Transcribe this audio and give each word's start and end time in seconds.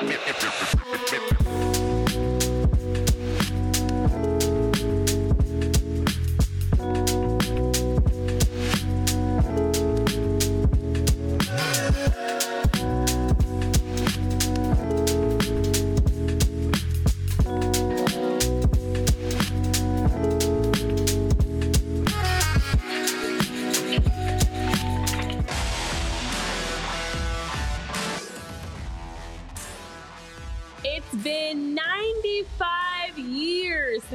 95 0.00 1.12
years 1.12 1.67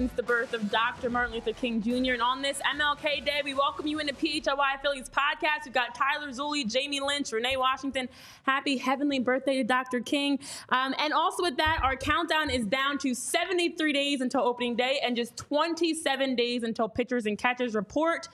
since 0.03 0.12
the 0.17 0.23
birth 0.23 0.53
of 0.53 0.70
Dr. 0.70 1.09
Martin 1.09 1.34
Luther 1.34 1.53
King 1.53 1.81
Jr. 1.81 2.12
And 2.12 2.21
on 2.21 2.41
this 2.41 2.59
MLK 2.75 3.25
Day, 3.25 3.39
we 3.41 3.53
welcome 3.53 3.88
you 3.88 3.99
into 3.99 4.13
PHLY 4.13 4.81
Phillies 4.81 5.09
podcast. 5.09 5.63
We've 5.63 5.73
got 5.73 5.95
Tyler 5.95 6.27
Zulli, 6.27 6.70
Jamie 6.70 6.99
Lynch, 6.99 7.31
Renee 7.31 7.55
Washington. 7.55 8.09
Happy 8.45 8.76
heavenly 8.76 9.20
birthday 9.20 9.55
to 9.55 9.63
Dr. 9.63 10.02
King. 10.02 10.39
Um, 10.67 10.93
and 10.99 11.13
also 11.13 11.43
with 11.43 11.55
that, 11.55 11.79
our 11.84 11.95
countdown 11.95 12.49
is 12.49 12.66
down 12.66 12.98
to 12.98 13.16
73 13.16 13.93
days 13.93 14.20
until 14.20 14.41
opening 14.41 14.76
day 14.76 14.99
and 15.02 15.16
just 15.16 15.38
27 15.38 16.35
days 16.35 16.63
until 16.63 16.90
pitchers 16.90 17.26
and 17.26 17.38
catchers 17.38 17.73
report. 17.73 18.27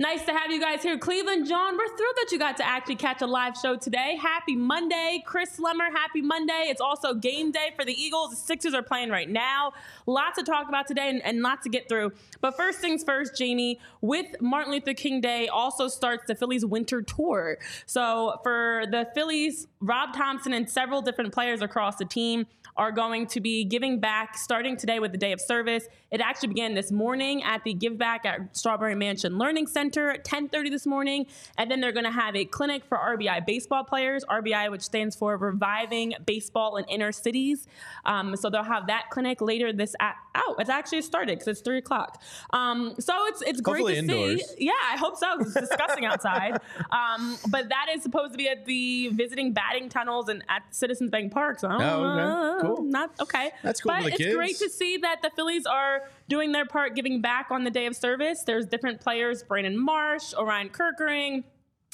Nice 0.00 0.24
to 0.26 0.32
have 0.32 0.52
you 0.52 0.60
guys 0.60 0.84
here. 0.84 0.96
Cleveland 0.96 1.48
John, 1.48 1.76
we're 1.76 1.88
thrilled 1.88 2.14
that 2.14 2.28
you 2.30 2.38
got 2.38 2.56
to 2.58 2.64
actually 2.64 2.94
catch 2.94 3.20
a 3.20 3.26
live 3.26 3.56
show 3.56 3.74
today. 3.74 4.16
Happy 4.22 4.54
Monday. 4.54 5.24
Chris 5.26 5.58
Slemmer, 5.58 5.90
happy 5.90 6.22
Monday. 6.22 6.66
It's 6.68 6.80
also 6.80 7.14
game 7.14 7.50
day 7.50 7.72
for 7.74 7.84
the 7.84 8.00
Eagles. 8.00 8.30
The 8.30 8.36
Sixers 8.36 8.74
are 8.74 8.82
playing 8.82 9.10
right 9.10 9.28
now. 9.28 9.72
Lots 10.06 10.38
to 10.38 10.44
talk 10.44 10.68
about 10.68 10.86
today 10.86 11.08
and, 11.08 11.20
and 11.24 11.42
lots 11.42 11.64
to 11.64 11.68
get 11.68 11.88
through. 11.88 12.12
But 12.40 12.56
first 12.56 12.78
things 12.78 13.02
first, 13.02 13.36
Jamie, 13.36 13.80
with 14.00 14.40
Martin 14.40 14.72
Luther 14.72 14.94
King 14.94 15.20
Day 15.20 15.48
also 15.48 15.88
starts 15.88 16.28
the 16.28 16.36
Phillies 16.36 16.64
winter 16.64 17.02
tour. 17.02 17.58
So 17.84 18.38
for 18.44 18.84
the 18.88 19.08
Phillies, 19.16 19.66
Rob 19.80 20.14
Thomson 20.14 20.52
and 20.52 20.70
several 20.70 21.02
different 21.02 21.34
players 21.34 21.60
across 21.60 21.96
the 21.96 22.04
team 22.04 22.46
are 22.78 22.92
going 22.92 23.26
to 23.26 23.40
be 23.40 23.64
giving 23.64 24.00
back 24.00 24.38
starting 24.38 24.76
today 24.76 25.00
with 25.00 25.12
the 25.12 25.18
day 25.18 25.32
of 25.32 25.40
service. 25.40 25.86
It 26.10 26.20
actually 26.22 26.48
began 26.48 26.74
this 26.74 26.90
morning 26.90 27.42
at 27.42 27.62
the 27.64 27.74
Give 27.74 27.98
Back 27.98 28.24
at 28.24 28.56
Strawberry 28.56 28.94
Mansion 28.94 29.36
Learning 29.36 29.66
Center 29.66 30.10
at 30.10 30.24
10:30 30.24 30.70
this 30.70 30.86
morning, 30.86 31.26
and 31.58 31.70
then 31.70 31.80
they're 31.80 31.92
going 31.92 32.04
to 32.06 32.10
have 32.10 32.34
a 32.36 32.44
clinic 32.46 32.84
for 32.84 32.96
RBI 32.96 33.44
baseball 33.44 33.84
players. 33.84 34.24
RBI, 34.24 34.70
which 34.70 34.82
stands 34.82 35.14
for 35.16 35.36
Reviving 35.36 36.14
Baseball 36.24 36.76
in 36.76 36.84
Inner 36.86 37.12
Cities. 37.12 37.66
Um, 38.06 38.36
so 38.36 38.48
they'll 38.48 38.62
have 38.62 38.86
that 38.86 39.06
clinic 39.10 39.40
later 39.42 39.72
this. 39.72 39.94
A- 40.00 40.12
oh, 40.36 40.54
it's 40.58 40.70
actually 40.70 41.02
started 41.02 41.38
because 41.38 41.48
it's 41.48 41.60
three 41.60 41.78
o'clock. 41.78 42.22
Um, 42.52 42.94
so 43.00 43.12
it's 43.26 43.42
it's 43.42 43.60
great 43.60 43.80
Hopefully 43.80 43.94
to 43.94 43.98
indoors. 43.98 44.48
see. 44.50 44.66
Yeah, 44.66 44.72
I 44.92 44.96
hope 44.96 45.16
so. 45.16 45.38
It's 45.40 45.52
disgusting 45.54 46.04
outside. 46.06 46.60
Um, 46.90 47.36
but 47.50 47.68
that 47.68 47.86
is 47.94 48.02
supposed 48.02 48.32
to 48.32 48.38
be 48.38 48.48
at 48.48 48.64
the 48.64 49.08
visiting 49.08 49.52
batting 49.52 49.88
tunnels 49.88 50.28
and 50.28 50.42
at 50.48 50.62
Citizens 50.74 51.10
Bank 51.10 51.32
Park. 51.32 51.58
So 51.58 51.68
I 51.68 51.72
don't 51.72 51.82
Oh, 51.82 52.04
okay. 52.04 52.67
know. 52.67 52.67
Cool. 52.76 52.84
Not 52.84 53.10
okay. 53.20 53.50
That's 53.62 53.80
cool 53.80 53.92
But 53.92 54.06
it's 54.06 54.16
kids. 54.18 54.34
great 54.34 54.56
to 54.58 54.68
see 54.68 54.96
that 54.98 55.22
the 55.22 55.30
Phillies 55.36 55.66
are 55.66 56.08
doing 56.28 56.52
their 56.52 56.66
part, 56.66 56.94
giving 56.94 57.20
back 57.20 57.48
on 57.50 57.64
the 57.64 57.70
day 57.70 57.86
of 57.86 57.96
service. 57.96 58.42
There's 58.44 58.66
different 58.66 59.00
players: 59.00 59.42
Brandon 59.42 59.78
Marsh, 59.78 60.34
Orion 60.34 60.68
Kerkering. 60.70 61.44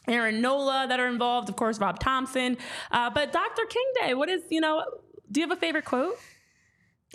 Aaron 0.07 0.43
Nola 0.43 0.85
that 0.87 1.01
are 1.01 1.07
involved, 1.09 1.49
of 1.49 1.57
course, 1.57 1.79
Rob 1.79 1.99
Thomson. 1.99 2.59
Uh, 2.91 3.09
but 3.09 3.33
Dr. 3.33 3.65
King 3.65 3.87
Day, 4.03 4.13
what 4.13 4.29
is, 4.29 4.43
you 4.51 4.61
know, 4.61 4.85
do 5.33 5.41
you 5.41 5.49
have 5.49 5.57
a 5.57 5.59
favorite 5.59 5.87
quote? 5.87 6.19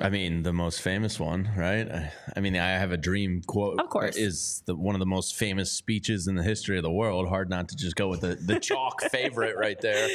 I 0.02 0.10
mean, 0.10 0.44
the 0.44 0.54
most 0.54 0.82
famous 0.82 1.20
one, 1.20 1.52
right? 1.58 1.92
I, 1.92 2.12
I 2.36 2.40
mean, 2.40 2.56
I 2.56 2.70
have 2.70 2.92
a 2.92 2.98
dream 2.98 3.42
quote. 3.46 3.80
Of 3.80 3.90
course. 3.90 4.16
is 4.16 4.64
the 4.66 4.76
one 4.76 4.96
of 4.96 5.00
the 5.00 5.06
most 5.06 5.36
famous 5.36 5.72
speeches 5.72 6.28
in 6.28 6.36
the 6.36 6.44
history 6.44 6.78
of 6.78 6.84
the 6.84 6.92
world. 6.92 7.28
Hard 7.28 7.50
not 7.50 7.70
to 7.70 7.76
just 7.76 7.96
go 7.96 8.08
with 8.08 8.22
the 8.22 8.36
the 8.36 8.60
chalk 8.60 9.02
favorite 9.12 9.58
right 9.58 9.80
there. 9.82 10.10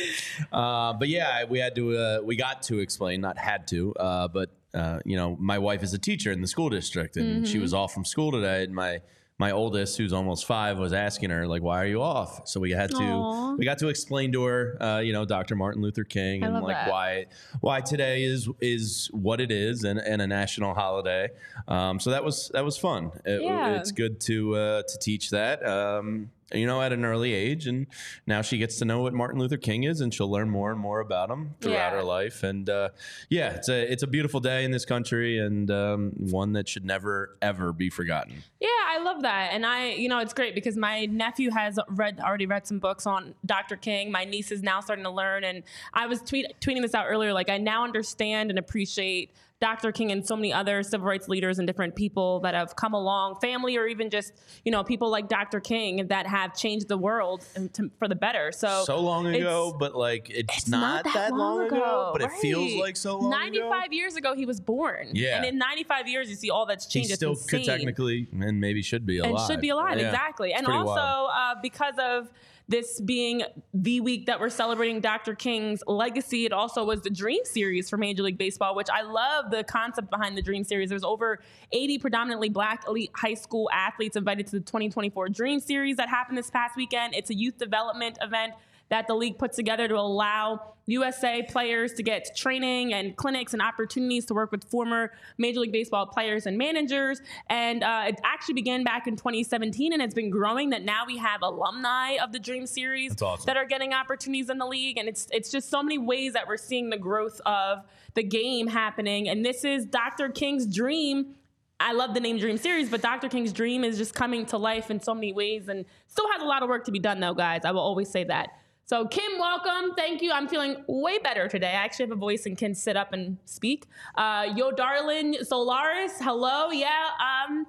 Uh, 0.52 0.92
but 0.94 1.08
yeah, 1.08 1.44
we 1.44 1.58
had 1.58 1.74
to, 1.74 1.96
uh, 1.96 2.20
we 2.24 2.36
got 2.36 2.62
to 2.62 2.78
explain, 2.78 3.20
not 3.20 3.38
had 3.38 3.66
to, 3.68 3.94
uh, 3.94 4.28
but 4.28 4.50
uh, 4.72 5.00
you 5.04 5.16
know, 5.16 5.36
my 5.38 5.58
wife 5.58 5.82
is 5.82 5.92
a 5.92 5.98
teacher 5.98 6.32
in 6.32 6.40
the 6.40 6.48
school 6.48 6.68
district, 6.68 7.16
and 7.16 7.46
she 7.46 7.58
was 7.58 7.72
off 7.72 7.92
from 7.92 8.04
school 8.04 8.32
today, 8.32 8.64
and 8.64 8.74
my 8.74 9.00
my 9.38 9.50
oldest, 9.50 9.98
who's 9.98 10.12
almost 10.12 10.46
five, 10.46 10.78
was 10.78 10.92
asking 10.92 11.30
her 11.30 11.46
like, 11.46 11.60
"Why 11.62 11.82
are 11.82 11.86
you 11.86 12.00
off?" 12.00 12.46
So 12.46 12.60
we 12.60 12.70
had 12.70 12.90
to 12.90 12.96
Aw. 13.02 13.54
we 13.56 13.64
got 13.64 13.78
to 13.78 13.88
explain 13.88 14.30
to 14.32 14.44
her, 14.44 14.80
uh, 14.80 14.98
you 15.00 15.12
know, 15.12 15.24
Dr. 15.24 15.56
Martin 15.56 15.82
Luther 15.82 16.04
King 16.04 16.44
I 16.44 16.46
and 16.46 16.54
like 16.62 16.76
that. 16.76 16.90
why 16.90 17.26
why 17.60 17.80
today 17.80 18.22
is 18.22 18.48
is 18.60 19.10
what 19.12 19.40
it 19.40 19.50
is 19.50 19.82
and, 19.82 19.98
and 19.98 20.22
a 20.22 20.26
national 20.26 20.72
holiday. 20.74 21.28
Um, 21.66 21.98
so 21.98 22.10
that 22.10 22.22
was 22.22 22.48
that 22.54 22.64
was 22.64 22.78
fun. 22.78 23.10
It- 23.24 23.42
Yeah. 23.42 23.74
It's 23.76 23.90
good 23.90 24.20
to 24.22 24.54
uh, 24.54 24.82
to 24.82 24.98
teach 25.00 25.30
that. 25.30 25.66
Um, 25.66 26.30
you 26.52 26.66
know, 26.66 26.82
at 26.82 26.92
an 26.92 27.04
early 27.04 27.32
age, 27.32 27.66
and 27.66 27.86
now 28.26 28.42
she 28.42 28.58
gets 28.58 28.78
to 28.78 28.84
know 28.84 29.00
what 29.00 29.14
Martin 29.14 29.40
Luther 29.40 29.56
King 29.56 29.84
is, 29.84 30.00
and 30.00 30.12
she'll 30.12 30.30
learn 30.30 30.50
more 30.50 30.70
and 30.70 30.78
more 30.80 31.00
about 31.00 31.30
him 31.30 31.54
throughout 31.60 31.74
Yeah. 31.74 31.90
her 31.90 32.02
life. 32.02 32.42
And 32.42 32.68
uh, 32.68 32.90
yeah, 33.30 33.54
it's 33.54 33.68
a 33.68 33.90
it's 33.92 34.02
a 34.02 34.06
beautiful 34.06 34.40
day 34.40 34.64
in 34.64 34.70
this 34.70 34.84
country, 34.84 35.38
and 35.38 35.70
um, 35.70 36.12
one 36.18 36.52
that 36.52 36.68
should 36.68 36.84
never 36.84 37.36
ever 37.42 37.72
be 37.72 37.90
forgotten. 37.90 38.42
Yeah, 38.60 38.68
I 38.88 38.98
love 39.02 39.22
that. 39.22 39.50
And 39.52 39.64
I, 39.66 39.90
you 39.90 40.08
know, 40.08 40.18
it's 40.18 40.34
great 40.34 40.54
because 40.54 40.76
my 40.76 41.06
nephew 41.06 41.50
has 41.50 41.78
read 41.88 42.20
already 42.20 42.46
read 42.46 42.66
some 42.66 42.78
books 42.78 43.06
on 43.06 43.34
Dr. 43.44 43.76
King. 43.76 44.10
My 44.12 44.24
niece 44.24 44.50
is 44.52 44.62
now 44.62 44.80
starting 44.80 45.04
to 45.04 45.10
learn 45.10 45.44
and 45.44 45.62
I 45.92 46.06
was 46.06 46.20
tweet, 46.22 46.46
tweeting 46.60 46.80
this 46.82 46.94
out 46.94 47.06
earlier 47.08 47.32
like 47.32 47.48
I 47.50 47.58
now 47.58 47.84
understand 47.84 48.50
and 48.50 48.58
appreciate 48.58 49.30
Dr. 49.60 49.92
King 49.92 50.10
and 50.12 50.26
so 50.26 50.34
many 50.36 50.52
other 50.52 50.82
civil 50.82 51.06
rights 51.06 51.28
leaders 51.28 51.58
and 51.58 51.66
different 51.66 51.94
people 51.94 52.40
that 52.40 52.54
have 52.54 52.74
come 52.76 52.92
along, 52.92 53.36
family 53.40 53.76
or 53.76 53.86
even 53.86 54.10
just, 54.10 54.32
you 54.64 54.72
know, 54.72 54.82
people 54.82 55.10
like 55.10 55.28
Dr. 55.28 55.60
King 55.60 56.08
that 56.08 56.26
have 56.26 56.54
changed 56.56 56.88
the 56.88 56.98
world 56.98 57.44
to, 57.74 57.90
for 57.98 58.08
the 58.08 58.16
better. 58.16 58.50
So 58.52 58.82
So 58.84 59.00
long 59.00 59.26
ago, 59.28 59.74
but 59.78 59.94
like 59.94 60.28
it's, 60.28 60.58
it's 60.58 60.68
not, 60.68 61.04
that, 61.14 61.32
long 61.32 61.66
ago, 61.66 62.10
but 62.12 62.22
it 62.22 62.32
feels 62.32 62.74
like 62.74 62.96
so 62.96 63.18
long 63.18 63.30
95 63.30 63.84
ago. 63.84 63.92
years 63.92 64.16
ago 64.16 64.34
he 64.34 64.44
was 64.44 64.60
born. 64.60 65.08
Yeah. 65.12 65.36
And 65.36 65.46
in 65.46 65.56
95 65.56 66.08
years 66.08 66.28
you 66.28 66.36
see 66.36 66.50
all 66.50 66.66
that's 66.66 66.86
He 66.92 67.00
changed. 67.00 67.10
It's 67.12 67.18
still 67.18 67.36
could 67.36 67.64
technically 67.64 68.26
and 68.38 68.60
maybe 68.60 68.82
should 68.82 69.06
be 69.06 69.18
alive. 69.18 69.36
and 69.36 69.46
should 69.46 69.60
be 69.60 69.70
alive 69.70 69.98
Yeah. 69.98 70.08
exactly 70.08 70.50
It's 70.50 70.58
and 70.58 70.66
also 70.66 71.28
uh, 71.32 71.54
because 71.62 71.94
of 71.98 72.28
this 72.68 73.00
being 73.00 73.42
the 73.72 74.00
week 74.00 74.26
that 74.26 74.40
we're 74.40 74.48
celebrating 74.48 75.00
dr 75.00 75.34
king's 75.36 75.82
legacy 75.86 76.46
it 76.46 76.52
also 76.52 76.84
was 76.84 77.02
the 77.02 77.10
dream 77.10 77.40
series 77.44 77.90
for 77.90 77.96
major 77.96 78.22
league 78.22 78.38
baseball 78.38 78.74
which 78.74 78.88
i 78.92 79.02
love 79.02 79.50
the 79.50 79.64
concept 79.64 80.10
behind 80.10 80.36
the 80.36 80.42
dream 80.42 80.64
series. 80.64 80.88
There's 80.88 81.04
over 81.04 81.40
80 81.72 81.98
predominantly 81.98 82.48
black 82.48 82.84
elite 82.86 83.10
high 83.14 83.34
school 83.34 83.68
athletes 83.72 84.16
invited 84.16 84.46
to 84.46 84.52
the 84.52 84.60
2024 84.60 85.28
dream 85.28 85.60
series 85.60 85.96
that 85.96 86.08
happened 86.08 86.38
this 86.38 86.50
past 86.50 86.76
weekend. 86.76 87.14
It's 87.14 87.30
a 87.30 87.34
youth 87.34 87.58
development 87.58 88.18
event 88.20 88.54
that 88.88 89.06
the 89.06 89.14
league 89.14 89.38
puts 89.38 89.56
together 89.56 89.88
to 89.88 89.96
allow 89.96 90.74
USA 90.86 91.42
players 91.42 91.94
to 91.94 92.02
get 92.02 92.36
training 92.36 92.92
and 92.92 93.16
clinics 93.16 93.54
and 93.54 93.62
opportunities 93.62 94.26
to 94.26 94.34
work 94.34 94.52
with 94.52 94.64
former 94.64 95.12
Major 95.38 95.60
League 95.60 95.72
Baseball 95.72 96.06
players 96.06 96.46
and 96.46 96.58
managers. 96.58 97.22
And 97.48 97.82
uh, 97.82 98.04
it 98.08 98.20
actually 98.22 98.54
began 98.54 98.84
back 98.84 99.06
in 99.06 99.16
2017 99.16 99.92
and 99.92 100.02
it's 100.02 100.14
been 100.14 100.30
growing 100.30 100.70
that 100.70 100.82
now 100.82 101.04
we 101.06 101.16
have 101.18 101.42
alumni 101.42 102.16
of 102.22 102.32
the 102.32 102.38
Dream 102.38 102.66
Series 102.66 103.20
awesome. 103.22 103.46
that 103.46 103.56
are 103.56 103.64
getting 103.64 103.92
opportunities 103.94 104.50
in 104.50 104.58
the 104.58 104.66
league. 104.66 104.98
And 104.98 105.08
it's, 105.08 105.26
it's 105.30 105.50
just 105.50 105.70
so 105.70 105.82
many 105.82 105.98
ways 105.98 106.34
that 106.34 106.46
we're 106.46 106.58
seeing 106.58 106.90
the 106.90 106.98
growth 106.98 107.40
of 107.46 107.78
the 108.12 108.22
game 108.22 108.66
happening. 108.66 109.28
And 109.28 109.44
this 109.44 109.64
is 109.64 109.86
Dr. 109.86 110.28
King's 110.28 110.66
dream 110.66 111.34
I 111.80 111.92
love 111.92 112.14
the 112.14 112.20
name 112.20 112.38
Dream 112.38 112.56
Series, 112.56 112.88
but 112.88 113.02
Dr. 113.02 113.28
King's 113.28 113.52
dream 113.52 113.82
is 113.82 113.98
just 113.98 114.14
coming 114.14 114.46
to 114.46 114.56
life 114.56 114.92
in 114.92 115.00
so 115.00 115.12
many 115.12 115.32
ways 115.32 115.68
and 115.68 115.84
still 116.06 116.30
has 116.30 116.40
a 116.40 116.44
lot 116.44 116.62
of 116.62 116.68
work 116.68 116.84
to 116.84 116.92
be 116.92 117.00
done, 117.00 117.18
though, 117.18 117.34
guys. 117.34 117.62
I 117.64 117.72
will 117.72 117.80
always 117.80 118.08
say 118.08 118.22
that. 118.24 118.50
So, 118.86 119.06
Kim, 119.06 119.38
welcome. 119.38 119.94
Thank 119.96 120.20
you. 120.20 120.30
I'm 120.30 120.46
feeling 120.46 120.84
way 120.86 121.18
better 121.18 121.48
today. 121.48 121.68
I 121.68 121.84
actually 121.84 122.04
have 122.04 122.12
a 122.12 122.20
voice 122.20 122.44
and 122.44 122.56
can 122.56 122.74
sit 122.74 122.98
up 122.98 123.14
and 123.14 123.38
speak. 123.46 123.86
Uh, 124.14 124.52
yo, 124.54 124.72
darling 124.72 125.38
Solaris, 125.42 126.18
hello. 126.20 126.70
Yeah. 126.70 127.08
Um, 127.18 127.66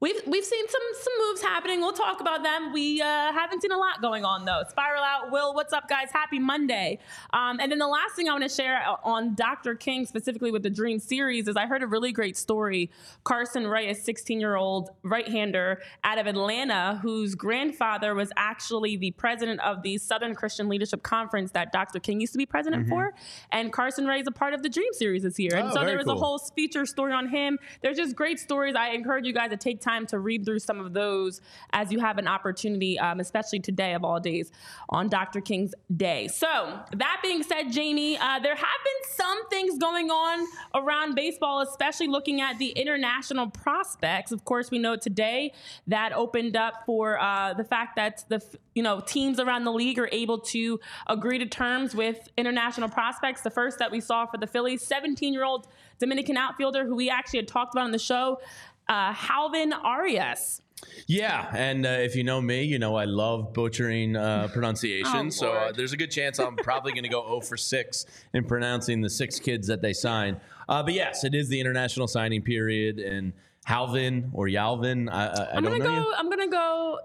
We've, 0.00 0.20
we've 0.28 0.44
seen 0.44 0.68
some 0.68 0.80
some 1.00 1.12
moves 1.26 1.42
happening. 1.42 1.80
We'll 1.80 1.92
talk 1.92 2.20
about 2.20 2.44
them. 2.44 2.72
We 2.72 3.02
uh, 3.02 3.32
haven't 3.32 3.62
seen 3.62 3.72
a 3.72 3.76
lot 3.76 4.00
going 4.00 4.24
on 4.24 4.44
though. 4.44 4.62
Spiral 4.68 5.02
out. 5.02 5.32
Will, 5.32 5.54
what's 5.54 5.72
up, 5.72 5.88
guys? 5.88 6.10
Happy 6.12 6.38
Monday. 6.38 7.00
Um, 7.32 7.58
and 7.58 7.72
then 7.72 7.80
the 7.80 7.88
last 7.88 8.14
thing 8.14 8.28
I 8.28 8.32
want 8.32 8.44
to 8.44 8.48
share 8.48 8.80
on 9.02 9.34
Dr. 9.34 9.74
King, 9.74 10.06
specifically 10.06 10.52
with 10.52 10.62
the 10.62 10.70
Dream 10.70 11.00
series, 11.00 11.48
is 11.48 11.56
I 11.56 11.66
heard 11.66 11.82
a 11.82 11.88
really 11.88 12.12
great 12.12 12.36
story. 12.36 12.90
Carson 13.24 13.66
Ray, 13.66 13.90
a 13.90 13.94
16 13.94 14.38
year 14.38 14.54
old 14.54 14.90
right 15.02 15.26
hander 15.26 15.82
out 16.04 16.18
of 16.18 16.28
Atlanta, 16.28 17.00
whose 17.02 17.34
grandfather 17.34 18.14
was 18.14 18.30
actually 18.36 18.96
the 18.96 19.10
president 19.12 19.60
of 19.62 19.82
the 19.82 19.98
Southern 19.98 20.36
Christian 20.36 20.68
Leadership 20.68 21.02
Conference 21.02 21.50
that 21.52 21.72
Dr. 21.72 21.98
King 21.98 22.20
used 22.20 22.34
to 22.34 22.38
be 22.38 22.46
president 22.46 22.88
for. 22.88 23.14
And 23.50 23.72
Carson 23.72 24.06
Ray 24.06 24.20
is 24.20 24.28
a 24.28 24.32
part 24.32 24.54
of 24.54 24.62
the 24.62 24.68
Dream 24.68 24.92
series 24.92 25.24
this 25.24 25.40
year. 25.40 25.56
And 25.56 25.70
Oh, 25.70 25.74
so 25.74 25.84
there 25.84 25.98
was 25.98 26.06
a 26.06 26.14
whole 26.14 26.38
feature 26.38 26.86
story 26.86 27.12
on 27.12 27.28
him. 27.28 27.58
There's 27.82 27.96
just 27.96 28.14
great 28.14 28.38
stories. 28.38 28.76
I 28.76 28.90
encourage 28.90 29.26
you 29.26 29.32
guys 29.32 29.50
to 29.50 29.56
take 29.56 29.80
time 29.80 29.87
to 30.08 30.18
read 30.18 30.44
through 30.44 30.58
some 30.58 30.80
of 30.80 30.92
those 30.92 31.40
as 31.72 31.90
you 31.90 32.00
have 32.00 32.18
an 32.18 32.28
opportunity, 32.28 32.98
um, 32.98 33.20
especially 33.20 33.60
today 33.60 33.94
of 33.94 34.04
all 34.04 34.20
days 34.20 34.50
on 34.88 35.08
Dr. 35.08 35.40
King's 35.40 35.74
Day. 35.94 36.28
So 36.28 36.80
that 36.94 37.20
being 37.22 37.42
said, 37.42 37.70
Jamie, 37.70 38.16
uh, 38.16 38.38
there 38.38 38.54
have 38.54 38.80
been 38.84 39.12
some 39.14 39.48
things 39.48 39.78
going 39.78 40.10
on 40.10 40.46
around 40.74 41.14
baseball, 41.14 41.60
especially 41.60 42.08
looking 42.08 42.40
at 42.40 42.58
the 42.58 42.70
international 42.70 43.48
prospects. 43.48 44.32
Of 44.32 44.44
course, 44.44 44.70
we 44.70 44.78
know 44.78 44.96
today 44.96 45.52
that 45.86 46.12
opened 46.12 46.56
up 46.56 46.84
for 46.86 47.20
uh, 47.20 47.54
the 47.54 47.64
fact 47.64 47.96
that 47.96 48.24
the 48.28 48.42
you 48.74 48.82
know 48.82 49.00
teams 49.00 49.40
around 49.40 49.64
the 49.64 49.72
league 49.72 49.98
are 49.98 50.08
able 50.12 50.38
to 50.38 50.78
agree 51.06 51.38
to 51.38 51.46
terms 51.46 51.94
with 51.94 52.28
international 52.36 52.88
prospects. 52.88 53.42
The 53.42 53.50
first 53.50 53.78
that 53.78 53.90
we 53.90 54.00
saw 54.00 54.26
for 54.26 54.38
the 54.38 54.46
Phillies, 54.46 54.86
17 54.86 55.32
year 55.32 55.44
old 55.44 55.66
Dominican 55.98 56.36
outfielder 56.36 56.84
who 56.84 56.94
we 56.94 57.10
actually 57.10 57.40
had 57.40 57.48
talked 57.48 57.74
about 57.74 57.84
on 57.84 57.90
the 57.90 57.98
show, 57.98 58.40
uh, 58.88 59.12
Halvin 59.12 59.72
Arias. 59.72 60.62
Yeah, 61.08 61.50
and 61.54 61.84
uh, 61.84 61.88
if 61.88 62.14
you 62.14 62.22
know 62.22 62.40
me, 62.40 62.62
you 62.62 62.78
know 62.78 62.94
I 62.94 63.04
love 63.04 63.52
butchering 63.52 64.14
uh, 64.16 64.48
pronunciation. 64.52 65.26
Oh, 65.26 65.30
so 65.30 65.52
uh, 65.52 65.72
there's 65.72 65.92
a 65.92 65.96
good 65.96 66.10
chance 66.12 66.38
I'm 66.38 66.54
probably 66.56 66.92
going 66.92 67.02
to 67.02 67.08
go 67.08 67.24
0 67.26 67.40
for 67.40 67.56
6 67.56 68.06
in 68.34 68.44
pronouncing 68.44 69.00
the 69.00 69.10
six 69.10 69.40
kids 69.40 69.66
that 69.66 69.82
they 69.82 69.92
signed. 69.92 70.38
Uh, 70.68 70.82
but 70.84 70.94
yes, 70.94 71.24
it 71.24 71.34
is 71.34 71.48
the 71.48 71.58
international 71.58 72.06
signing 72.06 72.42
period, 72.42 72.98
and 73.00 73.32
Halvin 73.64 74.30
or 74.32 74.46
Yalvin, 74.46 75.10
I, 75.12 75.26
I, 75.26 75.26
I 75.26 75.56
I'm 75.56 75.64
don't 75.64 75.78
gonna 75.78 75.84
know. 75.84 76.04
go. 76.04 76.12
I'm 76.16 76.30
gonna 76.30 76.48
go. 76.48 76.98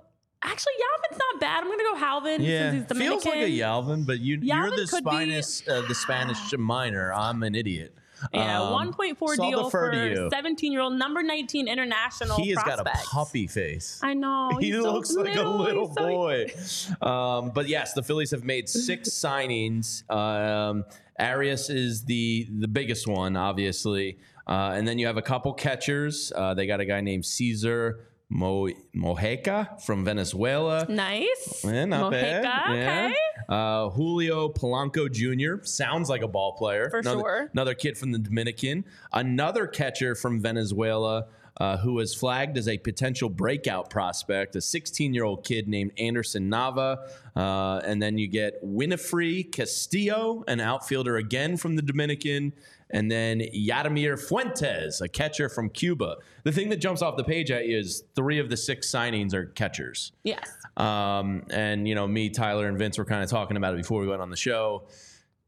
Actually, 0.43 0.73
Yalvin's 0.73 1.17
not 1.17 1.39
bad. 1.41 1.63
I'm 1.63 1.69
gonna 1.69 1.83
go 1.83 1.95
Halvin. 1.95 2.41
Yeah, 2.41 2.71
since 2.71 2.73
he's 2.81 2.87
Dominican. 2.89 3.21
feels 3.21 3.25
like 3.25 3.43
a 3.43 3.49
Yalvin, 3.49 4.05
but 4.05 4.19
you, 4.19 4.39
you're 4.41 4.69
the 4.71 4.85
could 4.89 5.03
be- 5.05 5.71
uh, 5.71 5.81
the 5.87 5.95
Spanish 5.95 6.37
minor. 6.57 7.11
I'm 7.13 7.41
an 7.43 7.55
idiot. 7.55 7.95
Yeah, 8.33 8.61
Um, 8.61 8.93
1.4 8.93 9.35
so 9.35 9.49
deal 9.49 9.69
for 9.69 9.91
to 9.91 10.09
you. 10.09 10.29
17 10.31 10.71
year 10.71 10.81
old 10.81 10.93
number 10.93 11.23
19 11.23 11.67
international. 11.67 12.37
He 12.37 12.49
has 12.49 12.63
got 12.63 12.79
a 12.79 12.83
puppy 12.85 13.47
face. 13.47 13.99
I 14.03 14.13
know. 14.13 14.51
he 14.59 14.71
so 14.71 14.93
looks 14.93 15.13
like 15.13 15.35
a 15.35 15.43
little 15.43 15.93
so- 15.93 16.07
boy. 16.07 16.51
Um, 17.01 17.51
but 17.53 17.67
yes, 17.67 17.93
the 17.93 18.03
Phillies 18.03 18.31
have 18.31 18.43
made 18.43 18.69
six 18.69 19.09
signings. 19.23 20.09
Um, 20.11 20.85
Arias 21.19 21.69
is 21.69 22.05
the 22.05 22.47
the 22.59 22.67
biggest 22.67 23.07
one, 23.07 23.35
obviously, 23.37 24.17
uh, 24.47 24.71
and 24.73 24.87
then 24.87 24.97
you 24.99 25.05
have 25.07 25.17
a 25.17 25.21
couple 25.21 25.53
catchers. 25.53 26.31
Uh, 26.35 26.53
they 26.53 26.65
got 26.65 26.79
a 26.79 26.85
guy 26.85 27.01
named 27.01 27.25
Caesar 27.25 27.99
Mo- 28.33 28.69
Mojeca 28.95 29.79
from 29.81 30.03
Venezuela. 30.03 30.85
Nice. 30.89 31.63
Eh, 31.63 31.85
not 31.85 32.11
bad. 32.11 32.43
Yeah. 32.43 33.05
okay. 33.05 33.15
Uh, 33.47 33.89
Julio 33.89 34.49
Polanco 34.49 35.11
Jr. 35.11 35.63
sounds 35.63 36.09
like 36.09 36.23
a 36.23 36.27
ball 36.27 36.53
player. 36.53 36.89
For 36.89 36.99
another, 36.99 37.19
sure. 37.19 37.49
Another 37.53 37.75
kid 37.75 37.97
from 37.97 38.11
the 38.11 38.17
Dominican. 38.17 38.85
Another 39.11 39.67
catcher 39.67 40.15
from 40.15 40.41
Venezuela 40.41 41.27
uh, 41.57 41.77
who 41.77 41.93
was 41.93 42.15
flagged 42.15 42.57
as 42.57 42.67
a 42.67 42.77
potential 42.79 43.29
breakout 43.29 43.89
prospect, 43.89 44.55
a 44.55 44.61
16 44.61 45.13
year 45.13 45.23
old 45.23 45.45
kid 45.45 45.67
named 45.67 45.91
Anderson 45.99 46.49
Nava. 46.49 46.97
Uh, 47.35 47.81
and 47.85 48.01
then 48.01 48.17
you 48.17 48.27
get 48.27 48.63
Winifrey 48.63 49.51
Castillo, 49.51 50.43
an 50.47 50.59
outfielder 50.59 51.17
again 51.17 51.57
from 51.57 51.75
the 51.75 51.81
Dominican. 51.83 52.53
And 52.93 53.09
then 53.09 53.39
Yadimir 53.39 54.19
Fuentes, 54.19 55.01
a 55.01 55.09
catcher 55.09 55.49
from 55.49 55.69
Cuba. 55.69 56.17
The 56.43 56.51
thing 56.51 56.69
that 56.69 56.77
jumps 56.77 57.01
off 57.01 57.17
the 57.17 57.23
page 57.23 57.49
at 57.49 57.65
you 57.65 57.77
is 57.77 58.03
three 58.15 58.39
of 58.39 58.49
the 58.49 58.55
six 58.55 58.89
signings 58.89 59.33
are 59.33 59.47
catchers. 59.47 60.11
Yes. 60.23 60.49
Um, 60.77 61.43
and 61.49 61.87
you 61.87 61.95
know, 61.95 62.07
me, 62.07 62.29
Tyler, 62.29 62.67
and 62.67 62.77
Vince 62.77 62.99
were 62.99 63.05
kind 63.05 63.23
of 63.23 63.29
talking 63.29 63.57
about 63.57 63.73
it 63.73 63.77
before 63.77 63.99
we 63.99 64.07
went 64.07 64.21
on 64.21 64.29
the 64.29 64.37
show. 64.37 64.83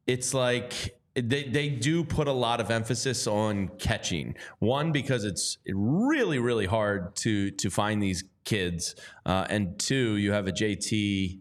It's 0.07 0.33
like 0.33 0.97
they 1.13 1.43
they 1.43 1.69
do 1.69 2.03
put 2.03 2.27
a 2.27 2.33
lot 2.33 2.59
of 2.59 2.71
emphasis 2.71 3.27
on 3.27 3.69
catching. 3.77 4.35
One 4.59 4.91
because 4.91 5.23
it's 5.23 5.59
really 5.67 6.39
really 6.39 6.65
hard 6.65 7.15
to 7.17 7.51
to 7.51 7.69
find 7.69 8.01
these 8.01 8.23
kids, 8.43 8.95
uh, 9.25 9.45
and 9.49 9.77
two, 9.79 10.17
you 10.17 10.31
have 10.31 10.47
a 10.47 10.51
JT 10.51 11.39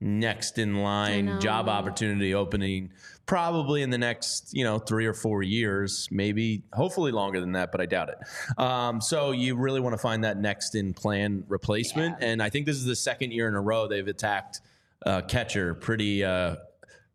next 0.00 0.58
in 0.58 0.82
line 0.82 1.40
job 1.40 1.68
opportunity 1.68 2.34
opening 2.34 2.90
probably 3.26 3.82
in 3.82 3.90
the 3.90 3.98
next 3.98 4.50
you 4.52 4.64
know 4.64 4.78
three 4.78 5.06
or 5.06 5.14
four 5.14 5.42
years 5.42 6.08
maybe 6.10 6.62
hopefully 6.72 7.12
longer 7.12 7.40
than 7.40 7.52
that 7.52 7.70
but 7.70 7.80
i 7.80 7.86
doubt 7.86 8.08
it 8.08 8.18
um, 8.58 9.00
so 9.00 9.30
you 9.30 9.56
really 9.56 9.80
want 9.80 9.92
to 9.92 9.98
find 9.98 10.24
that 10.24 10.38
next 10.38 10.74
in 10.74 10.92
plan 10.92 11.44
replacement 11.48 12.16
and 12.20 12.42
i 12.42 12.50
think 12.50 12.66
this 12.66 12.76
is 12.76 12.84
the 12.84 12.96
second 12.96 13.32
year 13.32 13.48
in 13.48 13.54
a 13.54 13.60
row 13.60 13.86
they've 13.86 14.08
attacked 14.08 14.60
uh, 15.06 15.20
catcher 15.22 15.74
pretty 15.74 16.24
uh, 16.24 16.56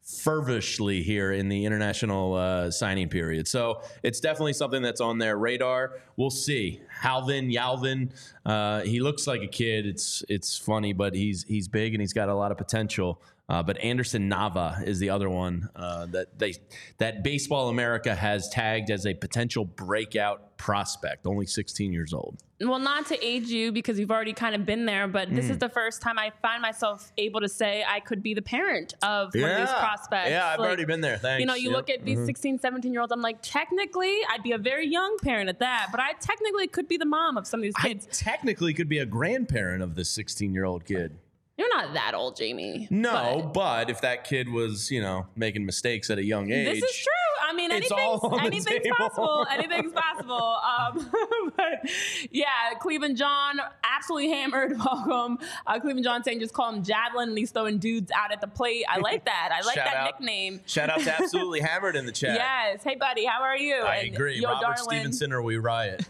fervishly 0.07 1.04
here 1.04 1.33
in 1.33 1.50
the 1.50 1.65
international 1.65 2.33
uh, 2.33 2.71
signing 2.71 3.10
period. 3.10 3.48
So 3.48 3.81
it's 4.03 4.21
definitely 4.21 4.53
something 4.53 4.81
that's 4.81 5.01
on 5.01 5.18
their 5.18 5.38
radar. 5.38 6.00
We'll 6.15 6.30
see. 6.30 6.81
Halvin, 6.99 7.49
Yalvin, 7.49 8.11
uh, 8.45 8.81
he 8.81 8.99
looks 8.99 9.27
like 9.27 9.41
a 9.41 9.47
kid. 9.47 9.85
It's 9.85 10.23
it's 10.29 10.57
funny, 10.57 10.94
but 10.94 11.13
he's 11.13 11.44
he's 11.47 11.67
big 11.67 11.94
and 11.94 12.01
he's 12.01 12.13
got 12.13 12.29
a 12.29 12.35
lot 12.35 12.51
of 12.51 12.57
potential. 12.57 13.21
Uh, 13.49 13.63
but 13.63 13.77
Anderson 13.77 14.29
Nava 14.29 14.85
is 14.85 14.99
the 14.99 15.09
other 15.09 15.29
one 15.29 15.69
uh, 15.75 16.05
that 16.07 16.38
they 16.38 16.53
that 16.97 17.23
Baseball 17.23 17.69
America 17.69 18.13
has 18.13 18.49
tagged 18.49 18.89
as 18.91 19.05
a 19.05 19.13
potential 19.13 19.63
breakout 19.63 20.57
prospect. 20.57 21.25
Only 21.25 21.45
16 21.45 21.94
years 21.94 22.13
old. 22.13 22.44
Well, 22.59 22.79
not 22.79 23.05
to 23.07 23.23
age 23.25 23.50
you 23.50 23.71
because 23.71 24.00
you've 24.00 24.09
already 24.09 24.33
kind 24.33 24.55
of 24.55 24.65
been 24.65 24.85
there, 24.88 25.07
but 25.07 25.29
this 25.33 25.45
Mm. 25.45 25.51
is 25.51 25.57
the 25.59 25.69
first 25.69 26.01
time 26.01 26.17
I 26.17 26.31
find 26.41 26.59
myself 26.63 27.11
able 27.19 27.39
to 27.41 27.47
say 27.47 27.85
I 27.88 28.00
could 28.00 28.23
be 28.23 28.33
the 28.33 28.41
parent 28.41 28.95
of 29.03 29.29
one 29.35 29.43
of 29.51 29.57
these 29.59 29.69
prospects. 29.69 30.31
Yeah, 30.31 30.47
I've 30.47 30.57
Like, 30.59 30.67
already 30.67 30.85
been 30.85 31.01
there. 31.01 31.17
Thanks. 31.19 31.39
You 31.39 31.45
know, 31.45 31.53
you 31.53 31.69
Yep. 31.69 31.77
look 31.77 31.89
at 31.91 32.03
these 32.03 32.25
16, 32.25 32.57
17 32.57 32.91
year 32.91 33.01
olds, 33.01 33.13
I'm 33.13 33.21
like, 33.21 33.38
technically, 33.43 34.17
I'd 34.31 34.41
be 34.41 34.53
a 34.53 34.57
very 34.57 34.88
young 34.88 35.17
parent 35.21 35.47
at 35.50 35.59
that, 35.59 35.89
but 35.91 36.00
I 36.01 36.13
technically 36.19 36.67
could 36.67 36.87
be 36.88 36.98
the 36.98 37.06
mom 37.06 37.38
of 37.38 37.45
some 37.48 37.60
of 37.60 37.63
these 37.63 37.74
I 37.78 37.89
kids. 37.89 38.07
technically 38.12 38.74
could 38.74 38.89
be 38.89 39.00
a 39.00 39.06
grandparent 39.06 39.81
of 39.84 39.95
this 39.95 40.10
16 40.10 40.54
year 40.54 40.66
old 40.66 40.86
kid. 40.86 41.18
You're 41.57 41.69
not 41.75 41.94
that 41.95 42.13
old, 42.13 42.36
Jamie. 42.36 42.88
No, 42.92 43.42
but- 43.45 43.54
but, 43.54 43.89
if 43.89 44.01
that 44.01 44.24
kid 44.25 44.48
was, 44.50 44.92
you 44.92 45.01
know, 45.01 45.25
making 45.36 45.66
mistakes 45.66 46.10
at 46.12 46.19
a 46.19 46.24
young 46.24 46.51
age, 46.51 46.80
This 46.80 46.84
is 46.84 46.95
true. 46.98 47.12
I 47.47 47.53
mean, 47.53 47.71
anything's, 47.71 48.19
anything's 48.41 48.88
possible. 48.97 49.45
Anything's 49.51 49.94
possible. 49.94 50.57
Um, 50.67 51.09
but 51.57 51.89
yeah, 52.31 52.45
Cleveland 52.79 53.17
John 53.17 53.59
absolutely 53.83 54.29
hammered. 54.29 54.77
Welcome. 54.85 55.39
Uh, 55.65 55.79
Cleveland 55.79 56.03
John 56.03 56.23
saying 56.23 56.39
just 56.39 56.53
call 56.53 56.71
him 56.73 56.83
Javelin 56.83 57.29
and 57.29 57.38
he's 57.38 57.51
throwing 57.51 57.77
dudes 57.77 58.11
out 58.11 58.31
at 58.31 58.41
the 58.41 58.47
plate. 58.47 58.83
I 58.89 58.97
like 58.99 59.25
that. 59.25 59.49
I 59.53 59.65
like 59.65 59.75
that 59.75 59.94
out. 59.95 60.05
nickname. 60.19 60.61
Shout 60.65 60.89
out 60.89 60.99
to 61.01 61.21
Absolutely 61.21 61.61
Hammered 61.61 61.95
in 61.95 62.05
the 62.05 62.11
chat. 62.11 62.35
Yes. 62.35 62.83
Hey, 62.83 62.95
buddy. 62.95 63.25
How 63.25 63.41
are 63.44 63.57
you? 63.57 63.75
I 63.81 63.97
And 63.97 64.13
agree. 64.13 64.39
Yo, 64.39 64.50
Robert 64.50 64.61
darling. 64.77 64.77
Stephenson 65.00 65.31
or 65.31 65.41
we 65.41 65.57
riot. 65.57 66.05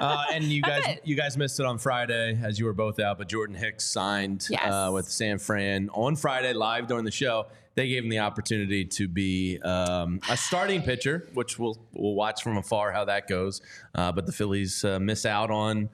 uh, 0.00 0.24
and 0.32 0.44
you 0.44 0.62
guys, 0.62 0.82
it. 0.86 1.00
you 1.04 1.14
guys 1.16 1.36
missed 1.36 1.58
it 1.60 1.66
on 1.66 1.78
Friday 1.78 2.38
as 2.42 2.58
you 2.58 2.66
were 2.66 2.72
both 2.74 3.00
out. 3.00 3.18
But 3.18 3.28
Jordan 3.28 3.56
Hicks 3.56 3.84
signed 3.84 4.46
Yes. 4.50 4.62
uh, 4.72 4.90
with 4.92 5.08
San 5.08 5.38
Fran 5.38 5.88
on 5.92 6.14
Friday 6.16 6.52
live 6.52 6.86
during 6.86 7.04
the 7.04 7.10
show. 7.10 7.46
They 7.78 7.86
gave 7.86 8.02
him 8.02 8.08
the 8.08 8.18
opportunity 8.18 8.84
to 8.84 9.06
be 9.06 9.60
um, 9.60 10.18
a 10.28 10.36
starting 10.36 10.82
pitcher, 10.82 11.28
which 11.34 11.60
we'll 11.60 11.78
we'll 11.92 12.16
watch 12.16 12.42
from 12.42 12.56
afar 12.56 12.90
how 12.90 13.04
that 13.04 13.28
goes. 13.28 13.62
Uh, 13.94 14.10
but 14.10 14.26
the 14.26 14.32
Phillies 14.32 14.84
uh, 14.84 14.98
miss 14.98 15.24
out 15.24 15.52
on. 15.52 15.88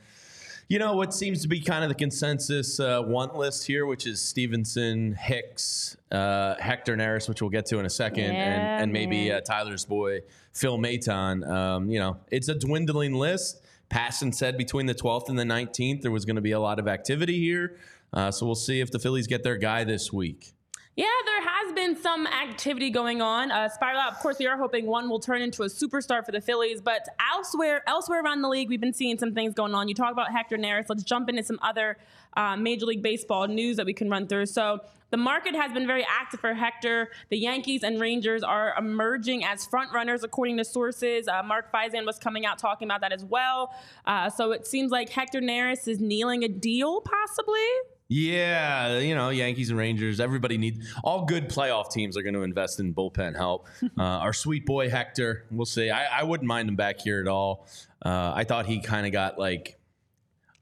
You 0.67 0.79
know 0.79 0.95
what 0.95 1.13
seems 1.13 1.43
to 1.43 1.49
be 1.49 1.61
kind 1.61 1.85
of 1.85 1.91
the 1.91 1.95
consensus 1.95 2.81
uh, 2.81 3.03
want 3.05 3.37
list 3.37 3.67
here, 3.67 3.85
which 3.85 4.07
is 4.07 4.23
Stephenson, 4.23 5.13
Hicks, 5.13 5.99
uh, 6.11 6.55
Hector 6.59 6.97
Neris, 6.97 7.29
which 7.29 7.43
we'll 7.43 7.51
get 7.51 7.67
to 7.67 7.79
in 7.81 7.85
a 7.85 7.91
second, 7.91 8.33
Yeah, 8.33 8.77
and, 8.77 8.85
and 8.85 8.93
maybe 8.93 9.31
uh, 9.31 9.43
Tyler's 9.43 9.85
boy 9.85 10.21
Phil 10.55 10.79
Maton. 10.79 11.47
Um, 11.47 11.91
you 11.91 11.99
know, 11.99 12.17
it's 12.31 12.49
a 12.49 12.55
dwindling 12.55 13.13
list. 13.13 13.61
Passan 13.91 14.35
said 14.35 14.57
between 14.57 14.87
the 14.87 14.95
12th 14.95 15.29
and 15.29 15.39
the 15.39 15.45
19th 15.45 16.01
there 16.01 16.11
was 16.11 16.25
going 16.25 16.37
to 16.37 16.43
be 16.43 16.53
a 16.53 16.61
lot 16.61 16.79
of 16.79 16.89
activity 16.89 17.39
here, 17.39 17.77
uh, 18.15 18.31
so 18.31 18.47
we'll 18.47 18.55
see 18.55 18.81
if 18.81 18.91
the 18.91 18.99
Phillies 18.99 19.27
get 19.27 19.43
their 19.43 19.59
guy 19.59 19.85
this 19.85 20.11
week. 20.11 20.55
Yeah, 20.97 21.07
there 21.27 21.43
has 21.43 21.73
been 21.75 21.97
some 21.97 22.25
activity 22.29 22.89
going 22.89 23.21
on. 23.21 23.51
Uh, 23.51 23.69
Spiral. 23.69 24.01
Of 24.03 24.21
course, 24.21 24.39
we 24.39 24.47
are 24.47 24.57
hoping 24.57 24.87
one 24.87 25.09
will 25.09 25.19
turn 25.19 25.43
into 25.43 25.65
a 25.65 25.67
superstar 25.67 26.25
for 26.25 26.31
the 26.31 26.41
Phillies, 26.41 26.81
but 26.81 27.09
elsewhere, 27.33 27.83
elsewhere 27.89 28.23
around 28.23 28.43
the 28.43 28.49
league, 28.49 28.69
we've 28.69 28.81
been 28.81 28.93
seeing 28.93 29.19
some 29.19 29.35
things 29.35 29.55
going 29.55 29.75
on. 29.75 29.89
You 29.89 29.95
talk 29.95 30.13
about 30.13 30.31
Hector 30.31 30.57
Neris. 30.57 30.85
Let's 30.89 31.03
jump 31.03 31.29
into 31.29 31.43
some 31.43 31.59
other 31.63 31.99
uh, 32.37 32.57
Major 32.57 32.87
League 32.87 33.03
Baseball 33.03 33.49
news 33.49 33.77
that 33.77 33.87
we 33.87 33.93
can 33.93 34.09
run 34.09 34.27
through. 34.27 34.47
So. 34.47 34.81
The 35.11 35.19
market 35.19 35.55
has 35.55 35.71
been 35.71 35.87
very 35.87 36.05
active 36.11 36.41
for 36.41 36.55
Hector. 36.55 37.11
The 37.29 37.37
Yankees 37.37 37.85
and 37.85 38.01
Rangers 38.01 38.43
are 38.43 38.75
emerging 38.77 39.45
as 39.45 39.65
front 39.65 39.93
runners, 39.93 40.25
according 40.25 40.57
to 40.57 40.65
sources. 40.65 41.29
Uh, 41.29 41.41
Mark 41.45 41.71
Feinsand 41.71 42.05
was 42.05 42.19
coming 42.19 42.45
out 42.47 42.59
talking 42.59 42.89
about 42.89 43.01
that 43.03 43.13
as 43.13 43.25
well. 43.25 43.73
Uh, 44.07 44.29
so 44.29 44.51
it 44.51 44.67
seems 44.67 44.91
like 44.91 45.11
Hector 45.11 45.41
Neris 45.41 45.87
is 45.87 46.01
kneeling 46.01 46.43
a 46.43 46.49
deal, 46.49 47.01
possibly. 47.01 47.63
Yeah, 48.09 48.99
you 48.99 49.15
know, 49.15 49.31
Yankees 49.31 49.71
and 49.71 49.79
Rangers, 49.79 50.21
everybody 50.21 50.59
needs 50.59 50.95
all 51.03 51.25
good 51.25 51.49
playoff 51.49 51.91
teams 51.91 52.17
are 52.17 52.23
going 52.23 52.35
to 52.35 52.43
invest 52.43 52.79
in 52.79 52.93
bullpen 52.95 53.35
help. 53.35 53.67
uh, 53.99 54.03
our 54.03 54.33
sweet 54.33 54.67
boy 54.67 54.91
Hector, 54.91 55.47
we'll 55.51 55.65
see. 55.65 55.91
I, 55.91 56.21
I 56.21 56.23
wouldn't 56.23 56.47
mind 56.47 56.69
him 56.69 56.77
back 56.77 57.01
here 57.01 57.21
at 57.21 57.29
all. 57.29 57.67
Uh, 58.05 58.33
I 58.35 58.45
thought 58.45 58.67
he 58.67 58.81
kind 58.81 59.07
of 59.07 59.13
got 59.13 59.39
like 59.39 59.79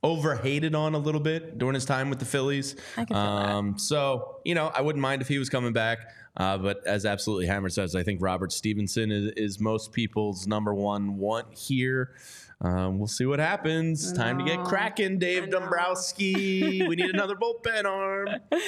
overhated 0.05 0.75
on 0.75 0.95
a 0.95 0.99
little 0.99 1.21
bit 1.21 1.59
during 1.59 1.75
his 1.75 1.85
time 1.85 2.11
with 2.11 2.19
the 2.19 2.25
Phillies. 2.25 2.77
I 2.97 3.05
can 3.05 3.15
feel 3.15 3.17
that. 3.17 3.49
Um, 3.49 3.79
so, 3.79 4.41
you 4.45 4.55
know, 4.55 4.71
I 4.75 4.81
wouldn't 4.81 5.03
mind 5.03 5.23
if 5.23 5.29
he 5.29 5.39
was 5.39 5.49
coming 5.49 5.73
back. 5.73 5.99
Uh, 6.37 6.57
but 6.57 6.87
as 6.87 7.05
absolutely 7.05 7.47
Hammer 7.47 7.69
says, 7.69 7.95
I 7.95 8.03
think 8.03 8.23
Robert 8.23 8.53
Stephenson 8.53 9.11
is, 9.13 9.33
is 9.37 9.61
most 9.61 9.93
people's 9.93 10.47
number 10.47 10.73
one 10.75 11.19
want 11.19 11.55
here. 11.57 12.15
Um, 12.63 12.99
we'll 12.99 13.09
see 13.09 13.27
what 13.27 13.41
happens. 13.41 14.13
Time 14.13 14.39
to 14.39 14.45
get 14.45 14.63
cracking, 14.65 15.19
Dave 15.19 15.51
Dombrowski. 15.51 16.87
we 16.87 16.95
need 16.95 17.11
another 17.11 17.35
bullpen 17.35 17.85
arm. 17.85 18.29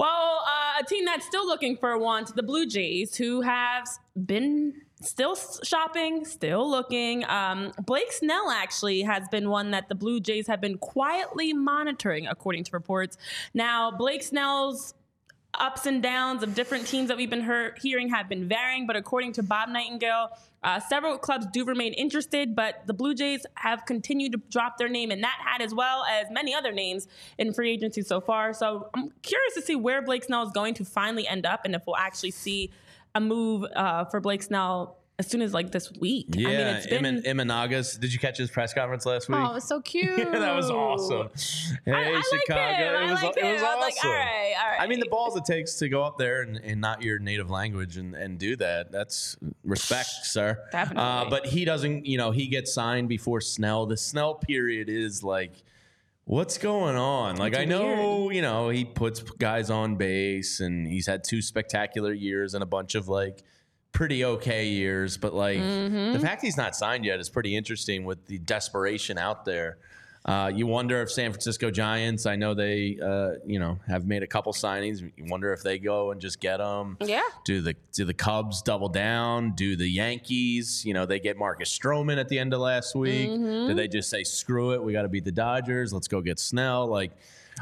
Well, 0.00 0.42
uh, 0.46 0.80
a 0.80 0.84
team 0.86 1.04
that's 1.04 1.26
still 1.26 1.46
looking 1.46 1.76
for 1.76 1.90
one, 1.98 2.22
want, 2.22 2.34
the 2.34 2.42
Blue 2.42 2.64
Jays, 2.64 3.16
who 3.16 3.42
have 3.42 3.86
been 4.16 4.72
still 5.02 5.36
shopping, 5.62 6.24
still 6.24 6.70
looking. 6.70 7.22
Um, 7.28 7.72
Blake 7.84 8.10
Snell 8.10 8.50
actually 8.50 9.02
has 9.02 9.28
been 9.28 9.50
one 9.50 9.72
that 9.72 9.90
the 9.90 9.94
Blue 9.94 10.18
Jays 10.18 10.46
have 10.46 10.58
been 10.58 10.78
quietly 10.78 11.52
monitoring, 11.52 12.26
according 12.26 12.64
to 12.64 12.70
reports. 12.72 13.18
Now, 13.52 13.90
Blake 13.90 14.22
Snell's 14.22 14.94
ups 15.52 15.84
and 15.84 16.02
downs 16.02 16.42
of 16.42 16.54
different 16.54 16.86
teams 16.86 17.08
that 17.08 17.18
we've 17.18 17.28
been 17.28 17.44
hear- 17.44 17.74
hearing 17.82 18.08
have 18.08 18.26
been 18.26 18.48
varying, 18.48 18.86
but 18.86 18.96
according 18.96 19.32
to 19.34 19.42
Bob 19.42 19.68
Nightingale, 19.68 20.30
uh, 20.62 20.78
several 20.80 21.16
clubs 21.18 21.46
do 21.52 21.64
remain 21.64 21.92
interested, 21.94 22.54
but 22.54 22.86
the 22.86 22.92
Blue 22.92 23.14
Jays 23.14 23.46
have 23.54 23.86
continued 23.86 24.32
to 24.32 24.38
drop 24.50 24.76
their 24.76 24.88
name 24.88 25.10
in 25.10 25.22
that 25.22 25.38
hat 25.44 25.62
as 25.62 25.74
well 25.74 26.04
as 26.04 26.26
many 26.30 26.54
other 26.54 26.72
names 26.72 27.08
in 27.38 27.52
free 27.52 27.70
agency 27.70 28.02
so 28.02 28.20
far. 28.20 28.52
So 28.52 28.90
I'm 28.94 29.10
curious 29.22 29.54
to 29.54 29.62
see 29.62 29.76
where 29.76 30.02
Blake 30.02 30.24
Snell 30.24 30.42
is 30.42 30.52
going 30.52 30.74
to 30.74 30.84
finally 30.84 31.26
end 31.26 31.46
up 31.46 31.64
and 31.64 31.74
if 31.74 31.82
we'll 31.86 31.96
actually 31.96 32.32
see 32.32 32.70
a 33.14 33.20
move 33.20 33.64
uh, 33.74 34.04
for 34.04 34.20
Blake 34.20 34.42
Snell 34.42 34.99
as 35.20 35.26
soon 35.26 35.42
as 35.42 35.52
like 35.52 35.70
this 35.70 35.92
week. 36.00 36.28
Yeah, 36.30 36.48
I 36.48 36.50
mean, 36.50 36.66
it's 36.76 36.86
been. 36.86 37.04
Emin, 37.04 37.22
Imanaga's. 37.24 37.98
Did 37.98 38.10
you 38.10 38.18
catch 38.18 38.38
his 38.38 38.50
press 38.50 38.72
conference 38.72 39.04
last 39.04 39.28
week? 39.28 39.36
Oh, 39.38 39.50
it 39.50 39.54
was 39.54 39.64
so 39.64 39.80
cute. 39.82 40.18
Yeah, 40.18 40.38
that 40.38 40.56
was 40.56 40.70
awesome. 40.70 41.28
Hey, 41.84 41.92
I, 41.92 42.08
I 42.08 42.12
like 42.14 42.24
Chicago. 42.24 42.62
him. 42.62 42.94
I 42.96 43.04
it 43.06 43.10
was, 43.10 43.22
like 43.22 43.36
it 43.36 43.44
him. 43.44 43.52
was 43.52 43.62
I 43.62 43.66
awesome. 43.66 43.78
was 43.80 43.96
like, 43.96 44.04
all 44.04 44.10
right, 44.12 44.54
all 44.58 44.70
right. 44.70 44.80
I 44.80 44.86
mean, 44.86 44.98
the 44.98 45.08
balls 45.10 45.36
it 45.36 45.44
takes 45.44 45.74
to 45.74 45.90
go 45.90 46.02
up 46.02 46.16
there 46.16 46.40
and, 46.40 46.56
and 46.56 46.80
not 46.80 47.02
your 47.02 47.18
native 47.18 47.50
language 47.50 47.98
and, 47.98 48.14
and 48.14 48.38
do 48.38 48.56
that, 48.56 48.90
that's 48.90 49.36
respect, 49.62 50.08
sir. 50.22 50.58
Definitely. 50.72 51.02
Uh, 51.02 51.28
but 51.28 51.44
he 51.46 51.66
doesn't, 51.66 52.06
you 52.06 52.16
know, 52.16 52.30
he 52.30 52.46
gets 52.46 52.72
signed 52.72 53.10
before 53.10 53.42
Snell. 53.42 53.84
The 53.84 53.98
Snell 53.98 54.36
period 54.36 54.88
is 54.88 55.22
like, 55.22 55.52
what's 56.24 56.56
going 56.56 56.96
on? 56.96 57.36
Like, 57.36 57.52
It's 57.52 57.60
I 57.60 57.64
know, 57.66 58.30
you 58.30 58.40
know, 58.40 58.70
he 58.70 58.86
puts 58.86 59.20
guys 59.20 59.68
on 59.68 59.96
base 59.96 60.60
and 60.60 60.86
he's 60.86 61.06
had 61.06 61.24
two 61.24 61.42
spectacular 61.42 62.14
years 62.14 62.54
and 62.54 62.62
a 62.62 62.66
bunch 62.66 62.94
of 62.94 63.06
like, 63.06 63.42
pretty 63.92 64.24
okay 64.24 64.66
years, 64.68 65.16
but 65.16 65.34
like 65.34 65.58
Mm-hmm. 65.58 66.12
the 66.12 66.20
fact 66.20 66.42
he's 66.42 66.56
not 66.56 66.74
signed 66.76 67.04
yet 67.04 67.20
is 67.20 67.28
pretty 67.28 67.56
interesting 67.56 68.04
with 68.04 68.24
the 68.26 68.38
desperation 68.38 69.18
out 69.18 69.44
there. 69.44 69.78
Uh, 70.22 70.50
you 70.54 70.66
wonder 70.66 71.00
if 71.00 71.10
San 71.10 71.30
Francisco 71.32 71.70
Giants, 71.70 72.26
I 72.26 72.36
know 72.36 72.52
they, 72.52 72.98
uh, 73.02 73.40
you 73.46 73.58
know, 73.58 73.78
have 73.88 74.06
made 74.06 74.22
a 74.22 74.26
couple 74.26 74.52
signings. 74.52 75.00
You 75.00 75.24
wonder 75.30 75.50
if 75.54 75.62
they 75.62 75.78
go 75.78 76.10
and 76.10 76.20
just 76.20 76.40
get 76.40 76.58
them. 76.58 76.98
Yeah. 77.00 77.22
Do 77.46 77.62
the 77.62 77.74
do 77.94 78.04
the 78.04 78.12
Cubs 78.12 78.60
double 78.60 78.90
down? 78.90 79.52
Do 79.52 79.76
the 79.76 79.88
Yankees? 79.88 80.84
You 80.84 80.92
know, 80.92 81.06
they 81.06 81.20
get 81.20 81.38
Marcus 81.38 81.76
Stroman 81.76 82.18
at 82.20 82.28
the 82.28 82.38
end 82.38 82.52
of 82.52 82.60
last 82.60 82.94
week. 82.94 83.30
Mm-hmm. 83.30 83.68
Do 83.68 83.74
they 83.74 83.88
just 83.88 84.10
say 84.10 84.22
screw 84.22 84.74
it? 84.74 84.82
We 84.82 84.92
got 84.92 85.02
to 85.02 85.08
beat 85.08 85.24
the 85.24 85.32
Dodgers. 85.32 85.90
Let's 85.90 86.06
go 86.06 86.20
get 86.20 86.38
Snell. 86.38 86.86
Like, 86.86 87.12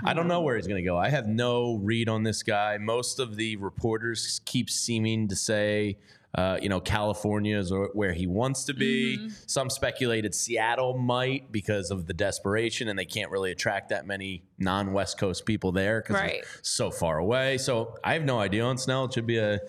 I 0.04 0.12
don't 0.12 0.26
know 0.26 0.40
where 0.40 0.56
he's 0.56 0.66
going 0.66 0.82
to 0.82 0.88
go. 0.88 0.98
I 0.98 1.10
have 1.10 1.28
no 1.28 1.76
read 1.76 2.08
on 2.08 2.24
this 2.24 2.42
guy. 2.42 2.76
Most 2.78 3.20
of 3.20 3.36
the 3.36 3.54
reporters 3.54 4.40
keep 4.46 4.68
seeming 4.68 5.28
to 5.28 5.36
say. 5.36 5.96
Uh, 6.34 6.58
you 6.60 6.68
know, 6.68 6.78
California 6.78 7.58
is 7.58 7.72
where 7.94 8.12
he 8.12 8.26
wants 8.26 8.64
to 8.64 8.74
be. 8.74 9.16
Mm-hmm. 9.16 9.28
Some 9.46 9.70
speculated 9.70 10.34
Seattle 10.34 10.96
might 10.98 11.50
because 11.50 11.90
of 11.90 12.06
the 12.06 12.12
desperation, 12.12 12.88
and 12.88 12.98
they 12.98 13.06
can't 13.06 13.30
really 13.30 13.50
attract 13.50 13.88
that 13.88 14.06
many 14.06 14.42
non-West 14.58 15.18
Coast 15.18 15.46
people 15.46 15.72
there 15.72 16.02
because 16.02 16.16
Right. 16.16 16.44
so 16.60 16.90
far 16.90 17.18
away. 17.18 17.56
So 17.56 17.96
I 18.04 18.12
have 18.12 18.24
no 18.24 18.38
idea 18.38 18.62
on 18.64 18.76
Snell. 18.76 19.06
It 19.06 19.14
should 19.14 19.26
be 19.26 19.38
a 19.38 19.60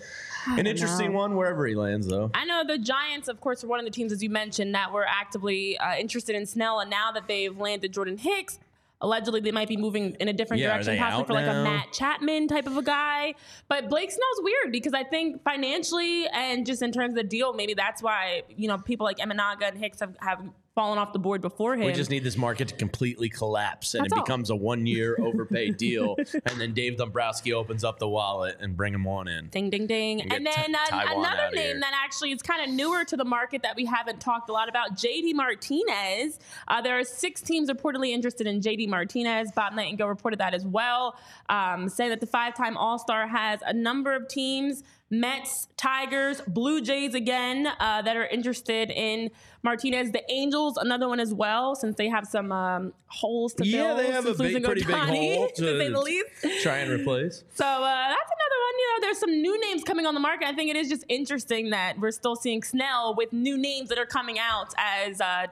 an 0.48 0.68
interesting 0.68 1.14
one 1.14 1.36
wherever 1.36 1.66
he 1.68 1.76
lands, 1.76 2.08
though. 2.08 2.30
I 2.34 2.44
know 2.46 2.64
the 2.66 2.78
Giants, 2.78 3.28
of 3.28 3.40
course, 3.40 3.64
are 3.64 3.68
one 3.68 3.80
of 3.80 3.86
the 3.86 3.92
teams, 3.92 4.12
as 4.12 4.22
you 4.22 4.30
mentioned, 4.30 4.74
that 4.76 4.92
were 4.92 5.06
actively 5.08 5.78
uh, 5.78 5.96
interested 5.96 6.36
in 6.36 6.46
Snell, 6.46 6.80
and 6.80 6.90
now 6.90 7.12
that 7.12 7.28
they've 7.28 7.56
landed 7.58 7.94
Jordan 7.94 8.18
Hicks, 8.18 8.60
allegedly 9.02 9.40
they 9.40 9.52
might 9.52 9.68
be 9.68 9.78
moving 9.78 10.16
in 10.20 10.28
a 10.28 10.34
different 10.34 10.62
Yeah, 10.62 10.74
direction, 10.74 10.98
possibly 10.98 11.26
for 11.26 11.34
like 11.34 11.48
a 11.48 11.64
Matt 11.64 11.92
Chapman 11.94 12.48
type 12.48 12.68
of 12.68 12.78
a 12.78 12.84
guy. 12.84 13.34
But 13.68 13.90
Blake 13.90 14.12
Snell's 14.12 14.42
weird 14.44 14.72
because 14.72 14.94
I 14.94 15.04
think 15.04 15.44
financially 15.44 16.28
and 16.28 16.66
just 16.66 16.82
in 16.82 16.92
terms 16.92 17.12
of 17.12 17.16
the 17.16 17.24
deal, 17.24 17.54
maybe 17.54 17.74
that's 17.74 18.04
why 18.04 18.44
you 18.50 18.68
know 18.68 18.78
people 18.78 19.06
like 19.06 19.18
Imanaga 19.18 19.70
and 19.70 19.78
Hicks 19.78 20.00
have, 20.00 20.16
have 20.20 20.44
fallen 20.76 20.98
off 20.98 21.14
the 21.14 21.20
board 21.20 21.42
before 21.42 21.74
him. 21.76 21.86
We 21.86 21.94
just 21.94 22.10
need 22.10 22.24
this 22.24 22.38
market 22.38 22.70
to 22.70 22.76
completely 22.76 23.30
collapse 23.30 23.94
and 23.94 24.04
That's 24.04 24.14
it 24.14 24.18
all. 24.20 24.24
becomes 24.24 24.50
a 24.50 24.56
one 24.56 24.86
year 24.86 25.18
overpaid 25.22 25.78
deal. 25.78 26.16
And 26.46 26.60
then 26.60 26.74
Dave 26.74 26.98
Dombrowski 26.98 27.54
opens 27.54 27.84
up 27.84 28.00
the 28.00 28.08
wallet 28.08 28.58
and 28.60 28.78
bring 28.78 28.94
him 28.94 29.08
on 29.08 29.28
in. 29.28 29.48
Ding, 29.50 29.70
ding, 29.70 29.88
ding. 29.88 30.20
get 30.20 30.32
And 30.34 30.46
then 30.46 30.54
T- 30.54 30.74
Taiwan 30.90 31.26
another 31.26 31.56
name 31.56 31.80
that 31.82 31.94
actually 32.04 32.32
is 32.32 32.42
kind 32.42 32.64
of 32.64 32.74
newer 32.74 33.04
to 33.06 33.18
the 33.18 33.26
market 33.26 33.62
that 33.64 33.76
we 33.76 33.86
haven't 33.86 34.20
talked 34.20 34.50
a 34.50 34.54
lot 34.54 34.70
about, 34.70 34.96
JD 34.96 35.34
Martinez. 35.34 36.40
Uh, 36.68 36.82
there 36.82 36.98
are 36.98 37.04
six 37.04 37.42
teams 37.42 37.70
reportedly 37.70 38.10
interested 38.12 38.48
in 38.48 38.62
JD 38.62 38.88
Martinez. 38.88 39.52
Bob 39.52 39.74
Nightingale 39.74 40.08
reported 40.08 40.40
that 40.40 40.54
as 40.54 40.66
well, 40.66 41.18
um, 41.50 41.90
saying 41.90 42.10
that 42.12 42.20
the 42.22 42.28
five 42.28 42.56
time 42.56 42.78
All 42.78 43.00
Star 43.00 43.28
has 43.28 43.60
a 43.66 43.74
number 43.74 44.16
of 44.16 44.28
teams. 44.28 44.84
Mets, 45.12 45.68
Tigers, 45.76 46.42
Blue 46.48 46.82
Jays 46.82 47.16
again 47.16 47.68
uh, 47.80 48.02
that 48.04 48.16
are 48.16 48.28
interested 48.28 48.92
in 48.92 49.32
Martinez. 49.64 50.12
The 50.12 50.24
Angels, 50.32 50.78
another 50.78 51.08
one 51.08 51.20
as 51.20 51.34
well, 51.34 51.74
since 51.76 51.96
they 51.96 52.08
have 52.10 52.28
some 52.28 52.52
um, 52.52 52.94
holes 53.08 53.54
to 53.56 53.66
Yeah, 53.66 53.78
fill. 53.78 53.88
Yeah, 53.98 54.04
they 54.04 54.12
have 54.12 54.26
a 54.28 54.34
big, 54.36 54.64
pretty 54.64 54.84
big 54.86 54.96
hole 54.96 55.48
to 55.56 55.64
say 55.64 55.88
the 55.88 55.94
to 55.94 56.00
least. 56.00 56.28
try 56.62 56.78
and 56.78 56.92
replace. 56.92 57.44
So 57.56 57.66
uh, 57.66 57.80
that's 58.08 58.32
another 58.32 58.60
one. 58.62 58.80
You 58.80 58.88
know, 58.88 59.02
there's 59.02 59.18
some 59.20 59.32
new 59.42 59.60
names 59.62 59.84
coming 59.84 60.06
on 60.06 60.14
the 60.14 60.20
market. 60.20 60.48
I 60.48 60.54
think 60.54 60.70
it 60.70 60.76
is 60.76 60.90
just 60.90 61.04
interesting 61.10 61.72
that 61.72 62.00
we're 62.00 62.12
still 62.12 62.36
seeing 62.36 62.62
Snell 62.62 63.16
with 63.16 63.34
new 63.34 63.58
names 63.58 63.90
that 63.90 63.98
are 63.98 64.06
coming 64.06 64.38
out 64.38 64.74
as 64.78 65.20
uh, 65.20 65.48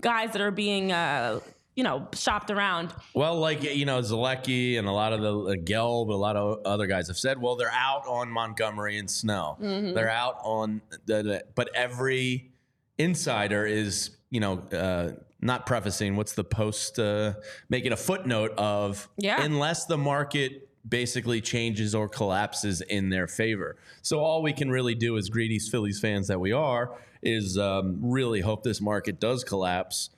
guys 0.00 0.32
that 0.32 0.40
are 0.40 0.50
being, 0.50 0.92
uh, 0.92 1.40
you 1.78 1.84
know, 1.84 2.08
shopped 2.12 2.50
around. 2.50 2.92
Well, 3.14 3.36
like 3.38 3.62
you 3.62 3.84
know, 3.86 4.00
Zolecki 4.00 4.80
and 4.80 4.88
a 4.88 4.90
lot 4.90 5.12
of 5.12 5.20
the 5.20 5.32
uh, 5.32 5.54
Gelb, 5.54 6.08
a 6.08 6.12
lot 6.14 6.34
of 6.34 6.66
other 6.66 6.88
guys 6.88 7.06
have 7.06 7.16
said, 7.16 7.40
well, 7.40 7.54
they're 7.54 7.70
out 7.70 8.02
on 8.08 8.28
Montgomery 8.28 8.98
and 8.98 9.08
Snell. 9.08 9.56
They're 9.60 10.10
out 10.10 10.38
on 10.42 10.82
the, 11.06 11.22
the- 11.22 11.44
but 11.54 11.70
every 11.76 12.50
insider 12.98 13.64
is, 13.64 14.10
you 14.30 14.40
know, 14.40 14.58
uh, 14.72 15.12
not 15.40 15.66
prefacing. 15.66 16.16
What's 16.16 16.32
the 16.32 16.42
post? 16.42 16.98
Uh, 16.98 17.34
making 17.68 17.92
a 17.92 17.96
footnote 17.96 18.54
of, 18.58 19.08
Yeah. 19.16 19.40
unless 19.40 19.84
the 19.86 19.96
market 19.96 20.68
basically 20.88 21.40
changes 21.40 21.94
or 21.94 22.08
collapses 22.08 22.80
in 22.80 23.08
their 23.08 23.28
favor. 23.28 23.76
So 24.02 24.18
all 24.18 24.42
we 24.42 24.52
can 24.52 24.68
really 24.68 24.96
do 24.96 25.16
as 25.16 25.28
greedy 25.28 25.60
Phillies 25.60 26.00
fans 26.00 26.26
that 26.26 26.40
we 26.40 26.50
are 26.50 26.98
is 27.22 27.56
um, 27.56 27.98
really 28.02 28.40
hope 28.40 28.64
this 28.64 28.80
market 28.80 29.20
does 29.20 29.44
collapse 29.44 30.10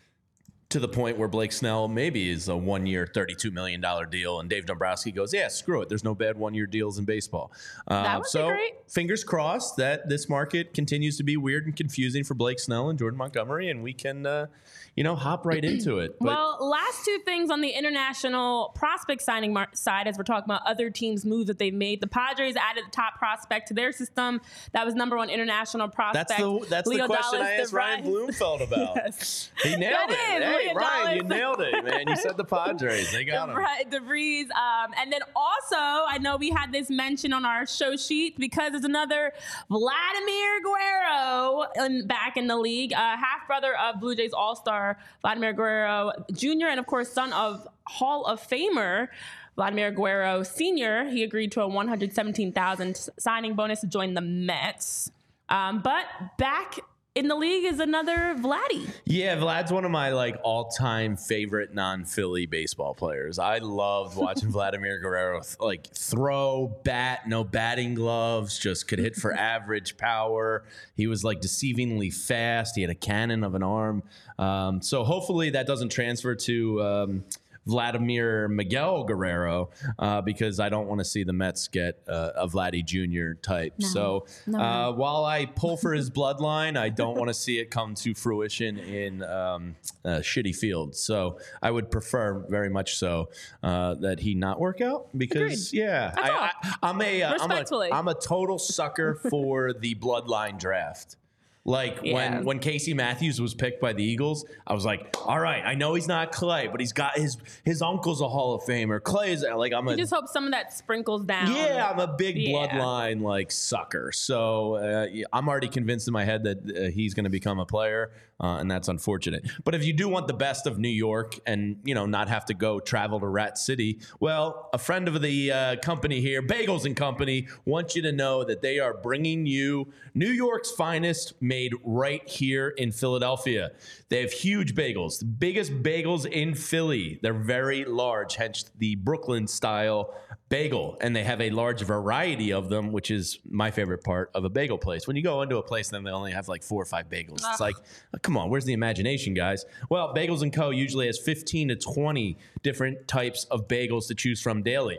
to 0.71 0.79
the 0.79 0.89
point 0.89 1.19
where 1.19 1.27
Blake 1.29 1.51
Snell 1.53 1.89
maybe 1.89 2.31
is 2.31 2.49
a 2.49 2.57
one 2.57 2.87
year, 2.87 3.05
$32 3.05 3.53
million 3.53 3.85
deal. 4.09 4.39
And 4.41 4.49
Dave 4.49 4.67
Dombrowski 4.67 5.11
goes, 5.11 5.35
yeah, 5.35 5.49
screw 5.49 5.83
it. 5.83 5.89
There's 5.89 6.05
no 6.05 6.15
bad 6.15 6.39
one 6.39 6.55
year 6.55 6.67
deals 6.67 6.97
in 6.99 7.05
baseball. 7.05 7.51
That 7.89 8.17
would 8.19 8.23
be 8.23 8.29
so 8.29 8.49
great. 8.49 8.75
fingers 8.89 9.25
crossed 9.25 9.77
that 9.79 10.09
this 10.09 10.29
market 10.29 10.73
continues 10.73 11.17
to 11.17 11.25
be 11.25 11.37
weird 11.37 11.67
and 11.67 11.75
confusing 11.77 12.23
for 12.23 12.35
Blake 12.35 12.61
Snell 12.61 12.89
and 12.89 12.99
Jordan 12.99 13.19
Montgomery, 13.19 13.69
and 13.69 13.83
we 13.83 13.93
can, 13.93 14.25
uh, 14.27 14.47
you 14.95 15.03
know, 15.03 15.17
hop 15.17 15.45
right 15.45 15.65
into 15.65 15.99
it. 15.99 16.17
But 16.21 16.27
well, 16.29 16.59
last 16.61 17.05
two 17.05 17.19
things 17.25 17.51
on 17.51 17.61
the 17.63 17.71
international 17.71 18.71
prospect 18.77 19.23
signing 19.23 19.53
mar- 19.53 19.69
side, 19.75 20.07
as 20.07 20.17
we're 20.19 20.25
talking 20.25 20.45
about 20.45 20.63
other 20.67 20.89
teams' 20.91 21.25
moves 21.25 21.49
that 21.49 21.59
they've 21.59 21.75
made. 21.75 22.01
The 22.01 22.07
Padres 22.07 22.55
added 22.55 22.85
the 22.87 22.91
top 22.91 23.15
prospect 23.19 23.69
to 23.69 23.75
their 23.75 23.91
system. 23.91 24.41
That 24.73 24.87
was 24.87 24.95
number 24.95 25.17
one 25.17 25.31
international 25.31 25.89
prospect. 25.89 26.29
that's 26.29 26.41
the 26.41 26.67
that's 26.69 26.87
Leo 26.87 27.05
the 27.09 27.15
question 27.15 27.41
Dallas 27.41 27.49
I 27.59 27.61
asked 27.63 27.73
Ryan. 27.73 28.05
Bloomfeld 28.05 28.61
about. 28.63 28.97
Yes. 29.01 29.51
He 29.63 29.77
nailed 29.77 30.11
That 30.11 30.11
it. 30.11 30.43
is, 30.43 30.60
Hey, 30.60 30.60
Ryan, 30.75 31.17
you 31.17 31.23
nailed 31.25 31.61
it, 31.61 31.85
man. 31.85 32.05
You 32.09 32.17
said 32.17 32.37
the 32.37 32.45
Padres. 32.57 33.13
They 33.13 33.25
got 33.25 33.49
him. 33.49 33.57
Right, 33.57 33.91
DeVries. 33.91 34.51
Um, 34.51 34.93
and 35.01 35.13
then 35.13 35.21
also, 35.35 35.77
I 35.77 36.19
know 36.21 36.37
we 36.37 36.51
had 36.51 36.73
this 36.73 36.91
mention 36.91 37.33
on 37.33 37.45
our 37.45 37.67
show 37.67 37.97
sheet 37.97 38.39
because 38.39 38.73
there's 38.73 38.85
another 38.85 39.33
Vladimir 39.69 40.61
Guerrero 40.63 41.65
in, 41.77 42.07
back 42.07 42.37
in 42.37 42.47
the 42.47 42.57
league, 42.57 42.93
uh, 42.93 42.97
half 42.97 43.47
brother 43.47 43.77
of 43.77 44.01
Blue 44.01 44.15
Jays 44.15 44.33
All 44.33 44.57
Star 44.57 44.99
Vladimir 45.23 45.53
Guerrero 45.53 46.13
Jr., 46.33 46.67
and 46.69 46.81
of 46.81 46.87
course, 46.87 47.11
son 47.11 47.33
of 47.33 47.67
Hall 47.87 48.25
of 48.25 48.47
Famer. 48.47 49.09
Vladimir 49.57 49.91
Guerrero 49.91 50.43
Sr. 50.43 51.11
He 51.11 51.23
agreed 51.23 51.53
to 51.53 51.61
a 51.61 51.69
117,000 51.69 52.97
signing 53.19 53.55
bonus 53.55 53.81
to 53.81 53.89
join 53.89 54.15
the 54.15 54.23
Mets. 54.23 55.11
Um, 55.51 55.83
but 55.83 56.07
back 56.39 56.79
in 57.17 57.27
the 57.27 57.35
league 57.35 57.65
is 57.65 57.81
another 57.81 58.37
Vladdy. 58.39 58.89
Yeah, 59.05 59.37
Vlad's 59.37 59.73
one 59.73 59.85
of 59.85 59.91
my 59.91 60.11
like 60.11 60.39
all-time 60.45 61.17
favorite 61.17 61.75
non-Philly 61.75 62.47
baseball 62.47 62.95
players. 62.95 63.39
I 63.39 63.59
loved 63.59 64.17
watching 64.17 64.49
Vladimir 64.53 65.01
Guerrero 65.01 65.41
th- 65.41 65.57
like 65.59 65.93
throw, 65.93 66.69
bat, 66.85 67.27
no 67.27 67.43
batting 67.43 67.95
gloves, 67.95 68.59
just 68.59 68.87
could 68.87 69.01
hit 69.01 69.17
for 69.17 69.33
average 69.37 69.97
power. 69.97 70.65
He 70.95 71.09
was 71.09 71.25
like 71.25 71.41
deceivingly 71.41 72.15
fast. 72.15 72.77
He 72.77 72.83
had 72.83 72.91
a 72.91 72.95
cannon 72.95 73.43
of 73.43 73.55
an 73.57 73.65
arm. 73.65 74.05
Um, 74.39 74.81
so 74.81 75.03
hopefully 75.03 75.51
that 75.51 75.67
doesn't 75.67 75.91
transfer 75.91 76.37
to 76.37 76.83
um, 76.83 77.25
Vladimir 77.71 78.49
Miguel 78.49 79.05
Guerrero 79.05 79.71
uh, 79.99 80.21
because 80.21 80.59
I 80.59 80.69
don't 80.69 80.89
want 80.89 80.99
to 80.99 81.05
see 81.05 81.23
the 81.25 81.33
Mets 81.33 81.69
get 81.69 82.03
uh, 82.09 82.33
a 82.37 82.49
Vladdy 82.49 82.85
Jr. 82.85 83.41
type. 83.41 83.81
So 83.81 84.27
No, 84.47 84.59
no. 84.59 84.65
uh, 84.65 84.93
while 84.93 85.25
I 85.25 85.47
pull 85.47 85.77
for 85.77 85.93
his 85.95 86.11
bloodline, 86.19 86.77
I 86.77 86.89
don't 86.89 87.17
want 87.17 87.29
to 87.29 87.35
see 87.35 87.59
it 87.59 87.71
come 87.71 87.95
to 87.97 88.15
fruition 88.15 88.79
in 88.79 89.23
um, 89.23 89.77
uh, 90.05 90.19
shitty 90.19 90.55
fields. 90.55 91.01
So 91.01 91.39
I 91.63 91.71
would 91.71 91.91
prefer 91.91 92.45
very 92.49 92.69
much 92.71 92.97
so 92.97 93.31
uh, 93.63 93.95
that 93.95 94.21
he 94.21 94.35
not 94.35 94.59
work 94.61 94.81
out 94.81 95.09
because 95.17 95.73
yeah, 95.73 96.13
That's. 96.15 96.29
I, 96.29 96.51
I'm 96.83 97.01
a 97.01 97.23
uh, 97.23 97.37
I'm, 97.41 97.51
a, 97.51 97.91
I'm 97.93 98.09
a 98.09 98.15
total 98.15 98.59
sucker 98.59 99.15
for 99.31 99.73
the 99.73 99.95
bloodline 99.95 100.59
draft. 100.59 101.17
Like 101.65 102.01
Yeah. 102.03 102.15
when 102.15 102.45
when 102.47 102.59
Casey 102.59 102.95
Matthews 102.95 103.39
was 103.41 103.53
picked 103.55 103.83
by 103.83 103.93
the 103.93 104.03
Eagles, 104.03 104.47
I 104.67 104.73
was 104.73 104.87
like, 104.87 105.15
all 105.27 105.39
right, 105.39 105.63
I 105.65 105.75
know 105.75 105.93
he's 105.95 106.09
not 106.09 106.33
Clay, 106.33 106.69
but 106.69 106.81
he's 106.81 106.95
got 106.95 107.19
his 107.19 107.37
his 107.65 107.83
uncle's 107.83 108.23
a 108.23 108.29
Hall 108.29 108.55
of 108.55 108.63
Famer. 108.63 109.03
Clay 109.03 109.33
is 109.33 109.45
like 109.55 109.75
I'm 109.75 109.87
a 109.87 109.95
just 109.97 110.13
hope 110.13 110.27
some 110.29 110.45
of 110.47 110.53
that 110.53 110.73
sprinkles 110.73 111.25
down. 111.27 111.55
yeah, 111.55 111.91
I'm 111.93 111.99
a 112.01 112.07
big 112.17 112.39
Yeah. 112.39 112.67
bloodline 112.69 113.21
like 113.21 113.53
sucker. 113.53 114.11
So 114.11 114.77
uh, 114.77 115.07
I'm 115.35 115.49
already 115.51 115.69
convinced 115.69 116.09
in 116.09 116.13
my 116.13 116.25
head 116.25 116.45
that 116.45 116.59
uh, 116.87 116.91
he's 116.91 117.13
going 117.13 117.25
to 117.25 117.31
become 117.31 117.59
a 117.59 117.67
player, 117.67 118.11
uh, 118.43 118.57
and 118.57 118.71
that's 118.71 118.89
unfortunate. 118.89 119.45
But 119.63 119.75
if 119.75 119.85
you 119.85 119.93
do 119.93 120.09
want 120.09 120.29
the 120.29 120.35
best 120.35 120.67
of 120.67 120.79
New 120.79 120.89
York 120.89 121.39
and 121.47 121.77
you 121.85 121.95
know 121.95 122.07
not 122.07 122.29
have 122.31 122.47
to 122.47 122.55
go 122.55 122.81
travel 122.81 123.21
to 123.21 123.27
Rat 123.27 123.59
City, 123.59 124.01
well, 124.19 124.71
a 124.73 124.79
friend 124.79 125.09
of 125.09 125.21
the 125.21 125.53
uh, 125.53 125.77
company 125.77 126.23
here, 126.23 126.41
Bagels 126.41 126.87
and 126.87 126.97
Company, 126.97 127.49
wants 127.67 127.95
you 127.95 128.01
to 128.01 128.13
know 128.13 128.45
that 128.45 128.63
they 128.63 128.79
are 128.79 128.95
bringing 128.95 129.45
you 129.45 129.93
New 130.15 130.31
York's 130.31 130.71
finest, 130.71 131.35
made 131.51 131.75
right 131.83 132.27
here 132.29 132.69
in 132.69 132.93
Philadelphia. 132.93 133.73
They 134.09 134.21
have 134.21 134.33
huge 134.33 134.77
bagels, 134.77 135.19
the 135.19 135.25
biggest 135.25 135.83
bagels 135.83 136.25
in 136.25 136.55
Philly. 136.55 137.19
They're 137.23 137.35
very 137.35 137.85
large, 137.85 138.37
hence 138.37 138.71
the 138.79 138.95
Brooklyn 138.95 139.49
style 139.49 140.15
bagel. 140.49 140.97
And 141.01 141.15
they 141.15 141.25
have 141.25 141.41
a 141.41 141.51
large 141.51 141.83
variety 141.83 142.53
of 142.53 142.69
them, 142.69 142.93
which 142.93 143.11
is 143.11 143.41
my 143.49 143.73
favorite 143.73 144.05
part 144.05 144.31
of 144.33 144.45
a 144.45 144.49
bagel 144.49 144.79
place. 144.79 145.09
When 145.09 145.17
you 145.17 145.25
go 145.25 145.43
into 145.43 145.59
a 145.59 145.63
place, 145.63 145.89
then 145.89 146.05
they 146.05 146.13
only 146.13 146.31
have 146.31 146.47
like 146.47 146.63
four 146.63 146.81
or 146.81 146.87
five 146.87 147.09
bagels. 147.09 147.39
It's 147.39 147.45
ah. 147.45 147.57
like, 147.59 147.77
oh, 148.15 148.19
come 148.23 148.37
on, 148.37 148.49
where's 148.49 148.65
the 148.65 148.73
imagination, 148.73 149.35
guys? 149.35 149.65
Well, 149.89 150.15
Bagels 150.15 150.43
and 150.43 150.53
Co. 150.53 150.71
usually 150.71 151.07
has 151.07 151.19
15 151.19 151.69
to 151.69 151.77
20 151.77 152.39
different 152.63 153.09
types 153.09 153.45
of 153.51 153.67
bagels 153.67 154.07
to 154.07 154.15
choose 154.15 154.41
from 154.41 154.63
daily. 154.63 154.99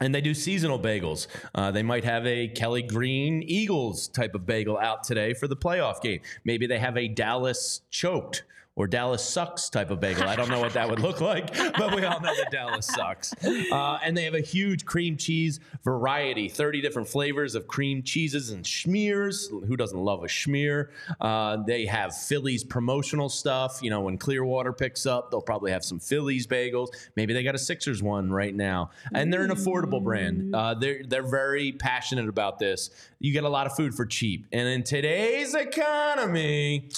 And 0.00 0.14
they 0.14 0.20
do 0.20 0.34
seasonal 0.34 0.78
bagels. 0.78 1.26
Uh, 1.54 1.70
they 1.70 1.82
might 1.82 2.04
have 2.04 2.26
a 2.26 2.48
Kelly 2.48 2.82
Green 2.82 3.42
Eagles 3.42 4.08
type 4.08 4.34
of 4.34 4.44
bagel 4.44 4.78
out 4.78 5.04
today 5.04 5.32
for 5.32 5.48
the 5.48 5.56
playoff 5.56 6.02
game. 6.02 6.20
Maybe 6.44 6.66
they 6.66 6.78
have 6.78 6.96
a 6.98 7.08
Dallas 7.08 7.80
choked 7.90 8.44
or 8.76 8.86
Dallas 8.86 9.24
sucks 9.24 9.70
type 9.70 9.90
of 9.90 10.00
bagel. 10.00 10.24
I 10.24 10.36
don't 10.36 10.50
know 10.50 10.60
what 10.60 10.74
that 10.74 10.88
would 10.88 11.00
look 11.00 11.22
like, 11.22 11.56
but 11.78 11.96
we 11.96 12.04
all 12.04 12.20
know 12.20 12.34
that 12.36 12.50
Dallas 12.50 12.86
sucks. 12.86 13.34
Uh, 13.72 13.98
and 14.02 14.16
they 14.16 14.24
have 14.24 14.34
a 14.34 14.40
huge 14.40 14.84
cream 14.84 15.16
cheese 15.16 15.60
variety 15.82 16.48
30 16.48 16.82
different 16.82 17.08
flavors 17.08 17.54
of 17.54 17.66
cream 17.66 18.02
cheeses 18.02 18.50
and 18.50 18.64
schmears. 18.64 19.48
Who 19.66 19.76
doesn't 19.76 19.98
love 19.98 20.22
a 20.22 20.26
schmear? 20.26 20.88
Uh, 21.20 21.58
they 21.66 21.86
have 21.86 22.14
Phillies 22.14 22.64
promotional 22.64 23.30
stuff. 23.30 23.80
You 23.82 23.88
know, 23.88 24.02
when 24.02 24.18
Clearwater 24.18 24.74
picks 24.74 25.06
up, 25.06 25.30
they'll 25.30 25.40
probably 25.40 25.72
have 25.72 25.84
some 25.84 25.98
Phillies 25.98 26.46
bagels. 26.46 26.88
Maybe 27.16 27.32
they 27.32 27.42
got 27.42 27.54
a 27.54 27.58
Sixers 27.58 28.02
one 28.02 28.30
right 28.30 28.54
now. 28.54 28.90
And 29.14 29.32
they're 29.32 29.44
an 29.44 29.50
affordable 29.50 30.02
brand. 30.02 30.54
Uh, 30.54 30.74
they're, 30.74 31.02
they're 31.02 31.22
very 31.22 31.72
passionate 31.72 32.28
about 32.28 32.58
this. 32.58 32.90
You 33.20 33.32
get 33.32 33.44
a 33.44 33.48
lot 33.48 33.66
of 33.66 33.74
food 33.74 33.94
for 33.94 34.04
cheap. 34.04 34.46
And 34.52 34.68
in 34.68 34.82
today's 34.82 35.54
economy, 35.54 36.90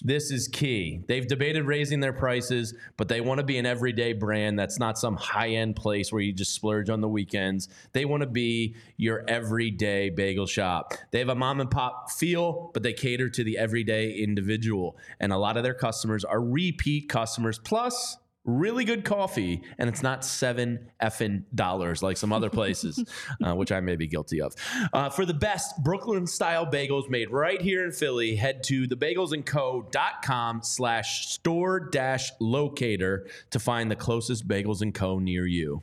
this 0.00 0.30
is 0.30 0.48
key. 0.48 1.02
They've 1.06 1.26
debated 1.26 1.66
raising 1.66 2.00
their 2.00 2.12
prices, 2.12 2.74
but 2.96 3.08
they 3.08 3.20
want 3.20 3.38
to 3.38 3.44
be 3.44 3.58
an 3.58 3.66
everyday 3.66 4.12
brand 4.12 4.58
that's 4.58 4.78
not 4.78 4.98
some 4.98 5.16
high 5.16 5.50
end 5.50 5.76
place 5.76 6.12
where 6.12 6.22
you 6.22 6.32
just 6.32 6.54
splurge 6.54 6.90
on 6.90 7.00
the 7.00 7.08
weekends. 7.08 7.68
They 7.92 8.04
want 8.04 8.22
to 8.22 8.28
be 8.28 8.76
your 8.96 9.24
everyday 9.28 10.10
bagel 10.10 10.46
shop. 10.46 10.94
They 11.10 11.18
have 11.18 11.28
a 11.28 11.34
mom 11.34 11.60
and 11.60 11.70
pop 11.70 12.10
feel, 12.10 12.70
but 12.74 12.82
they 12.82 12.92
cater 12.92 13.28
to 13.28 13.44
the 13.44 13.58
everyday 13.58 14.12
individual. 14.12 14.96
And 15.20 15.32
a 15.32 15.38
lot 15.38 15.56
of 15.56 15.62
their 15.62 15.74
customers 15.74 16.24
are 16.24 16.40
repeat 16.42 17.08
customers. 17.08 17.58
Plus, 17.58 18.16
really 18.44 18.84
good 18.84 19.04
coffee, 19.04 19.62
and 19.78 19.88
it's 19.88 20.02
not 20.02 20.24
seven 20.24 20.90
effing 21.02 21.44
dollars 21.54 22.02
like 22.02 22.16
some 22.16 22.32
other 22.32 22.50
places, 22.50 23.02
uh, 23.44 23.54
which 23.54 23.72
I 23.72 23.80
may 23.80 23.96
be 23.96 24.06
guilty 24.06 24.40
of. 24.40 24.54
Uh, 24.92 25.10
for 25.10 25.24
the 25.24 25.34
best 25.34 25.82
Brooklyn 25.82 26.26
style 26.26 26.66
bagels 26.66 27.08
made 27.08 27.30
right 27.30 27.60
here 27.60 27.84
in 27.84 27.92
Philly, 27.92 28.36
head 28.36 28.62
to 28.64 28.88
thebagelsandco.com 28.88 30.62
slash 30.62 31.28
store 31.28 31.80
dash 31.80 32.32
locator 32.40 33.26
to 33.50 33.58
find 33.58 33.90
the 33.90 33.96
closest 33.96 34.46
Bagels 34.48 34.82
and 34.82 34.94
Co. 34.94 35.18
near 35.18 35.46
you. 35.46 35.82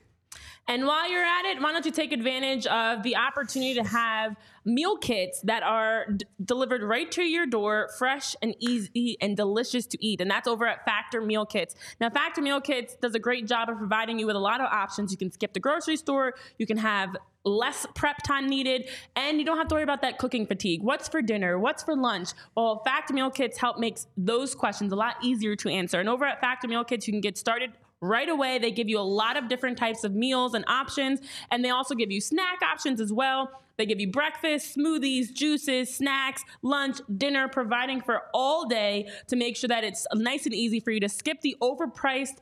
And 0.69 0.85
while 0.85 1.09
you're 1.09 1.25
at 1.25 1.45
it, 1.45 1.59
why 1.59 1.71
don't 1.71 1.83
you 1.83 1.91
take 1.91 2.11
advantage 2.11 2.67
of 2.67 3.01
the 3.01 3.15
opportunity 3.15 3.73
to 3.73 3.83
have 3.83 4.35
meal 4.63 4.97
kits 4.97 5.41
that 5.41 5.63
are 5.63 6.05
d- 6.15 6.27
delivered 6.45 6.83
right 6.83 7.11
to 7.13 7.23
your 7.23 7.47
door, 7.47 7.89
fresh 7.97 8.35
and 8.43 8.55
easy 8.59 9.17
and 9.19 9.35
delicious 9.35 9.87
to 9.87 10.05
eat. 10.05 10.21
And 10.21 10.29
that's 10.29 10.47
over 10.47 10.67
at 10.67 10.85
Factor 10.85 11.21
Meal 11.21 11.43
Kits. 11.43 11.73
Now, 11.99 12.11
Factor 12.11 12.43
Meal 12.43 12.61
Kits 12.61 12.95
does 13.01 13.15
a 13.15 13.19
great 13.19 13.47
job 13.47 13.67
of 13.67 13.79
providing 13.79 14.19
you 14.19 14.27
with 14.27 14.35
a 14.35 14.39
lot 14.39 14.61
of 14.61 14.67
options. 14.67 15.11
You 15.11 15.17
can 15.17 15.31
skip 15.31 15.53
the 15.53 15.59
grocery 15.59 15.97
store, 15.97 16.35
you 16.59 16.67
can 16.67 16.77
have 16.77 17.17
less 17.43 17.87
prep 17.95 18.17
time 18.21 18.47
needed, 18.47 18.87
and 19.15 19.39
you 19.39 19.45
don't 19.45 19.57
have 19.57 19.69
to 19.69 19.73
worry 19.73 19.83
about 19.83 20.03
that 20.03 20.19
cooking 20.19 20.45
fatigue. 20.45 20.83
What's 20.83 21.07
for 21.07 21.23
dinner? 21.23 21.57
What's 21.57 21.81
for 21.81 21.95
lunch? 21.95 22.29
Well, 22.55 22.83
Factor 22.85 23.15
Meal 23.15 23.31
Kits 23.31 23.57
help 23.57 23.79
makes 23.79 24.05
those 24.17 24.53
questions 24.53 24.91
a 24.91 24.95
lot 24.95 25.15
easier 25.23 25.55
to 25.55 25.69
answer. 25.69 25.99
And 25.99 26.07
over 26.07 26.25
at 26.25 26.39
Factor 26.41 26.67
Meal 26.67 26.83
Kits, 26.83 27.07
you 27.07 27.13
can 27.13 27.21
get 27.21 27.39
started 27.39 27.71
right 28.01 28.29
away. 28.29 28.59
They 28.59 28.71
give 28.71 28.89
you 28.89 28.99
a 28.99 29.01
lot 29.01 29.37
of 29.37 29.47
different 29.47 29.77
types 29.77 30.03
of 30.03 30.13
meals 30.13 30.53
and 30.53 30.65
options, 30.67 31.19
and 31.51 31.63
they 31.63 31.69
also 31.69 31.95
give 31.95 32.11
you 32.11 32.21
snack 32.21 32.61
options 32.61 33.01
as 33.01 33.11
well. 33.11 33.61
They 33.79 33.85
give 33.85 34.01
you 34.01 34.11
breakfast, 34.11 34.75
smoothies, 34.77 35.33
juices, 35.33 35.95
snacks, 35.95 36.43
lunch, 36.61 36.97
dinner, 37.17 37.47
providing 37.47 38.01
for 38.01 38.23
all 38.33 38.67
day 38.67 39.09
to 39.29 39.37
make 39.37 39.55
sure 39.55 39.69
that 39.69 39.85
it's 39.85 40.05
nice 40.13 40.45
and 40.45 40.53
easy 40.53 40.81
for 40.81 40.91
you 40.91 40.99
to 40.99 41.07
skip 41.07 41.39
the 41.39 41.55
overpriced 41.61 42.39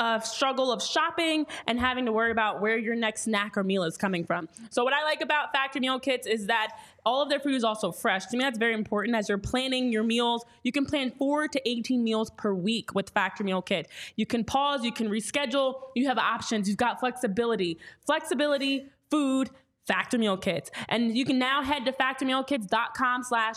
uh, 0.00 0.18
struggle 0.18 0.72
of 0.72 0.82
shopping 0.82 1.46
and 1.68 1.78
having 1.78 2.06
to 2.06 2.12
worry 2.12 2.32
about 2.32 2.60
where 2.60 2.76
your 2.76 2.96
next 2.96 3.22
snack 3.22 3.56
or 3.56 3.62
meal 3.62 3.84
is 3.84 3.96
coming 3.96 4.24
from. 4.24 4.48
So, 4.70 4.82
what 4.82 4.92
I 4.92 5.04
like 5.04 5.20
about 5.20 5.52
Factor 5.52 5.78
Meal 5.78 6.00
Kits 6.00 6.26
is 6.26 6.48
that 6.48 6.76
all 7.04 7.22
of 7.22 7.28
their 7.28 7.40
food 7.40 7.54
is 7.54 7.64
also 7.64 7.92
fresh. 7.92 8.26
To 8.26 8.36
me, 8.36 8.44
that's 8.44 8.58
very 8.58 8.74
important 8.74 9.16
as 9.16 9.28
you're 9.28 9.38
planning 9.38 9.92
your 9.92 10.02
meals. 10.02 10.44
You 10.62 10.72
can 10.72 10.86
plan 10.86 11.12
four 11.18 11.48
to 11.48 11.68
18 11.68 12.02
meals 12.02 12.30
per 12.30 12.54
week 12.54 12.94
with 12.94 13.10
Factor 13.10 13.44
Meal 13.44 13.62
Kit. 13.62 13.88
You 14.16 14.26
can 14.26 14.44
pause, 14.44 14.84
you 14.84 14.92
can 14.92 15.08
reschedule, 15.08 15.74
you 15.94 16.06
have 16.08 16.18
options, 16.18 16.68
you've 16.68 16.78
got 16.78 17.00
flexibility. 17.00 17.78
Flexibility, 18.06 18.86
food, 19.10 19.50
Factor 19.86 20.18
Meal 20.18 20.36
Kits. 20.36 20.70
And 20.88 21.16
you 21.16 21.24
can 21.24 21.38
now 21.38 21.62
head 21.62 21.84
to 21.84 21.92
factormealkits.com 21.92 23.24
slash 23.24 23.56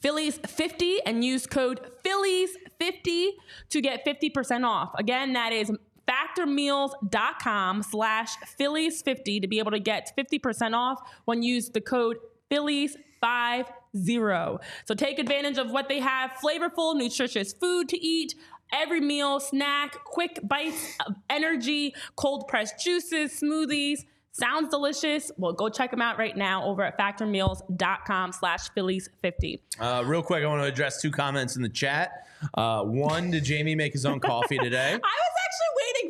Phillies50 0.00 0.96
and 1.06 1.24
use 1.24 1.46
code 1.46 1.80
Phillies50 2.04 3.30
to 3.70 3.80
get 3.80 4.04
50% 4.04 4.66
off. 4.66 4.92
Again, 4.98 5.34
that 5.34 5.52
is 5.52 5.70
factormeals.com 6.08 7.82
slash 7.82 8.30
Phillies50 8.58 9.42
to 9.42 9.46
be 9.46 9.58
able 9.58 9.70
to 9.70 9.78
get 9.78 10.12
50% 10.18 10.74
off 10.74 11.00
when 11.26 11.42
you 11.42 11.54
use 11.54 11.68
the 11.68 11.80
code 11.80 12.16
Phillies50. 12.52 13.66
So 14.84 14.94
take 14.94 15.18
advantage 15.18 15.58
of 15.58 15.70
what 15.70 15.88
they 15.88 16.00
have 16.00 16.32
flavorful, 16.32 16.96
nutritious 16.96 17.52
food 17.52 17.88
to 17.88 17.98
eat. 18.04 18.34
Every 18.72 19.00
meal, 19.00 19.38
snack, 19.38 20.02
quick 20.04 20.40
bites 20.42 20.96
of 21.06 21.14
energy, 21.28 21.94
cold 22.16 22.48
pressed 22.48 22.82
juices, 22.82 23.38
smoothies. 23.40 24.00
Sounds 24.32 24.70
delicious. 24.70 25.30
Well, 25.36 25.52
go 25.52 25.68
check 25.68 25.90
them 25.90 26.00
out 26.00 26.18
right 26.18 26.34
now 26.34 26.64
over 26.64 26.82
at 26.82 26.98
factormeals.com 26.98 28.32
slash 28.32 28.70
Phillies50. 28.70 29.60
Uh, 29.78 30.02
real 30.06 30.22
quick, 30.22 30.42
I 30.42 30.46
want 30.46 30.62
to 30.62 30.66
address 30.66 31.02
two 31.02 31.10
comments 31.10 31.56
in 31.56 31.62
the 31.62 31.68
chat. 31.68 32.26
Uh, 32.54 32.82
one, 32.82 33.30
did 33.30 33.44
Jamie 33.44 33.74
make 33.74 33.92
his 33.92 34.06
own 34.06 34.20
coffee 34.20 34.56
today? 34.56 34.92
I 34.94 34.96
was 34.96 35.00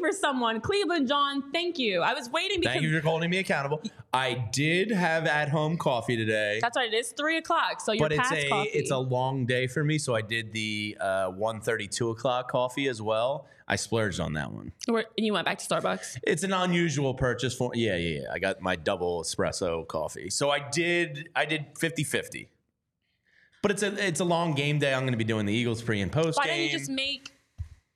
for 0.02 0.12
someone. 0.12 0.60
Cleveland 0.60 1.08
John, 1.08 1.50
thank 1.52 1.78
you. 1.78 2.00
I 2.02 2.14
was 2.14 2.28
waiting 2.30 2.60
because 2.60 2.74
Thank 2.74 2.84
you 2.84 3.00
for 3.00 3.06
holding 3.06 3.30
me 3.30 3.38
accountable. 3.38 3.82
I 4.12 4.48
did 4.52 4.90
have 4.90 5.26
at 5.26 5.48
home 5.48 5.78
coffee 5.78 6.16
today. 6.16 6.58
that's 6.60 6.76
right. 6.76 6.92
It 6.92 6.96
is 6.96 7.12
three 7.12 7.38
o'clock, 7.38 7.80
so 7.80 7.92
you're 7.92 8.04
but 8.08 8.12
it's 8.12 8.20
past 8.28 8.34
a 8.34 8.48
coffee. 8.48 8.68
it's 8.70 8.90
a 8.90 8.98
long 8.98 9.46
day 9.46 9.66
for 9.66 9.82
me, 9.84 9.98
so 9.98 10.14
I 10.14 10.20
did 10.22 10.52
the 10.52 10.96
uh, 11.00 11.30
1.30, 11.30 11.90
2 11.90 12.10
o'clock 12.10 12.50
coffee 12.50 12.88
as 12.88 13.00
well. 13.00 13.46
I 13.68 13.76
splurged 13.76 14.20
on 14.20 14.34
that 14.34 14.52
one. 14.52 14.72
Where- 14.86 15.06
and 15.16 15.24
you 15.24 15.32
went 15.32 15.46
back 15.46 15.58
to 15.58 15.64
Starbucks. 15.66 16.18
It's 16.24 16.42
an 16.42 16.52
unusual 16.52 17.14
purchase 17.14 17.54
for 17.54 17.70
yeah, 17.74 17.96
yeah, 17.96 18.20
yeah. 18.20 18.26
I 18.32 18.38
got 18.38 18.60
my 18.60 18.76
double 18.76 19.22
espresso 19.22 19.86
coffee. 19.86 20.28
So 20.30 20.50
I 20.50 20.58
did 20.68 21.30
I 21.34 21.46
did 21.46 21.74
50-50. 21.76 22.48
But 23.62 23.70
it's 23.70 23.82
a 23.84 24.06
it's 24.06 24.20
a 24.20 24.24
long 24.24 24.54
game 24.54 24.78
day. 24.80 24.92
I'm 24.92 25.02
going 25.02 25.12
to 25.12 25.16
be 25.18 25.24
doing 25.24 25.46
the 25.46 25.52
Eagles 25.54 25.80
pre 25.80 26.00
and 26.00 26.10
post 26.10 26.36
Why 26.36 26.46
game. 26.46 26.56
didn't 26.58 26.72
you 26.72 26.78
just 26.78 26.90
make 26.90 27.30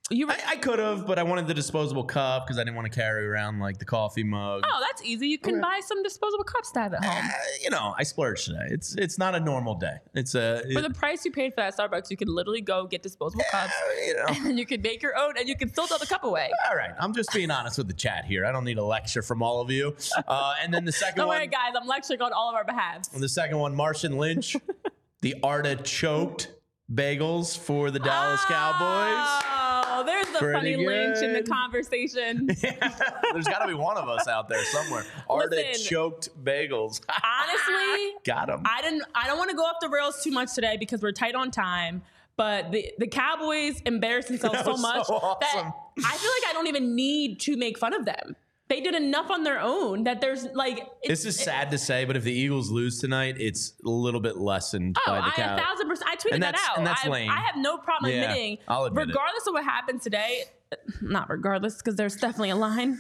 You 0.09 0.29
were, 0.29 0.35
I, 0.35 0.39
I 0.51 0.57
could 0.57 0.79
have, 0.79 1.05
but 1.05 1.19
I 1.19 1.25
wanted 1.25 1.49
the 1.49 1.55
disposable 1.55 2.05
cup 2.05 2.47
because 2.47 2.59
I 2.59 2.65
didn't 2.65 2.77
want 2.77 2.91
to 2.91 2.97
carry 2.97 3.27
around 3.27 3.59
like 3.59 3.79
the 3.79 3.85
coffee 3.85 4.23
mug. 4.23 4.63
oh, 4.65 4.85
that's 4.87 5.03
easy. 5.03 5.27
You 5.27 5.39
can 5.39 5.61
buy 5.61 5.81
some 5.85 6.01
disposable 6.05 6.45
cups 6.45 6.71
to 6.73 6.81
have 6.81 6.95
at 6.95 7.05
home. 7.05 7.25
Uh, 7.25 7.33
you 7.61 7.71
know, 7.71 7.93
I 7.99 8.05
splurged 8.05 8.47
today. 8.47 8.69
It's 8.69 8.95
it's 8.95 9.19
not 9.19 9.35
a 9.35 9.41
normal 9.41 9.75
day. 9.75 9.97
It's 10.15 10.37
a 10.37 10.63
For 10.73 10.81
the 10.81 10.91
price 10.91 11.25
you 11.25 11.33
paid 11.33 11.55
for 11.55 11.57
that 11.57 11.77
Starbucks, 11.77 12.09
you 12.09 12.17
could 12.17 12.29
literally 12.29 12.61
go 12.61 12.87
get 12.87 13.03
disposable 13.03 13.45
cups, 13.51 13.73
you 14.07 14.15
know. 14.15 14.27
and 14.49 14.57
you 14.57 14.65
could 14.65 14.81
make 14.81 15.03
your 15.03 15.17
own, 15.19 15.35
and 15.39 15.49
you 15.49 15.57
can 15.57 15.71
still 15.71 15.89
throw 15.89 15.99
the 15.99 16.07
cup 16.07 16.23
away. 16.23 16.51
All 16.71 16.77
right, 16.77 16.93
I'm 17.01 17.13
just 17.13 17.33
being 17.33 17.51
honest 17.51 17.77
with 17.77 17.89
the 17.89 17.95
chat 17.95 18.27
here. 18.27 18.47
I 18.47 18.53
don't 18.53 18.65
need 18.65 18.79
a 18.79 18.85
lecture 18.85 19.23
from 19.23 19.43
all 19.43 19.61
of 19.61 19.73
you. 19.73 19.97
Uh, 20.29 20.55
and 20.63 20.73
then 20.73 20.85
the 20.85 20.93
second 20.93 21.17
Don't 21.17 21.29
one, 21.29 21.39
worry, 21.39 21.49
guys. 21.49 21.73
I'm 21.77 21.89
lecturing 21.89 22.23
on 22.23 22.33
all 22.33 22.49
of 22.49 22.55
our 22.55 22.65
behalves. 22.65 23.09
the 23.09 23.29
second 23.29 23.59
one, 23.59 23.75
Martian 23.75 24.19
Lynch, 24.19 24.57
the 25.21 25.35
artichoked 25.43 26.47
bagels 26.93 27.59
for 27.59 27.91
the 27.91 27.99
Dallas 27.99 28.45
Cowboys. 28.45 29.66
Oh, 29.99 30.05
there's 30.05 30.27
the 30.29 30.39
Pretty 30.39 30.75
funny 30.75 30.77
lynch 30.77 31.23
in 31.23 31.33
the 31.33 31.41
good. 31.41 31.51
conversation. 31.51 32.47
There's 33.33 33.47
got 33.47 33.61
to 33.61 33.67
be 33.67 33.75
one 33.75 33.97
of 33.97 34.09
us 34.09 34.29
out 34.29 34.49
there 34.49 34.63
somewhere. 34.67 35.05
Artichoked 35.29 36.29
bagels. 36.45 37.01
Honestly, 37.25 38.13
got 38.25 38.49
them. 38.49 38.63
I 38.65 38.83
didn't. 38.83 39.05
I 39.15 39.27
don't 39.27 39.39
want 39.39 39.51
to 39.51 39.57
go 39.57 39.63
off 39.63 39.77
the 39.81 39.89
rails 39.89 40.23
too 40.23 40.31
much 40.31 40.55
today 40.55 40.77
because 40.79 41.01
we're 41.01 41.13
tight 41.13 41.35
on 41.35 41.51
time. 41.51 42.03
But 42.37 42.73
the 42.73 42.93
the 42.99 43.07
Cowboys 43.07 43.81
embarrass 43.87 44.27
themselves 44.27 44.63
so 44.65 44.77
much 44.77 45.07
so 45.07 45.15
awesome. 45.15 45.41
that 45.41 45.73
I 46.05 46.17
feel 46.19 46.31
like 46.31 46.51
I 46.51 46.53
don't 46.53 46.67
even 46.67 46.95
need 46.95 47.41
to 47.41 47.57
make 47.57 47.79
fun 47.79 47.95
of 47.95 48.05
them. 48.05 48.37
They 48.69 48.81
did 48.81 48.95
enough 48.97 49.31
on 49.31 49.45
their 49.45 49.61
own 49.61 50.05
that 50.05 50.21
there's 50.21 50.45
like 50.55 50.79
it's, 51.03 51.23
This 51.23 51.25
is 51.25 51.39
sad 51.45 51.71
to 51.71 51.79
say, 51.79 52.05
but 52.05 52.17
if 52.17 52.25
the 52.25 52.33
Eagles 52.33 52.69
lose 52.71 52.99
tonight, 52.99 53.37
it's 53.39 53.75
a 53.85 53.89
little 53.89 54.21
bit 54.21 54.37
lessened 54.39 54.97
Oh, 55.07 55.11
by 55.13 55.19
the 55.37 55.43
I 55.43 55.55
a 55.55 55.57
thousand 55.59 55.89
percent. 55.89 56.11
I 56.11 56.17
tweeted 56.17 56.35
And 56.35 56.43
that 56.43 56.57
out. 56.69 56.79
and 56.79 56.87
that's 56.87 57.05
I, 57.05 57.09
lame. 57.09 57.31
I 57.31 57.37
have 57.43 57.57
no 57.57 57.79
problem 57.79 58.11
Yeah, 58.11 58.23
admitting, 58.23 58.59
I'll 58.67 58.87
admit 58.87 59.05
it. 59.05 59.07
regardless 59.09 59.47
of 59.47 59.53
what 59.55 59.63
happens 59.65 60.03
today, 60.03 60.45
not 61.01 61.31
regardless, 61.31 61.77
because 61.77 61.95
there's 61.95 62.17
definitely 62.17 62.51
a 62.51 62.57
line. 62.57 62.99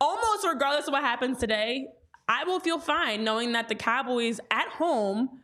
Almost 0.00 0.46
regardless 0.46 0.86
of 0.88 0.92
what 0.92 1.02
happens 1.02 1.36
today, 1.38 1.88
I 2.26 2.44
will 2.44 2.60
feel 2.60 2.78
fine 2.78 3.22
knowing 3.22 3.52
that 3.52 3.68
the 3.68 3.74
Cowboys 3.74 4.40
at 4.50 4.68
home 4.68 5.40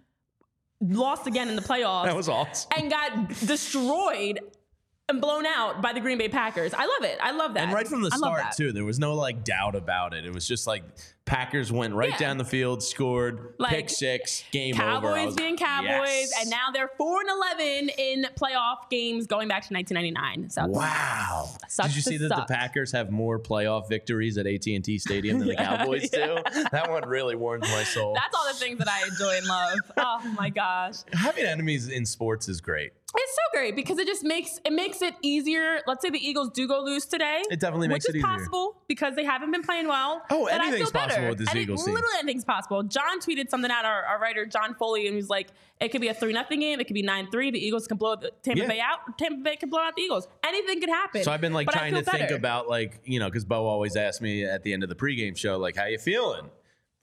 lost 0.81 1.27
again 1.27 1.49
in 1.51 1.57
the 1.57 1.63
playoffs 1.63 2.05
That 2.07 2.17
was 2.17 2.29
awesome. 2.31 2.71
and 2.77 2.91
got 2.91 3.29
destroyed 3.47 4.41
and 5.09 5.21
blown 5.21 5.47
out 5.47 5.81
by 5.81 5.93
the 5.93 6.01
Green 6.01 6.19
Bay 6.19 6.29
Packers. 6.29 6.75
I 6.75 6.85
love 6.85 7.11
it. 7.11 7.19
I 7.23 7.33
love 7.33 7.55
that. 7.55 7.65
And 7.65 7.73
right 7.73 7.89
from 7.89 8.03
the 8.03 8.11
I 8.13 8.17
start 8.17 8.45
too, 8.57 8.73
there 8.73 8.85
was 8.85 8.99
no 8.99 9.15
like 9.15 9.45
doubt 9.45 9.75
about 9.75 10.15
it. 10.15 10.27
It 10.27 10.35
was 10.35 10.47
just 10.47 10.67
like 10.67 10.83
Packers 11.29 11.71
went 11.71 11.95
right 11.95 12.11
Yeah. 12.11 12.17
down 12.17 12.39
the 12.39 12.45
field, 12.45 12.83
scored, 12.83 13.55
Like, 13.59 13.71
pick 13.71 13.91
six, 13.91 14.45
game 14.51 14.81
over. 14.81 15.13
I 15.13 15.19
Cowboys 15.25 15.35
being 15.37 15.57
Cowboys, 15.59 15.89
yes. 15.91 16.33
and 16.41 16.51
now 16.51 16.71
they're 16.73 16.91
four 16.97 17.21
and 17.21 17.29
eleven 17.29 17.91
in 17.99 18.27
playoff 18.35 18.89
games 18.91 19.27
going 19.27 19.47
back 19.47 19.67
to 19.69 19.75
1999. 19.75 20.49
So 20.51 20.67
Wow! 20.67 21.51
Did 21.83 21.95
you 21.95 22.01
see 22.03 22.17
that 22.17 22.29
suck. 22.31 22.47
the 22.49 22.55
Packers 22.55 22.93
have 22.93 23.11
more 23.11 23.39
playoff 23.39 23.89
victories 23.91 24.39
at 24.39 24.47
AT 24.47 24.67
and 24.75 24.83
T 24.85 24.99
Stadium 24.99 25.39
than 25.39 25.49
the 25.49 25.57
Cowboys 25.69 26.09
yeah. 26.13 26.41
do? 26.43 26.65
That 26.73 26.91
one 26.91 27.07
really 27.07 27.37
warms 27.37 27.69
my 27.69 27.85
soul. 27.95 28.15
That's 28.15 28.35
all 28.35 28.47
the 28.53 28.59
things 28.59 28.79
that 28.79 28.89
I 28.89 29.07
enjoy 29.07 29.37
and 29.37 29.47
love. 29.47 29.79
Oh 29.99 30.35
my 30.39 30.49
gosh. 30.49 30.97
Having 31.13 31.45
enemies 31.45 31.89
in 31.89 32.07
sports 32.07 32.49
is 32.49 32.61
great. 32.63 32.93
It's 33.17 33.35
so 33.35 33.59
great 33.59 33.75
because 33.75 33.99
it 33.99 34.07
just 34.07 34.23
makes 34.23 34.61
it 34.67 34.73
makes 34.73 35.01
it 35.01 35.15
easier. 35.23 35.81
Let's 35.87 36.03
say 36.03 36.11
the 36.11 36.19
Eagles 36.25 36.51
do 36.51 36.69
go 36.69 36.83
lose 36.83 37.07
today. 37.07 37.43
It 37.51 37.59
definitely 37.59 37.89
which 37.89 37.95
makes 37.95 38.05
it 38.07 38.11
is 38.11 38.15
easier. 38.17 38.27
possible 38.27 38.83
because 38.87 39.15
they 39.17 39.25
haven't 39.25 39.51
been 39.51 39.63
playing 39.63 39.89
well. 39.89 40.23
Oh, 40.31 40.45
anything's 40.47 40.91
feel 40.91 41.01
better. 41.07 41.18
Possible 41.19 41.29
with 41.31 41.39
this 41.39 41.49
Any- 41.51 41.61
Eagles 41.63 41.85
team. 41.85 41.95
Literally 41.95 42.15
anything's 42.21 42.45
possible. 42.45 42.83
John 42.83 43.21
tweeted 43.21 43.51
something 43.51 43.71
out, 43.71 43.85
our, 43.85 44.03
our 44.05 44.21
writer 44.21 44.47
John 44.47 44.75
Foley, 44.75 45.07
and 45.07 45.17
he's 45.17 45.29
like, 45.29 45.49
it 45.81 45.89
could 45.91 46.01
be 46.01 46.09
a 46.09 46.15
3 46.15 46.33
nothing 46.33 46.61
game. 46.61 46.81
It 46.81 46.85
could 46.87 46.95
be 46.95 47.03
9 47.03 47.31
3. 47.31 47.51
The 47.53 47.65
Eagles 47.65 47.87
can 47.87 47.97
blow 47.99 48.17
the 48.17 48.33
Tampa 48.43 48.63
Yeah. 48.63 48.69
Bay 48.69 48.81
out. 48.81 49.19
Tampa 49.19 49.43
Bay 49.43 49.57
can 49.57 49.71
blow 49.71 49.81
out 49.81 49.95
the 49.97 50.03
Eagles. 50.03 50.27
Anything 50.45 50.81
could 50.81 50.91
happen. 50.91 51.23
So 51.23 51.31
I've 51.33 51.41
been 51.41 51.53
like 51.55 51.69
trying 51.71 51.95
to 51.95 52.03
feel 52.03 52.13
think 52.15 52.31
about 52.31 52.69
like 52.69 53.01
you 53.05 53.19
know 53.21 53.29
because 53.29 53.45
Bo 53.45 53.67
always 53.67 53.95
asks 53.97 54.21
me 54.21 54.45
at 54.45 54.63
the 54.63 54.73
end 54.73 54.83
of 54.83 54.89
the 54.89 54.97
pregame 54.97 55.37
show 55.37 55.57
like 55.59 55.77
how 55.77 55.87
you 55.87 55.99
feeling. 55.99 56.51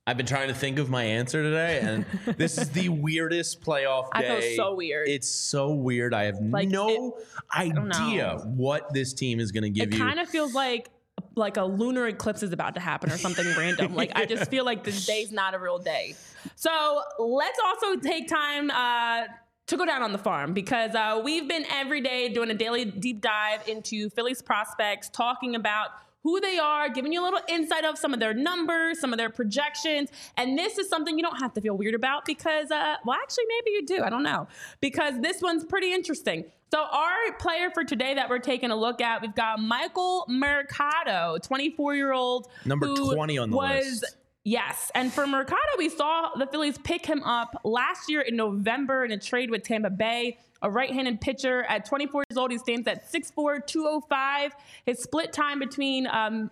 I've 0.08 0.18
been 0.18 0.28
trying 0.28 0.50
to 0.50 0.54
think 0.54 0.78
of 0.78 0.88
my 0.88 1.04
answer 1.04 1.42
today, 1.42 1.80
and 1.82 2.06
this 2.38 2.60
is 2.60 2.70
the 2.70 2.90
weirdest 2.90 3.62
playoff 3.62 4.04
day. 4.14 4.38
I 4.38 4.40
feel 4.42 4.56
so 4.56 4.76
weird. 4.76 5.10
It's 5.10 5.28
so 5.28 5.72
weird. 5.72 6.14
I 6.14 6.26
have 6.26 6.38
Like, 6.40 6.70
no 6.70 6.88
don't 6.88 7.92
idea 7.92 8.38
what 8.46 8.94
this 8.94 9.14
team 9.14 9.40
is 9.40 9.52
going 9.52 9.64
to 9.64 9.72
give 9.72 9.88
it 9.88 9.96
you. 9.96 10.04
It 10.04 10.06
kind 10.08 10.20
of 10.20 10.30
feels 10.30 10.54
like 10.54 10.90
like 11.36 11.58
a 11.58 11.64
lunar 11.64 12.08
eclipse 12.08 12.44
is 12.44 12.54
about 12.54 12.76
to 12.76 12.80
happen 12.80 13.12
or 13.12 13.18
something 13.18 13.46
random. 13.58 13.96
Like 13.96 14.12
I 14.16 14.26
just 14.26 14.50
feel 14.50 14.66
like 14.66 14.84
this 14.84 15.06
day's 15.06 15.32
not 15.32 15.54
a 15.54 15.60
real 15.60 15.80
day. 15.80 16.16
So 16.56 17.02
let's 17.20 17.60
also 17.64 18.00
take 18.00 18.28
time 18.28 18.70
uh, 18.72 19.26
to 19.68 19.78
go 19.78 19.86
down 19.86 20.02
on 20.02 20.12
the 20.12 20.18
farm 20.18 20.54
because 20.54 20.94
uh, 20.96 21.22
we've 21.24 21.48
been 21.48 21.66
every 21.72 22.02
day 22.02 22.30
doing 22.30 22.52
a 22.52 22.54
daily 22.54 22.86
deep 22.86 23.22
dive 23.22 23.68
into 23.68 24.10
Phillies 24.10 24.42
prospects, 24.42 25.10
talking 25.10 25.56
about 25.56 25.90
who 26.26 26.42
they 26.42 26.58
are, 26.58 26.90
giving 26.90 27.14
you 27.14 27.22
a 27.22 27.24
little 27.24 27.40
insight 27.48 27.86
of 27.86 28.00
some 28.00 28.12
of 28.12 28.20
their 28.20 28.34
numbers, 28.34 29.00
some 29.00 29.14
of 29.14 29.20
their 29.20 29.30
projections. 29.30 30.10
And 30.38 30.58
this 30.58 30.80
is 30.80 30.90
something 30.90 31.20
you 31.20 31.24
don't 31.24 31.40
have 31.40 31.54
to 31.54 31.62
feel 31.62 31.78
weird 31.78 31.94
about 31.94 32.26
because, 32.26 32.72
uh, 32.72 32.96
well, 33.06 33.16
actually, 33.22 33.44
maybe 33.48 33.76
you 33.76 33.86
do. 33.86 34.04
I 34.04 34.10
don't 34.10 34.24
know. 34.24 34.48
Because 34.82 35.22
this 35.22 35.40
one's 35.40 35.64
pretty 35.64 35.94
interesting. 35.94 36.46
So, 36.72 36.80
our 36.82 37.32
player 37.40 37.70
for 37.70 37.84
today 37.84 38.16
that 38.16 38.28
we're 38.28 38.40
taking 38.40 38.72
a 38.72 38.76
look 38.76 39.02
at, 39.02 39.22
we've 39.22 39.36
got 39.36 39.60
Michael 39.60 40.26
Mercado, 40.28 41.38
24 41.44 41.94
year 41.94 42.12
old. 42.12 42.48
Number 42.66 42.88
20 42.88 43.38
on 43.38 43.52
the 43.52 43.56
was, 43.56 43.86
list. 43.86 44.18
Yes. 44.44 44.92
And 44.96 45.14
for 45.14 45.28
Mercado, 45.28 45.60
we 45.78 45.90
saw 45.90 46.30
the 46.40 46.48
Phillies 46.48 46.80
pick 46.80 47.06
him 47.06 47.22
up 47.22 47.62
last 47.64 48.10
year 48.10 48.22
in 48.22 48.36
November 48.36 49.06
in 49.06 49.12
a 49.12 49.20
trade 49.20 49.52
with 49.52 49.62
Tampa 49.62 49.92
Bay. 49.92 50.40
A 50.62 50.70
right 50.70 50.92
handed 50.92 51.22
pitcher 51.22 51.64
at 51.64 51.86
24 51.86 52.24
years 52.30 52.38
old. 52.38 52.52
He 52.52 52.58
stands 52.58 52.88
at 52.88 53.12
6'4, 53.12 53.66
205. 53.66 54.56
His 54.86 55.00
split 55.00 55.34
time 55.34 55.60
between 55.60 56.08
um, 56.08 56.50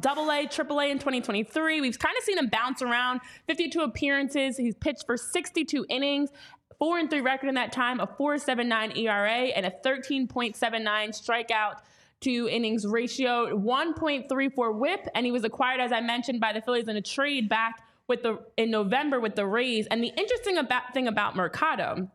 double 0.00 0.30
A, 0.30 0.46
triple 0.46 0.80
A 0.80 0.90
in 0.90 0.98
2023. 0.98 1.80
We've 1.80 1.98
kind 1.98 2.16
of 2.16 2.24
seen 2.24 2.38
him 2.38 2.48
bounce 2.48 2.82
around 2.82 3.20
52 3.46 3.80
appearances. 3.80 4.56
He's 4.56 4.74
pitched 4.74 5.04
for 5.06 5.16
62 5.16 5.86
innings. 5.88 6.30
Four 6.78 6.98
and 6.98 7.10
three 7.10 7.20
record 7.20 7.48
in 7.48 7.56
that 7.56 7.72
time, 7.72 7.98
a 7.98 8.06
4.79 8.06 8.96
ERA, 8.98 9.48
and 9.48 9.66
a 9.66 9.72
13.79 9.84 10.56
strikeout 10.56 11.80
to 12.20 12.48
innings 12.48 12.86
ratio, 12.86 13.56
1.34 13.56 14.74
WHIP, 14.74 15.08
and 15.14 15.26
he 15.26 15.32
was 15.32 15.44
acquired, 15.44 15.80
as 15.80 15.92
I 15.92 16.00
mentioned, 16.00 16.40
by 16.40 16.52
the 16.52 16.60
Phillies 16.60 16.88
in 16.88 16.96
a 16.96 17.02
trade 17.02 17.48
back 17.48 17.82
with 18.06 18.22
the 18.22 18.38
in 18.56 18.70
November 18.70 19.20
with 19.20 19.36
the 19.36 19.46
Rays. 19.46 19.86
And 19.90 20.02
the 20.02 20.12
interesting 20.16 20.56
about 20.56 20.94
thing 20.94 21.06
about 21.06 21.36
Mercado, 21.36 22.10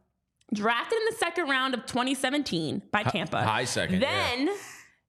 drafted 0.54 0.98
in 1.00 1.06
the 1.10 1.16
second 1.18 1.50
round 1.50 1.74
of 1.74 1.86
2017 1.86 2.82
by 2.92 3.04
Tampa, 3.04 3.44
high 3.44 3.66
second, 3.66 4.02
yeah. 4.02 4.30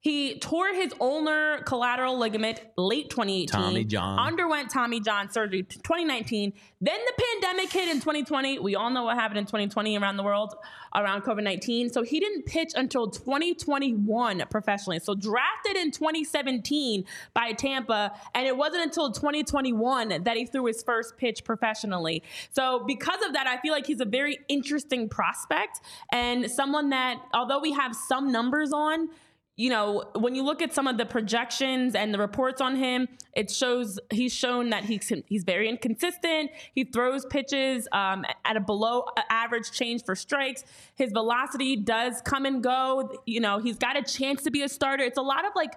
He 0.05 0.39
tore 0.39 0.75
his 0.75 0.93
ulnar 1.01 1.63
collateral 1.63 2.19
ligament 2.19 2.61
late 2.77 3.09
2018. 3.09 3.47
Tommy 3.47 3.85
John. 3.85 4.19
Underwent 4.19 4.69
Tommy 4.69 5.01
John 5.01 5.31
surgery 5.31 5.63
2019. 5.63 6.53
Then 6.83 6.99
the 7.07 7.25
pandemic 7.41 7.73
hit 7.73 7.89
in 7.89 8.01
2020. 8.01 8.59
We 8.59 8.75
all 8.75 8.91
know 8.91 9.05
what 9.05 9.17
happened 9.17 9.39
in 9.39 9.47
2020 9.47 9.97
around 9.97 10.19
the 10.19 10.23
world 10.23 10.57
around 10.95 11.23
COVID 11.23 11.43
19. 11.43 11.89
So 11.89 12.03
he 12.03 12.21
didn't 12.21 12.45
pitch 12.45 12.73
until 12.75 13.09
2021 13.09 14.43
professionally. 14.51 14.99
So 14.99 15.15
drafted 15.15 15.79
in 15.79 15.91
2017 15.91 17.07
by 17.33 17.53
Tampa. 17.53 18.13
And 18.35 18.47
it 18.47 18.59
wasn't 18.59 18.83
until 18.83 19.11
2021 19.11 20.25
that 20.25 20.37
he 20.37 20.45
threw 20.45 20.67
his 20.67 20.83
first 20.83 21.17
pitch 21.17 21.45
professionally. 21.45 22.23
So 22.51 22.85
because 22.87 23.25
of 23.25 23.33
that, 23.33 23.47
I 23.47 23.57
feel 23.63 23.73
like 23.73 23.87
he's 23.87 24.01
a 24.01 24.05
very 24.05 24.37
interesting 24.49 25.09
prospect 25.09 25.81
and 26.13 26.51
someone 26.51 26.91
that, 26.91 27.23
although 27.33 27.61
we 27.61 27.73
have 27.73 27.97
some 27.97 28.31
numbers 28.31 28.71
on, 28.71 29.09
you 29.57 29.71
know, 29.71 30.05
when 30.17 30.35
you 30.35 30.43
look 30.43 30.61
at 30.63 30.75
some 30.75 30.89
of 30.89 30.99
the 30.99 31.07
projections 31.07 31.95
and 31.95 32.13
the 32.13 32.19
reports 32.19 32.61
on 32.61 32.75
him, 32.75 33.07
it 33.35 33.51
shows 33.53 34.01
he's 34.11 34.33
shown 34.33 34.71
that 34.71 34.85
he's 34.85 35.13
he's 35.27 35.45
very 35.45 35.69
inconsistent. 35.69 36.51
He 36.73 36.83
throws 36.85 37.25
pitches 37.27 37.87
um, 37.93 38.25
at 38.45 38.57
a 38.57 38.61
below 38.61 39.05
average 39.31 39.71
change 39.71 40.05
for 40.05 40.17
strikes. 40.17 40.65
His 40.97 41.13
velocity 41.13 41.77
does 41.77 42.21
come 42.23 42.47
and 42.47 42.65
go. 42.65 43.23
You 43.27 43.41
know, 43.41 43.59
he's 43.59 43.79
got 43.79 43.97
a 43.97 44.03
chance 44.03 44.43
to 44.43 44.51
be 44.51 44.63
a 44.63 44.69
starter. 44.69 45.05
It's 45.05 45.19
a 45.19 45.23
lot 45.23 45.45
of 45.45 45.53
like 45.55 45.75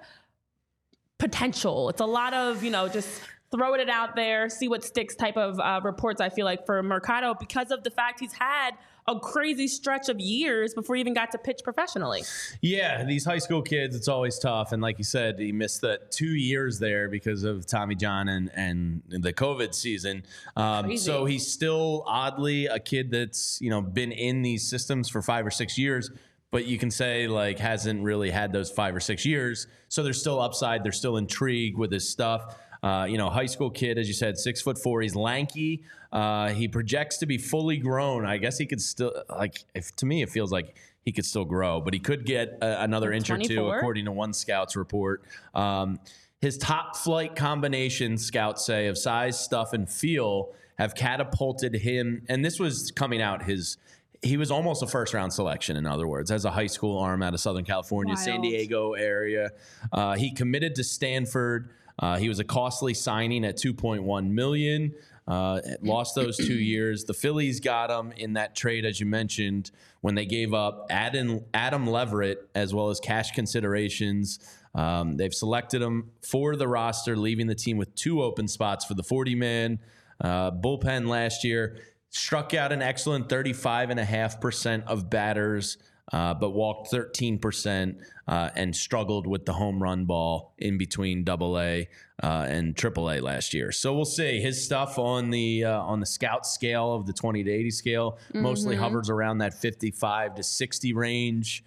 potential. 1.20 1.90
It's 1.90 2.02
a 2.02 2.06
lot 2.06 2.34
of 2.34 2.64
you 2.64 2.72
know 2.72 2.88
just 2.88 3.22
throwing 3.52 3.80
it 3.80 3.90
out 3.90 4.16
there, 4.16 4.50
see 4.50 4.68
what 4.68 4.84
sticks 4.84 5.16
type 5.16 5.38
of 5.38 5.60
uh, 5.60 5.82
reports. 5.84 6.20
I 6.20 6.30
feel 6.30 6.46
like 6.46 6.66
for 6.66 6.82
Mercado 6.82 7.36
because 7.40 7.70
of 7.70 7.84
the 7.84 7.92
fact 7.92 8.20
he's 8.20 8.34
had 8.34 8.72
a 9.08 9.20
crazy 9.20 9.68
stretch 9.68 10.10
of 10.10 10.20
years 10.20 10.74
before 10.74 10.96
he 10.96 11.00
even 11.00 11.14
got 11.14 11.32
to 11.32 11.38
pitch 11.38 11.62
professionally. 11.64 12.24
Yeah, 12.62 13.06
these 13.06 13.24
high 13.24 13.38
school 13.38 13.62
kids, 13.62 13.96
it's 13.96 14.10
always 14.10 14.38
tough. 14.38 14.74
And 14.74 14.82
like 14.82 14.98
you 14.98 15.06
said, 15.06 15.40
he 15.40 15.54
missed 15.54 15.82
the 15.82 16.00
two 16.10 16.36
years 16.36 16.78
there 16.78 17.08
because 17.08 17.44
of 17.44 17.66
Tommy 17.66 17.96
John 17.96 18.28
and, 18.28 18.52
and 18.54 19.02
the 19.08 19.32
COVID 19.32 19.74
season. 19.74 20.24
Um, 20.58 20.98
so 20.98 21.24
he's 21.24 21.50
still 21.50 22.04
oddly 22.06 22.66
a 22.66 22.80
kid 22.80 23.12
that's, 23.12 23.60
you 23.62 23.70
know, 23.70 23.82
been 23.82 24.12
in 24.12 24.42
these 24.42 24.70
systems 24.70 25.08
for 25.08 25.22
five 25.22 25.46
or 25.46 25.52
six 25.52 25.78
years, 25.78 26.12
but 26.52 26.66
you 26.66 26.78
can 26.78 26.92
say 26.92 27.28
like 27.28 27.60
hasn't 27.60 28.04
really 28.04 28.30
had 28.30 28.52
those 28.52 28.70
five 28.70 28.94
or 28.94 29.00
six 29.00 29.26
years. 29.26 29.68
So 29.88 30.04
there's 30.04 30.20
still 30.20 30.42
upside. 30.42 30.84
There's 30.84 30.98
still 30.98 31.16
intrigue 31.16 31.78
with 31.78 31.94
his 31.94 32.10
stuff. 32.10 32.58
Uh, 32.84 33.06
you 33.10 33.18
know, 33.18 33.30
high 33.30 33.46
school 33.46 33.70
kid, 33.70 33.98
as 33.98 34.08
you 34.08 34.14
said, 34.14 34.38
six 34.38 34.62
foot 34.62 34.78
four. 34.78 35.02
He's 35.02 35.16
lanky. 35.16 35.84
Uh, 36.12 36.50
he 36.50 36.68
projects 36.68 37.18
to 37.18 37.26
be 37.26 37.38
fully 37.38 37.78
grown. 37.78 38.26
I 38.26 38.38
guess 38.38 38.58
he 38.58 38.66
could 38.66 38.82
still 38.82 39.14
like. 39.30 39.64
If 39.74 39.96
to 39.98 40.06
me, 40.06 40.22
it 40.22 40.30
feels 40.30 40.52
like 40.52 40.76
he 41.04 41.12
could 41.12 41.26
still 41.26 41.46
grow, 41.46 41.80
but 41.80 41.94
he 41.94 42.00
could 42.00 42.26
get 42.26 42.58
uh, 42.62 42.78
another 42.80 43.12
inch 43.14 43.30
or 43.30 43.38
two, 43.38 43.70
according 43.70 44.06
to 44.06 44.12
one 44.12 44.34
scout's 44.34 44.76
report. 44.76 45.24
Um, 45.56 46.00
his 46.42 46.58
top 46.58 46.96
flight 46.96 47.36
combination, 47.36 48.18
scouts 48.18 48.66
say, 48.66 48.88
of 48.88 48.98
size, 48.98 49.40
stuff, 49.40 49.74
and 49.74 49.90
feel 49.90 50.54
have 50.78 50.94
catapulted 50.96 51.74
him. 51.74 52.24
And 52.30 52.46
this 52.46 52.60
was 52.60 52.92
coming 52.92 53.22
out 53.22 53.44
his. 53.44 53.78
He 54.22 54.36
was 54.36 54.52
almost 54.52 54.84
a 54.84 54.88
first 54.88 55.14
round 55.14 55.32
selection, 55.32 55.78
in 55.78 55.86
other 55.86 56.08
words, 56.08 56.32
as 56.32 56.44
a 56.46 56.52
high 56.52 56.68
school 56.68 57.00
arm 57.00 57.24
out 57.24 57.34
of 57.34 57.40
Southern 57.40 57.66
California, 57.66 58.16
San 58.18 58.42
Diego 58.42 58.94
area. 58.94 59.52
Uh, 59.92 60.16
he 60.16 60.34
committed 60.34 60.76
to 60.76 60.84
Stanford. 60.84 61.70
Uh, 62.00 62.18
he 62.18 62.30
was 62.30 62.40
a 62.40 62.44
costly 62.44 62.94
signing 62.94 63.44
at 63.46 63.58
2.1 63.58 64.30
million. 64.30 64.94
Uh, 65.28 65.60
lost 65.82 66.16
those 66.16 66.38
two 66.38 66.54
years. 66.56 67.04
The 67.04 67.14
Phillies 67.14 67.60
got 67.60 67.90
him 67.90 68.14
in 68.16 68.34
that 68.34 68.56
trade, 68.56 68.86
as 68.86 69.00
you 69.00 69.06
mentioned, 69.06 69.72
when 70.02 70.16
they 70.16 70.26
gave 70.26 70.54
up 70.54 70.88
Adam 70.90 71.42
Adam 71.54 71.88
Leverett 71.88 72.48
as 72.56 72.74
well 72.74 72.90
as 72.90 73.00
cash 73.00 73.32
considerations. 73.32 74.40
Um, 74.74 75.18
they've 75.18 75.34
selected 75.34 75.82
him 75.82 76.12
for 76.22 76.56
the 76.56 76.68
roster, 76.68 77.18
leaving 77.18 77.48
the 77.48 77.56
team 77.56 77.78
with 77.78 77.94
two 77.96 78.22
open 78.22 78.48
spots 78.48 78.86
for 78.86 78.94
the 78.94 79.04
40 79.04 79.36
man 79.36 79.80
uh, 80.22 80.52
bullpen 80.52 81.08
last 81.08 81.44
year. 81.44 81.78
Struck 82.10 82.54
out 82.54 82.72
an 82.72 82.82
excellent 82.82 83.28
35.5% 83.28 84.86
of 84.86 85.10
batters, 85.10 85.78
uh, 86.14 86.34
but 86.34 86.52
walked 86.52 86.92
13% 86.92 87.96
uh, 88.28 88.50
and 88.56 88.76
struggled 88.76 89.28
with 89.28 89.46
the 89.46 89.54
home 89.54 89.82
run 89.84 90.06
ball 90.06 90.54
in 90.58 90.78
between 90.78 91.24
Double 91.24 91.60
A 91.60 91.88
uh, 92.24 92.46
and 92.48 92.76
Triple 92.78 93.12
A 93.12 93.20
last 93.20 93.54
year. 93.54 93.72
So 93.72 93.94
we'll 93.94 94.06
see. 94.06 94.40
His 94.40 94.64
stuff 94.64 94.98
on 94.98 95.30
the 95.32 95.66
uh, 95.66 95.80
on 95.82 96.00
the 96.00 96.06
scout 96.06 96.46
scale 96.46 96.94
of 96.94 97.06
the 97.08 97.14
20 97.14 97.44
to 97.44 97.52
80 97.52 97.72
scale 97.72 98.18
mostly 98.34 98.76
hovers 98.76 99.10
around 99.10 99.40
that 99.40 99.54
55 99.54 100.36
to 100.36 100.44
60 100.44 100.94
range. 100.94 101.64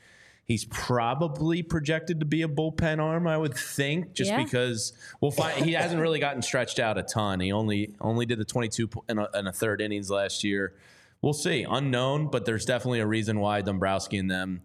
He's 0.46 0.64
probably 0.64 1.62
projected 1.62 2.18
to 2.18 2.26
be 2.26 2.42
a 2.42 2.48
bullpen 2.48 2.98
arm, 2.98 3.28
I 3.28 3.36
would 3.38 3.54
think, 3.54 4.14
just 4.14 4.30
Yeah. 4.32 4.42
because 4.42 4.92
we'll 5.20 5.30
find 5.30 5.64
he 5.64 5.74
hasn't 5.74 6.00
really 6.00 6.18
gotten 6.18 6.42
stretched 6.42 6.80
out 6.80 6.98
a 6.98 7.04
ton. 7.04 7.38
He 7.38 7.52
only 7.52 7.94
only 8.00 8.26
did 8.26 8.38
the 8.38 8.44
22 8.44 8.88
and 9.08 9.20
a, 9.20 9.36
and 9.36 9.46
a 9.46 9.52
third 9.52 9.80
innings 9.80 10.10
last 10.10 10.42
year. 10.42 10.72
We'll 11.22 11.32
see. 11.34 11.64
Unknown, 11.68 12.28
but 12.30 12.44
there's 12.46 12.64
definitely 12.64 13.00
a 13.00 13.06
reason 13.06 13.40
why 13.40 13.60
Dombrowski 13.62 14.16
and 14.16 14.30
them, 14.30 14.62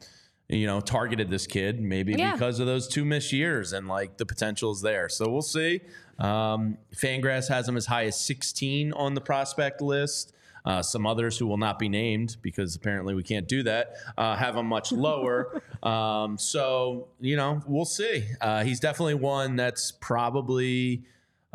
you 0.47 0.65
know, 0.65 0.79
targeted 0.79 1.29
this 1.29 1.47
kid. 1.47 1.81
Maybe 1.81 2.13
Yeah. 2.13 2.33
because 2.33 2.59
of 2.59 2.65
those 2.67 2.87
two 2.87 3.03
missed 3.03 3.33
years 3.33 3.73
and 3.73 3.87
like 3.87 4.17
the 4.17 4.25
potential's 4.25 4.81
there. 4.81 5.09
So 5.09 5.29
we'll 5.29 5.41
see. 5.41 5.81
Um, 6.17 6.77
FanGraphs 6.95 7.49
has 7.49 7.67
him 7.67 7.75
as 7.75 7.87
high 7.87 8.05
as 8.05 8.17
16 8.19 8.93
on 8.93 9.15
the 9.15 9.21
prospect 9.21 9.81
list. 9.81 10.31
Uh, 10.63 10.81
some 10.81 11.05
others 11.05 11.37
who 11.37 11.45
will 11.45 11.57
not 11.57 11.77
be 11.77 11.87
named 11.87 12.37
because 12.41 12.75
apparently 12.75 13.13
we 13.13 13.21
can't 13.21 13.47
do 13.47 13.61
that 13.61 13.93
uh, 14.17 14.35
have 14.35 14.55
him 14.55 14.65
much 14.65 14.91
lower. 14.91 15.61
um, 15.83 16.39
so 16.39 17.07
you 17.19 17.35
know 17.35 17.61
we'll 17.67 17.85
see. 17.85 18.23
Uh, 18.41 18.63
he's 18.63 18.79
definitely 18.79 19.13
one 19.13 19.55
that's 19.55 19.91
probably 19.91 21.03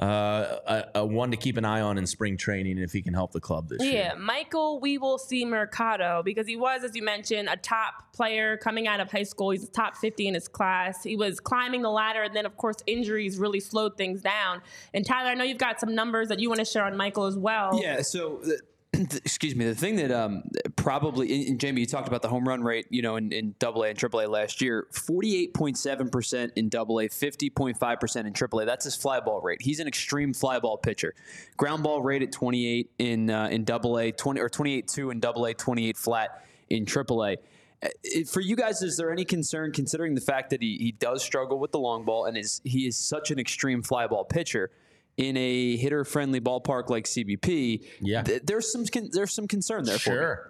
uh, 0.00 0.84
a, 0.94 1.00
a 1.00 1.06
one 1.06 1.30
to 1.30 1.36
keep 1.36 1.58
an 1.58 1.64
eye 1.64 1.82
on 1.82 1.98
in 1.98 2.06
spring 2.06 2.36
training 2.38 2.78
if 2.78 2.90
he 2.90 3.02
can 3.02 3.12
help 3.12 3.32
the 3.32 3.40
club 3.40 3.68
this 3.68 3.82
Yeah, 3.82 3.90
year. 3.90 4.02
Yeah, 4.02 4.14
Michael, 4.14 4.80
we 4.80 4.96
will 4.96 5.18
see 5.18 5.44
Mercado 5.44 6.22
because 6.24 6.46
he 6.46 6.56
was, 6.56 6.84
as 6.84 6.96
you 6.96 7.02
mentioned, 7.02 7.50
a 7.50 7.56
top 7.56 8.14
player 8.14 8.56
coming 8.56 8.88
out 8.88 9.00
of 9.00 9.10
high 9.10 9.24
school. 9.24 9.50
He's 9.50 9.68
top 9.68 9.96
50 9.96 10.28
in 10.28 10.34
his 10.34 10.48
class. 10.48 11.02
He 11.04 11.16
was 11.16 11.38
climbing 11.38 11.82
the 11.82 11.90
ladder, 11.90 12.22
and 12.22 12.34
then, 12.34 12.46
of 12.46 12.56
course, 12.56 12.76
injuries 12.86 13.38
really 13.38 13.60
slowed 13.60 13.98
things 13.98 14.22
down. 14.22 14.62
And 14.94 15.04
Tyler, 15.04 15.30
I 15.30 15.34
know 15.34 15.44
you've 15.44 15.58
got 15.58 15.78
some 15.78 15.94
numbers 15.94 16.28
that 16.28 16.40
you 16.40 16.48
want 16.48 16.60
to 16.60 16.64
share 16.64 16.84
on 16.84 16.96
Michael 16.96 17.26
as 17.26 17.36
well. 17.36 17.78
Yeah. 17.82 18.00
So, 18.00 18.40
the, 18.42 18.58
excuse 19.00 19.54
me. 19.54 19.64
The 19.64 19.74
thing 19.74 19.96
that 19.96 20.10
um, 20.10 20.42
probably, 20.76 21.48
and, 21.48 21.58
Jamie, 21.58 21.80
you 21.80 21.86
talked 21.86 22.08
about 22.08 22.22
the 22.22 22.28
home 22.28 22.46
run 22.46 22.62
rate, 22.62 22.86
you 22.90 23.02
know, 23.02 23.16
in, 23.16 23.32
in 23.32 23.54
Double 23.58 23.82
A 23.82 23.88
and 23.88 23.98
Triple 23.98 24.20
A 24.20 24.26
last 24.26 24.60
year. 24.60 24.86
Forty-eight 24.92 25.54
point 25.54 25.78
seven 25.78 26.08
percent 26.08 26.52
in 26.56 26.68
Double 26.68 27.00
A, 27.00 27.08
fifty 27.08 27.50
point 27.50 27.78
five 27.78 28.00
percent 28.00 28.26
in 28.26 28.32
Triple 28.32 28.60
A. 28.60 28.64
That's 28.64 28.84
his 28.84 28.96
fly 28.96 29.20
ball 29.20 29.40
rate. 29.40 29.62
He's 29.62 29.80
an 29.80 29.88
extreme 29.88 30.32
fly 30.32 30.58
ball 30.58 30.76
pitcher. 30.76 31.14
Ground 31.56 31.82
ball 31.82 32.02
rate 32.02 32.22
at 32.22 32.32
twenty-eight 32.32 32.90
in 32.98 33.30
uh, 33.30 33.48
in 33.48 33.64
Double 33.64 33.98
A, 33.98 34.12
twenty 34.12 34.40
or 34.40 34.48
twenty-eight 34.48 34.88
two 34.88 35.10
in 35.10 35.20
Double 35.20 35.44
A, 35.46 35.54
twenty-eight 35.54 35.96
flat 35.96 36.44
in 36.68 36.86
Triple 36.86 37.24
A. 37.24 37.36
Uh, 37.82 37.88
For 38.30 38.40
you 38.40 38.56
guys, 38.56 38.82
is 38.82 38.96
there 38.96 39.10
any 39.10 39.24
concern 39.24 39.72
considering 39.72 40.14
the 40.14 40.20
fact 40.20 40.50
that 40.50 40.62
he, 40.62 40.76
he 40.78 40.92
does 40.92 41.24
struggle 41.24 41.58
with 41.58 41.72
the 41.72 41.78
long 41.78 42.04
ball 42.04 42.26
and 42.26 42.36
is 42.36 42.60
he 42.64 42.86
is 42.86 42.96
such 42.96 43.30
an 43.30 43.38
extreme 43.38 43.82
fly 43.82 44.06
ball 44.06 44.24
pitcher 44.24 44.70
in 45.20 45.37
a 45.37 45.76
hitter 45.76 46.04
friendly 46.04 46.40
ballpark 46.40 46.88
like 46.88 47.04
CBP? 47.04 47.85
Yeah. 48.00 48.22
th- 48.22 48.42
there's 48.44 48.72
some 48.72 48.87
con- 48.87 49.11
there's 49.12 49.33
some 49.33 49.46
concern 49.46 49.85
there. 49.85 49.98
For 49.98 50.11
me. 50.11 50.16
Sure. 50.16 50.46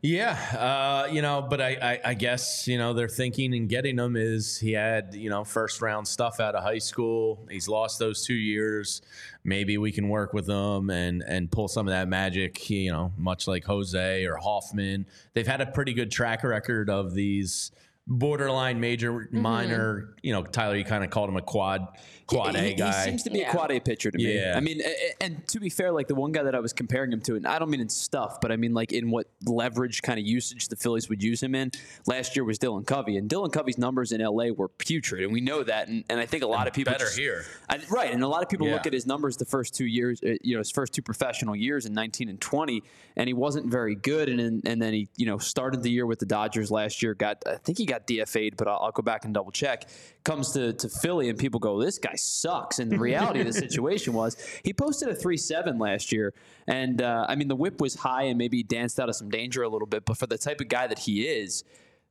Yeah, 0.00 0.32
uh, 0.58 1.08
you 1.12 1.20
know, 1.20 1.42
but 1.42 1.60
I, 1.60 1.76
I, 1.82 2.00
I 2.10 2.14
guess 2.14 2.66
you 2.66 2.78
know 2.78 2.94
they're 2.94 3.06
thinking 3.06 3.54
and 3.54 3.68
getting 3.68 3.98
him 3.98 4.16
is 4.16 4.58
he 4.58 4.72
had 4.72 5.14
you 5.14 5.28
know 5.28 5.44
first 5.44 5.82
round 5.82 6.08
stuff 6.08 6.40
out 6.40 6.54
of 6.54 6.62
high 6.62 6.78
school. 6.78 7.46
He's 7.50 7.68
lost 7.68 7.98
those 7.98 8.24
two 8.24 8.34
years. 8.34 9.02
Maybe 9.44 9.76
we 9.76 9.92
can 9.92 10.08
work 10.08 10.32
with 10.32 10.48
him 10.48 10.88
and 10.88 11.22
and 11.22 11.50
pull 11.50 11.68
some 11.68 11.86
of 11.86 11.92
that 11.92 12.08
magic. 12.08 12.70
You 12.70 12.92
know, 12.92 13.12
much 13.18 13.46
like 13.46 13.64
Jose 13.64 14.24
or 14.24 14.36
Hoffman, 14.36 15.04
they've 15.34 15.46
had 15.46 15.60
a 15.60 15.66
pretty 15.66 15.92
good 15.92 16.10
track 16.10 16.42
record 16.42 16.88
of 16.88 17.12
these 17.12 17.72
borderline 18.06 18.80
major 18.80 19.28
minor. 19.32 20.14
You 20.22 20.32
know, 20.32 20.44
Tyler, 20.44 20.76
you 20.76 20.84
kind 20.84 21.04
of 21.04 21.10
called 21.10 21.28
him 21.28 21.36
a 21.36 21.42
quad 21.42 21.86
quad 22.26 22.54
He- 22.56 22.60
A 22.60 22.68
he, 22.68 22.74
guy. 22.74 23.04
He 23.04 23.10
seems 23.10 23.22
to 23.24 23.30
be 23.30 23.38
Yeah. 23.40 23.48
a 23.48 23.52
quad 23.52 23.70
A 23.70 23.80
pitcher 23.80 24.10
to 24.10 24.18
me. 24.18 24.34
Yeah. 24.36 24.54
I 24.56 24.60
mean, 24.60 24.80
a- 24.80 24.84
a- 24.84 25.22
and 25.22 25.46
to 25.48 25.60
be 25.60 25.68
fair, 25.70 25.92
like 25.92 26.08
the 26.08 26.14
one 26.14 26.32
guy 26.32 26.42
that 26.42 26.54
I 26.54 26.60
was 26.60 26.72
comparing 26.72 27.12
him 27.12 27.20
to, 27.22 27.36
and 27.36 27.46
I 27.46 27.58
don't 27.58 27.70
mean 27.70 27.80
in 27.80 27.88
stuff, 27.88 28.40
but 28.40 28.50
I 28.52 28.56
mean 28.56 28.74
like 28.74 28.92
in 28.92 29.10
what 29.10 29.28
leverage 29.44 30.02
kind 30.02 30.18
of 30.18 30.26
usage 30.26 30.68
the 30.68 30.76
Phillies 30.76 31.08
would 31.08 31.22
use 31.22 31.42
him 31.42 31.54
in. 31.54 31.70
Last 32.06 32.36
year 32.36 32.44
was 32.44 32.58
Dylan 32.58 32.86
Covey, 32.86 33.16
and 33.16 33.28
Dylan 33.30 33.52
Covey's 33.52 33.78
numbers 33.78 34.12
in 34.12 34.20
LA 34.20 34.50
were 34.50 34.68
putrid, 34.68 35.22
and 35.22 35.32
we 35.32 35.40
know 35.40 35.62
that. 35.62 35.88
And, 35.88 36.04
and 36.08 36.18
I 36.20 36.26
think 36.26 36.42
a 36.42 36.46
lot 36.46 36.66
of 36.66 36.72
people 36.74 36.92
better 36.92 37.04
just- 37.04 37.18
here. 37.18 37.44
I, 37.68 37.78
right, 37.90 38.12
and 38.12 38.22
a 38.22 38.28
lot 38.28 38.42
of 38.42 38.48
people 38.48 38.66
look 38.68 38.86
at 38.86 38.92
his 38.92 39.06
numbers 39.06 39.36
the 39.36 39.44
first 39.44 39.74
two 39.74 39.86
years, 39.86 40.20
uh, 40.22 40.34
you 40.42 40.54
know, 40.54 40.58
his 40.60 40.70
first 40.70 40.92
two 40.92 41.02
professional 41.02 41.54
years 41.56 41.86
in 41.86 41.92
19 41.94 42.28
and 42.28 42.40
20, 42.40 42.82
and 43.16 43.28
he 43.28 43.34
wasn't 43.34 43.66
very 43.70 43.94
good. 43.94 44.28
And 44.28 44.38
then- 44.38 44.62
and 44.64 44.80
then 44.82 44.92
he, 44.92 45.08
you 45.16 45.26
know, 45.26 45.38
started 45.38 45.82
the 45.82 45.90
year 45.90 46.06
with 46.06 46.18
the 46.18 46.26
Dodgers 46.26 46.70
last 46.70 47.02
year. 47.02 47.14
Got 47.14 47.42
I 47.46 47.56
think 47.56 47.78
he 47.78 47.86
got 47.86 48.06
DFA'd, 48.06 48.56
but 48.56 48.66
I'll, 48.68 48.78
I'll 48.78 48.92
go 48.92 49.02
back 49.02 49.24
and 49.24 49.32
double 49.32 49.52
check. 49.52 49.88
Comes 50.26 50.50
to 50.54 50.72
to 50.72 50.88
Philly, 50.88 51.28
and 51.28 51.38
people 51.38 51.60
go, 51.60 51.80
"This 51.80 51.98
guy 51.98 52.16
sucks." 52.16 52.80
And 52.80 52.90
the 52.90 52.98
reality 52.98 53.38
of 53.38 53.46
the 53.46 53.52
situation 53.66 54.12
was 54.12 54.36
he 54.64 54.72
posted 54.72 55.08
a 55.08 55.14
three 55.14 55.36
seven 55.36 55.78
last 55.78 56.10
year, 56.10 56.34
and 56.66 57.00
uh, 57.00 57.26
I 57.28 57.36
mean 57.36 57.46
the 57.46 57.54
whip 57.54 57.80
was 57.80 57.94
high, 57.94 58.24
and 58.24 58.36
maybe 58.36 58.56
he 58.56 58.62
danced 58.64 58.98
out 58.98 59.08
of 59.08 59.14
some 59.14 59.30
danger 59.30 59.62
a 59.62 59.68
little 59.68 59.86
bit. 59.86 60.04
But 60.04 60.16
for 60.16 60.26
the 60.26 60.36
type 60.36 60.60
of 60.60 60.66
guy 60.66 60.88
that 60.88 60.98
he 60.98 61.28
is, 61.28 61.62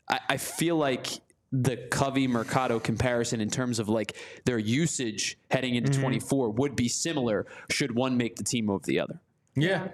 I, 0.10 0.20
I 0.30 0.38
feel 0.38 0.78
like 0.78 1.08
the 1.52 1.76
Covey 1.76 2.28
Mercado 2.28 2.80
comparison 2.80 3.42
in 3.42 3.50
terms 3.50 3.80
of 3.80 3.90
like 3.90 4.16
their 4.46 4.60
usage 4.60 5.38
heading 5.52 5.76
into 5.76 5.92
24 6.00 6.52
would 6.52 6.76
be 6.76 6.88
similar 6.88 7.46
should 7.70 7.96
one 7.96 8.18
make 8.18 8.38
the 8.38 8.44
team 8.44 8.70
over 8.70 8.86
the 8.86 9.00
other. 9.00 9.20
Yeah. 9.56 9.68
Yeah, 9.68 9.88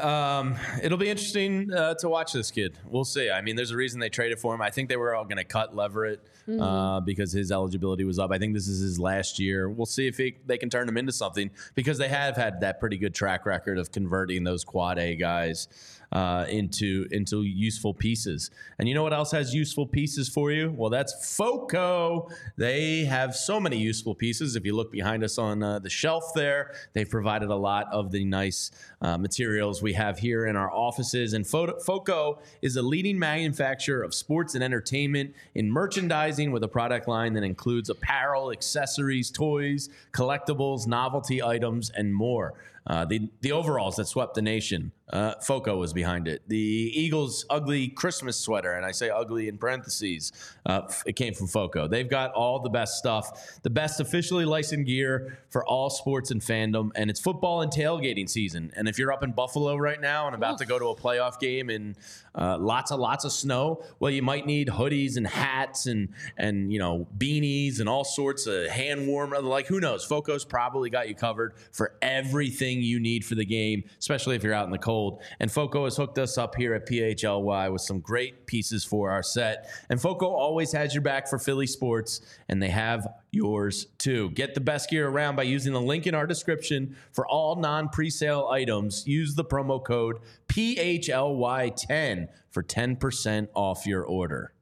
um, 0.00 0.56
it'll 0.82 0.98
be 0.98 1.08
interesting 1.08 1.72
uh, 1.72 1.94
to 1.94 2.08
watch 2.08 2.32
this 2.32 2.50
kid. 2.50 2.78
We'll 2.84 3.04
see. 3.04 3.30
I 3.30 3.40
mean, 3.40 3.56
there's 3.56 3.70
a 3.70 3.76
reason 3.76 3.98
they 3.98 4.10
traded 4.10 4.38
for 4.38 4.54
him. 4.54 4.60
I 4.60 4.70
think 4.70 4.88
they 4.88 4.96
were 4.96 5.14
all 5.14 5.24
going 5.24 5.38
to 5.38 5.44
cut 5.44 5.74
Leverett 5.74 6.20
uh, 6.60 7.00
because 7.00 7.32
his 7.32 7.50
eligibility 7.50 8.04
was 8.04 8.18
up. 8.18 8.30
I 8.30 8.38
think 8.38 8.52
this 8.54 8.68
is 8.68 8.80
his 8.80 8.98
last 8.98 9.38
year. 9.38 9.70
We'll 9.70 9.86
see 9.86 10.06
if 10.06 10.18
he, 10.18 10.36
they 10.46 10.58
can 10.58 10.68
turn 10.70 10.88
him 10.88 10.96
into 10.96 11.12
something 11.12 11.50
because 11.74 11.98
they 11.98 12.08
have 12.08 12.36
had 12.36 12.60
that 12.60 12.78
pretty 12.78 12.98
good 12.98 13.14
track 13.14 13.46
record 13.46 13.78
of 13.78 13.90
converting 13.90 14.44
those 14.44 14.64
quad 14.64 14.98
A 14.98 15.16
guys 15.16 15.68
uh, 16.12 16.44
into 16.48 17.06
into 17.10 17.42
useful 17.42 17.94
pieces. 17.94 18.50
And 18.78 18.88
you 18.88 18.94
know 18.94 19.02
what 19.02 19.14
else 19.14 19.30
has 19.32 19.54
useful 19.54 19.86
pieces 19.86 20.28
for 20.28 20.52
you? 20.52 20.72
Well, 20.76 20.90
that's 20.90 21.36
FOCO. 21.36 22.28
They 22.56 23.04
have 23.04 23.34
so 23.34 23.58
many 23.58 23.78
useful 23.78 24.14
pieces. 24.14 24.54
If 24.54 24.66
you 24.66 24.76
look 24.76 24.92
behind 24.92 25.24
us 25.24 25.38
on 25.38 25.62
uh, 25.62 25.78
the 25.78 25.88
shelf 25.88 26.32
there, 26.34 26.74
they've 26.92 27.08
provided 27.08 27.48
a 27.48 27.56
lot 27.56 27.86
of 27.90 28.10
the 28.10 28.24
nice 28.24 28.70
uh, 29.00 29.16
materials 29.16 29.82
we 29.82 29.94
have 29.94 30.18
here 30.18 30.46
in 30.46 30.56
our 30.56 30.70
offices. 30.70 31.32
And 31.32 31.46
FOCO 31.46 32.38
is 32.60 32.76
a 32.76 32.82
leading 32.82 33.18
manufacturer 33.18 34.02
of 34.02 34.14
sports 34.14 34.54
and 34.54 34.62
entertainment 34.62 35.34
in 35.54 35.70
merchandising 35.70 36.52
with 36.52 36.62
a 36.62 36.68
product 36.68 37.08
line 37.08 37.32
that 37.32 37.42
includes 37.42 37.88
apparel, 37.88 38.52
accessories, 38.52 39.30
toys, 39.30 39.88
collectibles, 40.12 40.86
novelty 40.86 41.42
items, 41.42 41.90
and 41.90 42.14
more. 42.14 42.54
Uh, 42.86 43.04
the 43.04 43.28
the 43.40 43.52
overalls 43.52 43.96
that 43.96 44.06
swept 44.06 44.34
the 44.34 44.42
nation, 44.42 44.90
uh, 45.12 45.34
Foco 45.40 45.76
was 45.76 45.92
behind 45.92 46.26
it. 46.26 46.42
The 46.48 46.56
Eagles' 46.58 47.46
ugly 47.48 47.88
Christmas 47.88 48.36
sweater, 48.36 48.72
and 48.72 48.84
I 48.84 48.90
say 48.90 49.08
ugly 49.08 49.46
in 49.46 49.56
parentheses, 49.58 50.32
uh, 50.66 50.90
it 51.06 51.14
came 51.14 51.32
from 51.34 51.46
Foco. 51.46 51.86
They've 51.86 52.08
got 52.08 52.32
all 52.32 52.60
the 52.60 52.70
best 52.70 52.98
stuff, 52.98 53.60
the 53.62 53.70
best 53.70 54.00
officially 54.00 54.44
licensed 54.44 54.86
gear 54.86 55.38
for 55.48 55.64
all 55.64 55.90
sports 55.90 56.30
and 56.30 56.40
fandom, 56.40 56.90
and 56.96 57.08
it's 57.08 57.20
football 57.20 57.60
and 57.62 57.70
tailgating 57.70 58.28
season. 58.28 58.72
And 58.74 58.88
if 58.88 58.98
you're 58.98 59.12
up 59.12 59.22
in 59.22 59.32
Buffalo 59.32 59.76
right 59.76 60.00
now 60.00 60.26
and 60.26 60.34
about 60.34 60.58
to 60.58 60.66
go 60.66 60.78
to 60.78 60.86
a 60.86 60.96
playoff 60.96 61.38
game 61.38 61.70
and 61.70 61.94
uh, 62.34 62.56
lots 62.58 62.90
of 62.90 62.98
lots 62.98 63.24
of 63.24 63.32
snow, 63.32 63.84
well, 64.00 64.10
you 64.10 64.22
might 64.22 64.46
need 64.46 64.68
hoodies 64.68 65.16
and 65.16 65.26
hats 65.26 65.86
and 65.86 66.08
and 66.36 66.72
you 66.72 66.78
know 66.78 67.06
beanies 67.16 67.78
and 67.78 67.88
all 67.88 68.04
sorts 68.04 68.46
of 68.46 68.66
hand 68.68 69.06
warmer. 69.06 69.40
Like 69.40 69.66
who 69.66 69.78
knows? 69.78 70.04
Foco's 70.04 70.44
probably 70.44 70.90
got 70.90 71.08
you 71.08 71.14
covered 71.14 71.54
for 71.70 71.94
everything 72.00 72.71
you 72.80 73.00
need 73.00 73.24
for 73.24 73.34
the 73.34 73.44
game, 73.44 73.84
especially 73.98 74.36
if 74.36 74.42
you're 74.42 74.54
out 74.54 74.66
in 74.66 74.70
the 74.70 74.78
cold. 74.78 75.20
And 75.40 75.50
Foco 75.50 75.84
has 75.84 75.96
hooked 75.96 76.18
us 76.18 76.38
up 76.38 76.54
here 76.54 76.74
at 76.74 76.86
PHLY 76.86 77.72
with 77.72 77.82
some 77.82 78.00
great 78.00 78.46
pieces 78.46 78.84
for 78.84 79.10
our 79.10 79.22
set. 79.22 79.68
And 79.90 80.00
Foco 80.00 80.26
always 80.26 80.72
has 80.72 80.94
your 80.94 81.02
back 81.02 81.28
for 81.28 81.38
Philly 81.38 81.66
sports, 81.66 82.20
and 82.48 82.62
they 82.62 82.68
have 82.68 83.06
yours 83.32 83.86
too. 83.98 84.30
Get 84.30 84.54
the 84.54 84.60
best 84.60 84.88
gear 84.90 85.08
around 85.08 85.36
by 85.36 85.42
using 85.42 85.72
the 85.72 85.80
link 85.80 86.06
in 86.06 86.14
our 86.14 86.26
description 86.26 86.96
for 87.12 87.26
all 87.26 87.56
non 87.56 87.88
presale 87.88 88.50
items. 88.50 89.06
Use 89.06 89.34
the 89.34 89.44
promo 89.44 89.82
code 89.82 90.18
PHLY10 90.48 92.28
for 92.50 92.62
10% 92.62 93.48
off 93.54 93.86
your 93.86 94.04
order. 94.04 94.52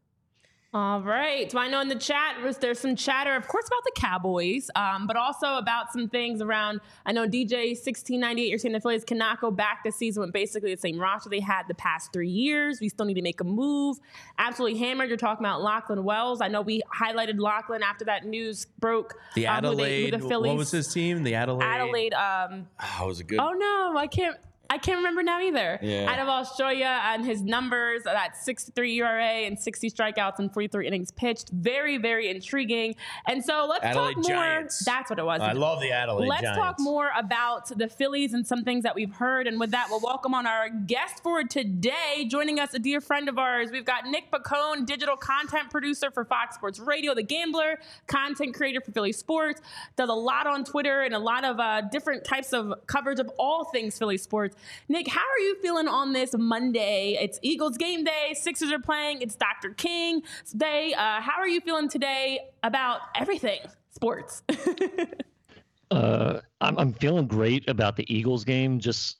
All 0.72 1.02
right. 1.02 1.50
So 1.50 1.58
I 1.58 1.66
know 1.66 1.80
in 1.80 1.88
the 1.88 1.96
chat 1.96 2.36
there's 2.60 2.78
some 2.78 2.94
chatter, 2.94 3.34
of 3.34 3.48
course, 3.48 3.66
about 3.66 3.82
the 3.84 3.90
Cowboys, 3.96 4.70
um, 4.76 5.08
but 5.08 5.16
also 5.16 5.56
about 5.56 5.92
some 5.92 6.08
things 6.08 6.40
around. 6.40 6.80
I 7.04 7.10
know 7.10 7.26
DJ 7.26 7.70
1698, 7.74 8.48
you're 8.48 8.56
saying 8.58 8.74
the 8.74 8.80
Phillies 8.80 9.02
cannot 9.02 9.40
go 9.40 9.50
back 9.50 9.82
this 9.82 9.96
season 9.96 10.20
with 10.20 10.32
basically 10.32 10.72
the 10.72 10.80
same 10.80 10.96
roster 11.00 11.28
they 11.28 11.40
had 11.40 11.64
the 11.66 11.74
past 11.74 12.12
three 12.12 12.28
years. 12.28 12.80
We 12.80 12.88
still 12.88 13.04
need 13.06 13.14
to 13.14 13.22
make 13.22 13.40
a 13.40 13.44
move. 13.44 13.96
Absolutely 14.38 14.78
hammered. 14.78 15.08
You're 15.08 15.18
talking 15.18 15.44
about 15.44 15.60
Lachlan 15.60 16.04
Wells. 16.04 16.40
I 16.40 16.46
know 16.46 16.60
we 16.62 16.82
highlighted 16.96 17.40
Lachlan 17.40 17.82
after 17.82 18.04
that 18.04 18.24
news 18.24 18.66
broke. 18.78 19.14
The 19.34 19.48
um, 19.48 19.64
who 19.64 19.74
they- 19.74 20.02
who 20.02 20.06
Adelaide, 20.06 20.10
the 20.22 20.28
Phillies, 20.28 20.48
what 20.50 20.56
was 20.56 20.70
his 20.70 20.92
team? 20.92 21.24
The 21.24 21.34
Adelaide. 21.34 21.64
Adelaide. 21.64 22.14
Um, 22.14 22.68
Oh, 22.80 23.04
it 23.04 23.06
was 23.08 23.18
a 23.18 23.24
good. 23.24 23.40
Oh 23.40 23.52
no, 23.54 23.94
I 23.98 24.06
can't. 24.06 24.36
I 24.70 24.78
can't 24.78 24.98
remember 24.98 25.24
now 25.24 25.40
either. 25.40 25.80
Yeah. 25.82 26.08
Out 26.08 26.20
of 26.20 26.28
Australia 26.28 27.00
and 27.06 27.26
his 27.26 27.42
numbers, 27.42 28.04
that 28.04 28.36
63 28.36 29.00
ERA 29.00 29.24
and 29.24 29.58
60 29.58 29.90
strikeouts 29.90 30.38
and 30.38 30.52
43 30.52 30.86
innings 30.86 31.10
pitched, 31.10 31.50
very, 31.50 31.98
very 31.98 32.30
intriguing. 32.30 32.94
And 33.26 33.44
so 33.44 33.66
let's 33.68 33.84
Adelaide 33.84 34.14
talk 34.14 34.22
more. 34.22 34.30
Giants. 34.30 34.84
That's 34.84 35.10
what 35.10 35.18
it 35.18 35.24
was. 35.24 35.40
I 35.40 35.52
love 35.52 35.80
the 35.80 35.90
Adelaide 35.90 36.28
Let's 36.28 36.42
Giants. 36.42 36.58
talk 36.58 36.76
more 36.78 37.10
about 37.18 37.76
the 37.76 37.88
Phillies 37.88 38.32
and 38.32 38.46
some 38.46 38.62
things 38.62 38.84
that 38.84 38.94
we've 38.94 39.12
heard. 39.12 39.48
And 39.48 39.58
with 39.58 39.72
that, 39.72 39.88
we'll 39.90 40.00
welcome 40.00 40.34
on 40.34 40.46
our 40.46 40.68
guest 40.70 41.20
for 41.24 41.42
today. 41.42 42.28
Joining 42.28 42.60
us, 42.60 42.72
a 42.72 42.78
dear 42.78 43.00
friend 43.00 43.28
of 43.28 43.38
ours. 43.38 43.70
We've 43.72 43.84
got 43.84 44.06
Nick 44.06 44.30
Piccone, 44.30 44.86
digital 44.86 45.16
content 45.16 45.70
producer 45.70 46.12
for 46.12 46.24
Fox 46.24 46.54
Sports 46.54 46.78
Radio, 46.78 47.12
The 47.12 47.24
Gambler, 47.24 47.80
content 48.06 48.54
creator 48.54 48.80
for 48.80 48.92
Philly 48.92 49.12
Sports, 49.12 49.60
does 49.96 50.08
a 50.08 50.14
lot 50.14 50.46
on 50.46 50.64
Twitter 50.64 51.00
and 51.02 51.12
a 51.12 51.18
lot 51.18 51.44
of 51.44 51.58
uh, 51.58 51.80
different 51.90 52.24
types 52.24 52.52
of 52.52 52.72
coverage 52.86 53.18
of 53.18 53.28
all 53.36 53.64
things 53.64 53.98
Philly 53.98 54.16
sports. 54.16 54.56
Nick, 54.88 55.08
how 55.08 55.20
are 55.20 55.38
you 55.38 55.56
feeling 55.60 55.88
on 55.88 56.12
this 56.12 56.34
Monday? 56.36 57.18
It's 57.20 57.38
Eagles 57.42 57.76
game 57.76 58.04
day. 58.04 58.34
Sixers 58.34 58.72
are 58.72 58.78
playing. 58.78 59.22
It's 59.22 59.36
Dr. 59.36 59.70
King 59.70 60.22
day. 60.56 60.94
Uh, 60.94 61.20
how 61.20 61.38
are 61.38 61.48
you 61.48 61.60
feeling 61.60 61.88
today 61.88 62.40
about 62.62 63.00
everything 63.14 63.60
sports? 63.90 64.42
Uh, 65.90 66.40
I'm 66.60 66.78
I'm 66.78 66.92
feeling 66.92 67.26
great 67.26 67.68
about 67.68 67.96
the 67.96 68.12
Eagles 68.12 68.44
game. 68.44 68.78
Just 68.78 69.18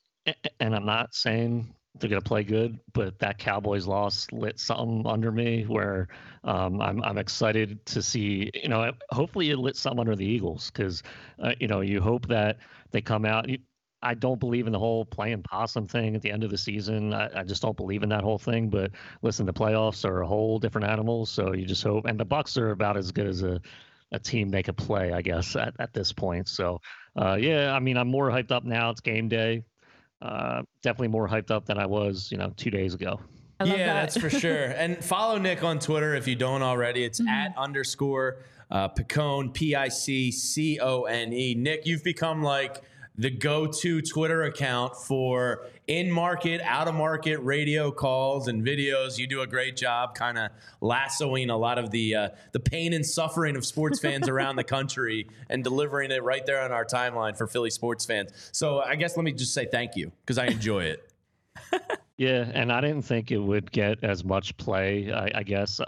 and 0.60 0.74
I'm 0.74 0.86
not 0.86 1.14
saying 1.14 1.74
they're 1.98 2.08
gonna 2.08 2.20
play 2.20 2.44
good, 2.44 2.78
but 2.92 3.18
that 3.18 3.38
Cowboys 3.38 3.86
loss 3.86 4.26
lit 4.32 4.60
something 4.60 5.04
under 5.06 5.32
me 5.32 5.64
where 5.64 6.08
um, 6.44 6.80
I'm 6.80 7.02
I'm 7.02 7.18
excited 7.18 7.84
to 7.86 8.02
see. 8.02 8.50
You 8.54 8.68
know, 8.68 8.92
hopefully 9.10 9.50
it 9.50 9.58
lit 9.58 9.76
something 9.76 10.00
under 10.00 10.14
the 10.14 10.24
Eagles 10.24 10.70
because 10.70 11.02
uh, 11.42 11.52
you 11.58 11.66
know 11.66 11.80
you 11.80 12.00
hope 12.00 12.28
that 12.28 12.58
they 12.92 13.00
come 13.00 13.24
out. 13.24 13.48
You, 13.48 13.58
I 14.02 14.14
don't 14.14 14.40
believe 14.40 14.66
in 14.66 14.72
the 14.72 14.78
whole 14.78 15.04
playing 15.04 15.42
possum 15.42 15.86
thing 15.86 16.14
at 16.14 16.22
the 16.22 16.30
end 16.30 16.44
of 16.44 16.50
the 16.50 16.58
season. 16.58 17.12
I, 17.12 17.40
I 17.40 17.42
just 17.44 17.60
don't 17.60 17.76
believe 17.76 18.02
in 18.02 18.08
that 18.08 18.22
whole 18.22 18.38
thing. 18.38 18.68
But 18.68 18.92
listen, 19.22 19.46
the 19.46 19.52
playoffs 19.52 20.04
are 20.04 20.22
a 20.22 20.26
whole 20.26 20.58
different 20.58 20.88
animal. 20.88 21.26
So 21.26 21.52
you 21.52 21.66
just 21.66 21.82
hope, 21.82 22.06
and 22.06 22.18
the 22.18 22.24
Bucks 22.24 22.56
are 22.56 22.70
about 22.70 22.96
as 22.96 23.12
good 23.12 23.26
as 23.26 23.42
a 23.42 23.60
a 24.12 24.18
team 24.18 24.50
they 24.50 24.62
could 24.62 24.76
play, 24.76 25.12
I 25.12 25.22
guess, 25.22 25.54
at, 25.56 25.74
at 25.78 25.92
this 25.92 26.12
point. 26.12 26.48
So, 26.48 26.80
uh, 27.16 27.36
yeah, 27.40 27.72
I 27.72 27.80
mean, 27.80 27.96
I'm 27.96 28.08
more 28.08 28.30
hyped 28.30 28.50
up 28.50 28.64
now. 28.64 28.90
It's 28.90 29.00
game 29.00 29.28
day. 29.28 29.62
Uh, 30.20 30.62
definitely 30.82 31.08
more 31.08 31.28
hyped 31.28 31.50
up 31.50 31.64
than 31.66 31.78
I 31.78 31.86
was, 31.86 32.28
you 32.30 32.38
know, 32.38 32.52
two 32.56 32.70
days 32.70 32.94
ago. 32.94 33.20
Yeah, 33.64 33.76
that. 33.76 33.86
that's 33.86 34.18
for 34.18 34.30
sure. 34.30 34.66
And 34.76 35.02
follow 35.04 35.38
Nick 35.38 35.62
on 35.62 35.78
Twitter 35.78 36.14
if 36.14 36.26
you 36.26 36.34
don't 36.34 36.62
already. 36.62 37.04
It's 37.04 37.20
at 37.20 37.54
underscore 37.56 38.38
uh, 38.70 38.88
Piccone, 38.88 39.52
P 39.52 39.74
I 39.74 39.88
C 39.88 40.30
C 40.30 40.78
O 40.80 41.02
N 41.04 41.32
E. 41.32 41.54
Nick, 41.54 41.86
you've 41.86 42.04
become 42.04 42.42
like 42.42 42.82
the 43.16 43.30
go 43.30 43.66
to 43.66 44.00
Twitter 44.00 44.44
account 44.44 44.96
for 44.96 45.66
in 45.86 46.10
market, 46.10 46.60
out 46.62 46.88
of 46.88 46.94
market 46.94 47.38
radio 47.38 47.90
calls 47.90 48.48
and 48.48 48.64
videos. 48.64 49.18
You 49.18 49.26
do 49.26 49.42
a 49.42 49.46
great 49.46 49.76
job 49.76 50.14
kind 50.14 50.38
of 50.38 50.50
lassoing 50.80 51.50
a 51.50 51.56
lot 51.56 51.78
of 51.78 51.90
the, 51.90 52.14
uh, 52.14 52.28
the 52.52 52.60
pain 52.60 52.92
and 52.92 53.04
suffering 53.04 53.56
of 53.56 53.66
sports 53.66 54.00
fans 54.02 54.28
around 54.28 54.56
the 54.56 54.64
country 54.64 55.28
and 55.48 55.62
delivering 55.62 56.10
it 56.10 56.22
right 56.22 56.44
there 56.46 56.62
on 56.62 56.72
our 56.72 56.84
timeline 56.84 57.36
for 57.36 57.46
Philly 57.46 57.70
sports 57.70 58.04
fans. 58.04 58.30
So 58.52 58.80
I 58.80 58.96
guess 58.96 59.16
let 59.16 59.24
me 59.24 59.32
just 59.32 59.52
say 59.52 59.66
thank 59.66 59.96
you 59.96 60.12
because 60.24 60.38
I 60.38 60.46
enjoy 60.46 60.84
it. 60.84 61.12
Yeah, 62.20 62.50
and 62.52 62.70
I 62.70 62.82
didn't 62.82 63.00
think 63.00 63.30
it 63.30 63.38
would 63.38 63.72
get 63.72 64.04
as 64.04 64.24
much 64.24 64.54
play, 64.58 65.10
I, 65.10 65.30
I 65.36 65.42
guess, 65.42 65.80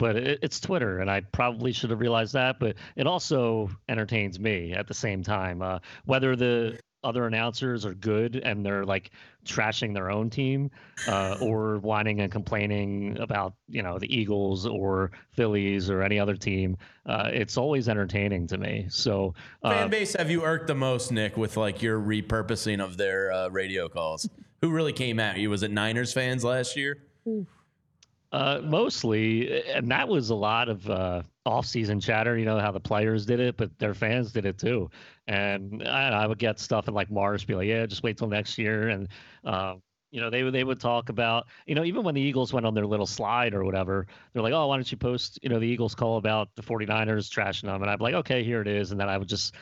but 0.00 0.16
it, 0.16 0.38
it's 0.42 0.58
Twitter, 0.58 0.98
and 0.98 1.10
I 1.10 1.20
probably 1.20 1.72
should 1.72 1.90
have 1.90 2.00
realized 2.00 2.32
that. 2.32 2.58
But 2.58 2.76
it 2.96 3.06
also 3.06 3.70
entertains 3.88 4.40
me 4.40 4.72
at 4.72 4.88
the 4.88 4.94
same 4.94 5.22
time. 5.22 5.62
Uh, 5.62 5.78
whether 6.06 6.34
the 6.34 6.80
other 7.02 7.26
announcers 7.26 7.86
are 7.86 7.94
good 7.94 8.36
and 8.36 8.64
they're 8.64 8.84
like 8.84 9.10
trashing 9.46 9.94
their 9.94 10.10
own 10.10 10.28
team, 10.28 10.70
uh, 11.06 11.36
or 11.40 11.78
whining 11.78 12.20
and 12.20 12.32
complaining 12.32 13.18
about 13.20 13.54
you 13.68 13.82
know 13.82 13.98
the 13.98 14.12
Eagles 14.14 14.66
or 14.66 15.12
Phillies 15.32 15.90
or 15.90 16.02
any 16.02 16.18
other 16.18 16.34
team, 16.34 16.78
uh, 17.04 17.28
it's 17.30 17.58
always 17.58 17.88
entertaining 17.88 18.46
to 18.48 18.56
me. 18.58 18.86
So 18.88 19.34
uh, 19.62 19.70
fan 19.70 19.90
base 19.90 20.14
have 20.14 20.30
you 20.30 20.44
irked 20.44 20.66
the 20.66 20.74
most, 20.74 21.12
Nick, 21.12 21.36
with 21.36 21.58
like 21.58 21.82
your 21.82 22.00
repurposing 22.00 22.82
of 22.82 22.96
their 22.96 23.30
uh, 23.30 23.48
radio 23.48 23.88
calls? 23.88 24.28
Who 24.62 24.70
really 24.70 24.94
came 24.94 25.20
at 25.20 25.36
you? 25.36 25.50
Was 25.50 25.62
it 25.62 25.70
Niners 25.70 26.12
fans 26.14 26.42
last 26.42 26.74
year? 26.74 27.02
Uh, 28.32 28.60
mostly, 28.62 29.64
and 29.72 29.90
that 29.90 30.08
was 30.08 30.30
a 30.30 30.34
lot 30.34 30.68
of 30.68 30.88
uh, 30.88 31.20
off-season 31.46 31.98
chatter. 31.98 32.38
You 32.38 32.44
know 32.44 32.60
how 32.60 32.70
the 32.70 32.78
players 32.78 33.26
did 33.26 33.40
it, 33.40 33.56
but 33.56 33.76
their 33.80 33.92
fans 33.92 34.30
did 34.32 34.46
it 34.46 34.56
too. 34.56 34.88
And 35.26 35.82
I, 35.86 36.10
I 36.10 36.26
would 36.28 36.38
get 36.38 36.60
stuff 36.60 36.86
in 36.86 36.94
like 36.94 37.10
Mars 37.10 37.44
be 37.44 37.56
like, 37.56 37.66
"Yeah, 37.66 37.86
just 37.86 38.04
wait 38.04 38.18
till 38.18 38.28
next 38.28 38.56
year." 38.56 38.88
And 38.88 39.08
uh, 39.44 39.76
you 40.12 40.20
know, 40.20 40.30
they 40.30 40.44
would 40.44 40.54
they 40.54 40.62
would 40.62 40.78
talk 40.78 41.08
about, 41.08 41.48
you 41.66 41.74
know, 41.74 41.82
even 41.82 42.04
when 42.04 42.14
the 42.14 42.20
Eagles 42.20 42.52
went 42.52 42.66
on 42.66 42.74
their 42.74 42.86
little 42.86 43.06
slide 43.06 43.52
or 43.52 43.64
whatever, 43.64 44.06
they're 44.32 44.42
like, 44.44 44.52
"Oh, 44.52 44.68
why 44.68 44.76
don't 44.76 44.90
you 44.92 44.96
post, 44.96 45.40
you 45.42 45.48
know, 45.48 45.58
the 45.58 45.66
Eagles 45.66 45.96
call 45.96 46.16
about 46.16 46.50
the 46.54 46.62
49ers 46.62 47.28
trashing 47.28 47.62
them?" 47.62 47.82
And 47.82 47.90
I'd 47.90 47.98
be 47.98 48.04
like, 48.04 48.14
"Okay, 48.14 48.44
here 48.44 48.60
it 48.60 48.68
is," 48.68 48.92
and 48.92 49.00
then 49.00 49.08
I 49.08 49.18
would 49.18 49.28
just 49.28 49.56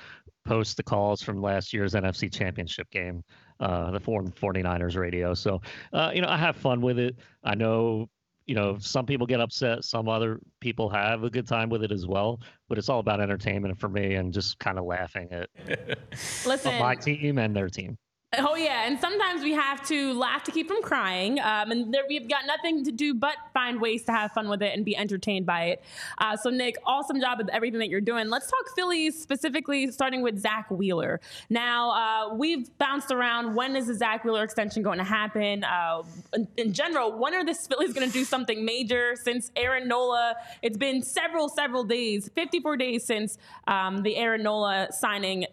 post 0.45 0.77
the 0.77 0.83
calls 0.83 1.23
from 1.23 1.41
last 1.41 1.73
year's 1.73 1.95
NFC 1.95 2.29
Championship 2.29 2.91
game, 2.91 3.25
uh, 3.61 3.91
the 3.93 4.01
49ers 4.01 4.97
radio. 4.97 5.33
So, 5.35 5.63
uh, 5.93 6.11
you 6.15 6.21
know, 6.23 6.29
I 6.29 6.37
have 6.37 6.57
fun 6.57 6.81
with 6.83 6.99
it. 6.99 7.17
I 7.45 7.55
know 7.55 8.09
you 8.49 8.55
know, 8.55 8.79
some 8.81 9.05
people 9.05 9.27
get 9.27 9.41
upset, 9.41 9.85
some 9.85 10.09
other 10.09 10.41
people 10.59 10.89
have 10.89 11.23
a 11.23 11.29
good 11.29 11.47
time 11.47 11.69
with 11.69 11.85
it 11.85 11.93
as 11.93 12.07
well. 12.07 12.41
But 12.69 12.79
it's 12.79 12.89
all 12.89 12.99
about 12.99 13.21
entertainment 13.21 13.79
for 13.79 13.91
me 13.91 14.15
and 14.15 14.33
just 14.33 14.59
kind 14.59 14.79
of 14.79 14.87
laughing 14.87 15.29
at 15.31 15.51
Listen, 16.47 16.79
my 16.81 16.95
team 16.97 17.39
and 17.39 17.55
their 17.55 17.69
team. 17.69 17.99
Oh 18.37 18.57
yeah, 18.57 18.87
and 18.87 19.01
sometimes 19.01 19.43
we 19.43 19.55
have 19.55 19.87
to 19.89 20.13
laugh 20.13 20.45
to 20.45 20.51
keep 20.51 20.69
from 20.69 20.83
crying, 20.83 21.41
um, 21.41 21.71
and 21.71 21.95
there, 21.95 22.03
we've 22.07 22.29
got 22.29 22.45
nothing 22.47 22.85
to 22.85 22.93
do 22.93 23.15
but 23.15 23.37
find 23.55 23.81
ways 23.81 24.05
to 24.05 24.13
have 24.13 24.33
fun 24.33 24.51
with 24.51 24.61
it 24.61 24.77
and 24.77 24.85
be 24.85 24.95
entertained 24.95 25.47
by 25.47 25.65
it. 25.65 25.83
Uh, 26.19 26.37
so 26.37 26.51
Nick, 26.51 26.77
awesome 26.85 27.23
job 27.23 27.39
with 27.39 27.49
everything 27.49 27.79
that 27.79 27.89
you're 27.89 28.03
doing. 28.03 28.29
Let's 28.29 28.51
talk 28.51 28.77
Phillies 28.77 29.19
specifically, 29.19 29.91
starting 29.93 30.21
with 30.21 30.39
Zack 30.39 30.71
Wheeler. 30.71 31.23
Now 31.49 31.91
uh, 31.91 32.35
we've 32.35 32.69
bounced 32.77 33.11
around. 33.11 33.55
When 33.55 33.75
is 33.75 33.87
the 33.87 33.95
Zack 33.95 34.27
Wheeler 34.27 34.45
extension 34.45 34.83
going 34.83 34.99
to 34.99 35.05
happen? 35.05 35.65
Uh, 35.65 36.03
in, 36.35 36.47
in 36.59 36.75
general, 36.75 37.19
when 37.19 37.35
are 37.35 37.47
the 37.47 37.55
Phillies 37.71 37.95
going 37.95 38.07
to 38.07 38.13
do 38.13 38.27
something 38.27 38.63
major? 38.63 39.17
Since 39.17 39.53
Aaron 39.57 39.89
Nola, 39.89 40.35
it's 40.61 40.77
been 40.77 41.03
several, 41.03 41.49
several 41.49 41.83
days, 41.83 42.29
54 42.35 42.77
days 42.77 43.07
since 43.07 43.39
um, 43.67 44.03
the 44.03 44.17
Aaron 44.17 44.43
Nola 44.43 44.89
signing. 44.91 45.47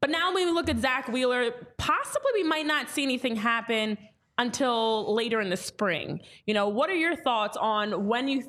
But 0.00 0.10
now 0.10 0.34
when 0.34 0.46
we 0.46 0.52
look 0.52 0.68
at 0.68 0.78
Zack 0.78 1.08
Wheeler, 1.08 1.50
possibly 1.78 2.30
we 2.34 2.44
might 2.44 2.66
not 2.66 2.90
see 2.90 3.02
anything 3.02 3.36
happen 3.36 3.98
until 4.38 5.14
later 5.14 5.40
in 5.40 5.50
the 5.50 5.56
spring. 5.56 6.20
You 6.46 6.54
know, 6.54 6.68
what 6.68 6.90
are 6.90 6.94
your 6.94 7.16
thoughts 7.16 7.56
on 7.56 8.06
when 8.06 8.28
you 8.28 8.44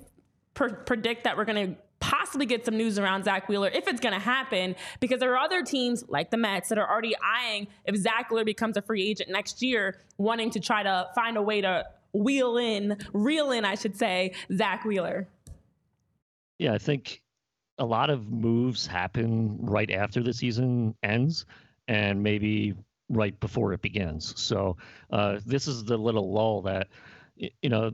pr- 0.53 0.75
predict 0.85 1.23
that 1.23 1.37
we're 1.37 1.45
going 1.45 1.75
to 1.75 1.81
possibly 1.99 2.45
get 2.45 2.63
some 2.65 2.77
news 2.77 2.99
around 2.99 3.23
Zack 3.23 3.49
Wheeler 3.49 3.69
if 3.69 3.87
it's 3.87 3.99
going 3.99 4.13
to 4.13 4.19
happen, 4.19 4.75
because 4.99 5.19
there 5.19 5.33
are 5.33 5.37
other 5.37 5.63
teams 5.63 6.03
like 6.07 6.29
the 6.29 6.37
Mets 6.37 6.69
that 6.69 6.77
are 6.77 6.87
already 6.87 7.15
eyeing 7.17 7.67
if 7.85 7.95
Zack 7.95 8.29
Wheeler 8.29 8.45
becomes 8.45 8.77
a 8.77 8.81
free 8.81 9.07
agent 9.07 9.29
next 9.29 9.63
year, 9.63 9.99
wanting 10.17 10.51
to 10.51 10.59
try 10.59 10.83
to 10.83 11.07
find 11.15 11.37
a 11.37 11.41
way 11.41 11.61
to 11.61 11.85
wheel 12.13 12.57
in, 12.57 12.97
reel 13.13 13.51
in, 13.51 13.65
I 13.65 13.75
should 13.75 13.95
say, 13.95 14.33
Zack 14.55 14.85
Wheeler. 14.85 15.27
Yeah, 16.59 16.73
I 16.73 16.77
think 16.77 17.21
a 17.79 17.85
lot 17.85 18.09
of 18.09 18.29
moves 18.29 18.87
happen 18.87 19.57
right 19.59 19.91
after 19.91 20.21
the 20.23 20.33
season 20.33 20.95
ends 21.03 21.45
and 21.87 22.21
maybe 22.21 22.73
right 23.09 23.39
before 23.39 23.73
it 23.73 23.81
begins. 23.81 24.39
So 24.39 24.77
uh, 25.11 25.39
this 25.45 25.67
is 25.67 25.83
the 25.83 25.97
little 25.97 26.33
lull 26.33 26.61
that, 26.63 26.87
you 27.35 27.69
know, 27.69 27.91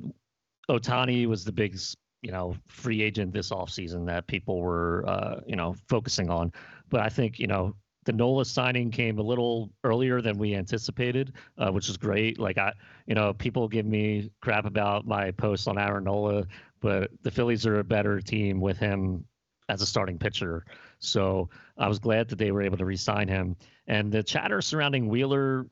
Ohtani 0.70 1.28
was 1.28 1.44
the 1.44 1.52
big 1.52 1.78
you 2.24 2.32
know 2.32 2.56
free 2.68 3.02
agent 3.02 3.34
this 3.34 3.52
offseason 3.52 4.06
that 4.08 4.26
people 4.28 4.60
were 4.62 5.04
uh, 5.08 5.42
you 5.46 5.56
know 5.56 5.76
focusing 5.88 6.30
on. 6.30 6.52
But 6.90 7.02
I 7.02 7.10
think 7.10 7.38
you 7.38 7.48
know 7.48 7.76
the 8.06 8.14
Nola 8.14 8.46
signing 8.46 8.92
came 8.92 9.20
a 9.20 9.22
little 9.22 9.70
earlier 9.84 10.22
than 10.22 10.38
we 10.38 10.56
anticipated, 10.56 11.34
uh, 11.58 11.72
which 11.72 11.90
is 11.90 11.98
great. 11.98 12.40
Like 12.40 12.58
I, 12.58 12.74
you 13.06 13.16
know, 13.16 13.34
people 13.34 13.68
give 13.68 13.86
me 13.86 14.32
crap 14.42 14.66
about 14.66 15.06
my 15.06 15.32
post 15.32 15.68
on 15.68 15.78
Aaron 15.78 16.06
Nola, 16.06 16.46
but 16.82 17.12
the 17.22 17.32
Phillies 17.32 17.66
are 17.66 17.80
a 17.80 17.84
better 17.84 18.20
team 18.20 18.60
with 18.60 18.78
him 18.78 19.26
as 19.70 19.82
a 19.82 19.86
starting 19.86 20.18
pitcher. 20.18 20.66
So 21.00 21.50
I 21.78 21.88
was 21.88 22.00
glad 22.00 22.30
that 22.30 22.38
they 22.38 22.52
were 22.52 22.62
able 22.62 22.78
to 22.78 22.86
re-sign 22.86 23.28
him. 23.28 23.56
And 23.88 24.12
the 24.12 24.24
chatter 24.24 24.62
surrounding 24.62 25.08
Wheeler 25.08 25.68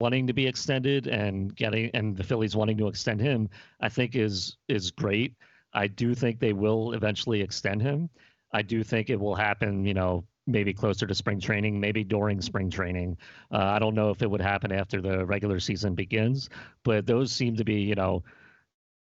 wanting 0.00 0.26
to 0.28 0.32
be 0.32 0.46
extended 0.46 1.06
and 1.06 1.54
getting 1.54 1.90
and 1.94 2.16
the 2.16 2.24
Phillies 2.24 2.54
wanting 2.54 2.78
to 2.78 2.88
extend 2.88 3.20
him, 3.20 3.48
I 3.80 3.88
think 3.88 4.14
is 4.14 4.56
is 4.68 4.90
great. 4.90 5.34
I 5.72 5.86
do 5.86 6.14
think 6.14 6.38
they 6.38 6.52
will 6.52 6.92
eventually 6.92 7.40
extend 7.40 7.82
him. 7.82 8.08
I 8.52 8.62
do 8.62 8.82
think 8.82 9.10
it 9.10 9.20
will 9.20 9.34
happen, 9.34 9.84
you 9.84 9.94
know, 9.94 10.24
maybe 10.46 10.72
closer 10.72 11.06
to 11.06 11.14
spring 11.14 11.38
training, 11.38 11.78
maybe 11.78 12.02
during 12.02 12.40
spring 12.40 12.70
training. 12.70 13.18
Uh, 13.52 13.58
I 13.58 13.78
don't 13.78 13.94
know 13.94 14.10
if 14.10 14.22
it 14.22 14.30
would 14.30 14.40
happen 14.40 14.72
after 14.72 15.02
the 15.02 15.26
regular 15.26 15.60
season 15.60 15.94
begins, 15.94 16.48
but 16.84 17.06
those 17.06 17.30
seem 17.30 17.56
to 17.56 17.64
be, 17.64 17.80
you 17.82 17.94
know, 17.94 18.24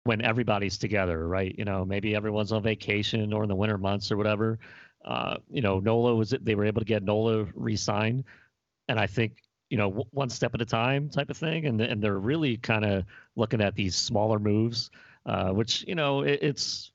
when 0.09 0.21
everybody's 0.21 0.77
together, 0.77 1.27
right? 1.27 1.55
You 1.57 1.65
know, 1.65 1.85
maybe 1.85 2.15
everyone's 2.15 2.51
on 2.51 2.63
vacation 2.63 3.31
or 3.31 3.43
in 3.43 3.49
the 3.49 3.55
winter 3.55 3.77
months 3.77 4.11
or 4.11 4.17
whatever. 4.17 4.59
Uh, 5.05 5.37
you 5.49 5.61
know, 5.61 5.79
Nola 5.79 6.15
was 6.15 6.33
they 6.41 6.55
were 6.55 6.65
able 6.65 6.81
to 6.81 6.85
get 6.85 7.03
Nola 7.03 7.45
re-signed, 7.53 8.23
and 8.87 8.99
I 8.99 9.07
think 9.07 9.43
you 9.69 9.77
know 9.77 9.89
w- 9.89 10.09
one 10.11 10.29
step 10.29 10.55
at 10.55 10.61
a 10.61 10.65
time 10.65 11.09
type 11.09 11.29
of 11.29 11.37
thing, 11.37 11.67
and 11.67 11.79
and 11.79 12.01
they're 12.01 12.19
really 12.19 12.57
kind 12.57 12.83
of 12.83 13.05
looking 13.35 13.61
at 13.61 13.75
these 13.75 13.95
smaller 13.95 14.39
moves 14.39 14.89
uh, 15.25 15.51
which 15.51 15.85
you 15.87 15.95
know 15.95 16.21
it, 16.21 16.39
it's 16.41 16.91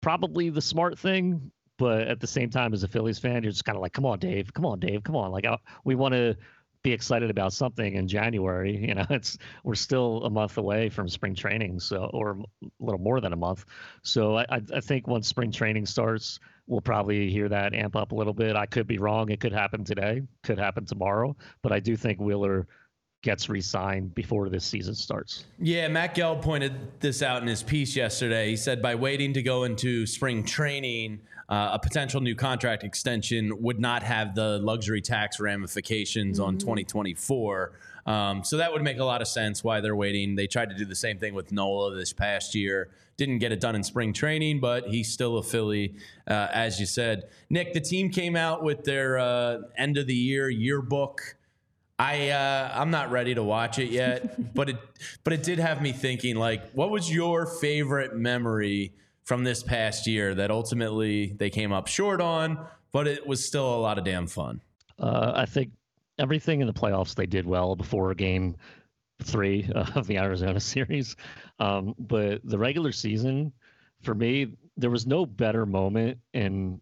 probably 0.00 0.50
the 0.50 0.60
smart 0.60 0.98
thing. 0.98 1.50
But 1.78 2.08
at 2.08 2.20
the 2.20 2.26
same 2.26 2.50
time, 2.50 2.74
as 2.74 2.82
a 2.82 2.88
Phillies 2.88 3.18
fan, 3.18 3.42
you're 3.42 3.52
just 3.52 3.64
kind 3.64 3.76
of 3.76 3.80
like, 3.80 3.94
come 3.94 4.04
on, 4.04 4.18
Dave, 4.18 4.52
come 4.52 4.66
on, 4.66 4.80
Dave, 4.80 5.02
come 5.02 5.16
on. 5.16 5.30
Like, 5.32 5.46
uh, 5.46 5.56
we 5.82 5.94
want 5.94 6.12
to 6.12 6.36
be 6.82 6.92
excited 6.92 7.30
about 7.30 7.52
something 7.52 7.94
in 7.94 8.08
January. 8.08 8.76
You 8.76 8.94
know, 8.94 9.06
it's 9.10 9.38
we're 9.64 9.74
still 9.74 10.24
a 10.24 10.30
month 10.30 10.58
away 10.58 10.88
from 10.88 11.08
spring 11.08 11.34
training, 11.34 11.80
so 11.80 12.10
or 12.12 12.38
a 12.62 12.66
little 12.78 13.00
more 13.00 13.20
than 13.20 13.32
a 13.32 13.36
month. 13.36 13.64
So 14.02 14.38
I, 14.38 14.46
I 14.74 14.80
think 14.80 15.06
once 15.06 15.28
spring 15.28 15.52
training 15.52 15.86
starts, 15.86 16.40
we'll 16.66 16.80
probably 16.80 17.30
hear 17.30 17.48
that 17.48 17.74
amp 17.74 17.96
up 17.96 18.12
a 18.12 18.14
little 18.14 18.34
bit. 18.34 18.56
I 18.56 18.66
could 18.66 18.86
be 18.86 18.98
wrong; 18.98 19.30
it 19.30 19.40
could 19.40 19.52
happen 19.52 19.84
today, 19.84 20.22
could 20.42 20.58
happen 20.58 20.86
tomorrow, 20.86 21.36
but 21.62 21.72
I 21.72 21.80
do 21.80 21.96
think 21.96 22.20
Wheeler 22.20 22.66
gets 23.22 23.48
re-signed 23.48 24.14
before 24.14 24.48
this 24.48 24.64
season 24.64 24.94
starts. 24.94 25.44
Yeah, 25.58 25.88
Matt 25.88 26.14
Gelb 26.14 26.40
pointed 26.40 26.72
this 27.00 27.22
out 27.22 27.42
in 27.42 27.48
his 27.48 27.62
piece 27.62 27.94
yesterday. 27.94 28.50
He 28.50 28.56
said 28.56 28.80
by 28.80 28.94
waiting 28.94 29.34
to 29.34 29.42
go 29.42 29.64
into 29.64 30.06
spring 30.06 30.42
training, 30.42 31.20
uh, 31.50 31.70
a 31.72 31.78
potential 31.78 32.20
new 32.20 32.34
contract 32.34 32.82
extension 32.84 33.60
would 33.60 33.78
not 33.78 34.02
have 34.02 34.34
the 34.34 34.58
luxury 34.58 35.02
tax 35.02 35.38
ramifications 35.38 36.38
mm-hmm. 36.38 36.48
on 36.48 36.58
2024. 36.58 37.72
Um, 38.06 38.42
so 38.42 38.56
that 38.56 38.72
would 38.72 38.82
make 38.82 38.98
a 38.98 39.04
lot 39.04 39.20
of 39.20 39.28
sense 39.28 39.62
why 39.62 39.80
they're 39.80 39.96
waiting. 39.96 40.34
They 40.34 40.46
tried 40.46 40.70
to 40.70 40.76
do 40.76 40.86
the 40.86 40.94
same 40.94 41.18
thing 41.18 41.34
with 41.34 41.52
Nola 41.52 41.94
this 41.94 42.12
past 42.12 42.54
year. 42.54 42.88
Didn't 43.18 43.38
get 43.38 43.52
it 43.52 43.60
done 43.60 43.74
in 43.74 43.82
spring 43.82 44.14
training, 44.14 44.60
but 44.60 44.88
he's 44.88 45.12
still 45.12 45.36
a 45.36 45.42
Philly, 45.42 45.94
uh, 46.26 46.48
as 46.52 46.80
you 46.80 46.86
said. 46.86 47.24
Nick, 47.50 47.74
the 47.74 47.80
team 47.80 48.08
came 48.08 48.34
out 48.34 48.62
with 48.62 48.84
their 48.84 49.18
uh, 49.18 49.58
end 49.76 49.98
of 49.98 50.06
the 50.06 50.14
year 50.14 50.48
yearbook. 50.48 51.36
I 52.00 52.30
uh, 52.30 52.72
I'm 52.74 52.90
not 52.90 53.10
ready 53.10 53.34
to 53.34 53.42
watch 53.42 53.78
it 53.78 53.90
yet, 53.90 54.54
but 54.54 54.70
it 54.70 54.76
but 55.22 55.34
it 55.34 55.42
did 55.42 55.58
have 55.58 55.82
me 55.82 55.92
thinking 55.92 56.36
like, 56.36 56.70
what 56.72 56.90
was 56.90 57.12
your 57.12 57.44
favorite 57.44 58.16
memory 58.16 58.94
from 59.24 59.44
this 59.44 59.62
past 59.62 60.06
year 60.06 60.34
that 60.34 60.50
ultimately 60.50 61.34
they 61.38 61.50
came 61.50 61.72
up 61.72 61.88
short 61.88 62.22
on, 62.22 62.66
but 62.90 63.06
it 63.06 63.26
was 63.26 63.44
still 63.44 63.74
a 63.74 63.76
lot 63.76 63.98
of 63.98 64.04
damn 64.04 64.26
fun. 64.26 64.62
Uh, 64.98 65.32
I 65.34 65.44
think 65.44 65.72
everything 66.18 66.62
in 66.62 66.66
the 66.66 66.72
playoffs 66.72 67.14
they 67.14 67.26
did 67.26 67.46
well 67.46 67.76
before 67.76 68.14
game 68.14 68.56
three 69.22 69.70
of 69.74 70.06
the 70.06 70.16
Arizona 70.16 70.58
series, 70.58 71.16
um, 71.58 71.94
but 71.98 72.40
the 72.44 72.58
regular 72.58 72.92
season 72.92 73.52
for 74.00 74.14
me 74.14 74.56
there 74.78 74.88
was 74.88 75.06
no 75.06 75.26
better 75.26 75.66
moment 75.66 76.16
in 76.32 76.80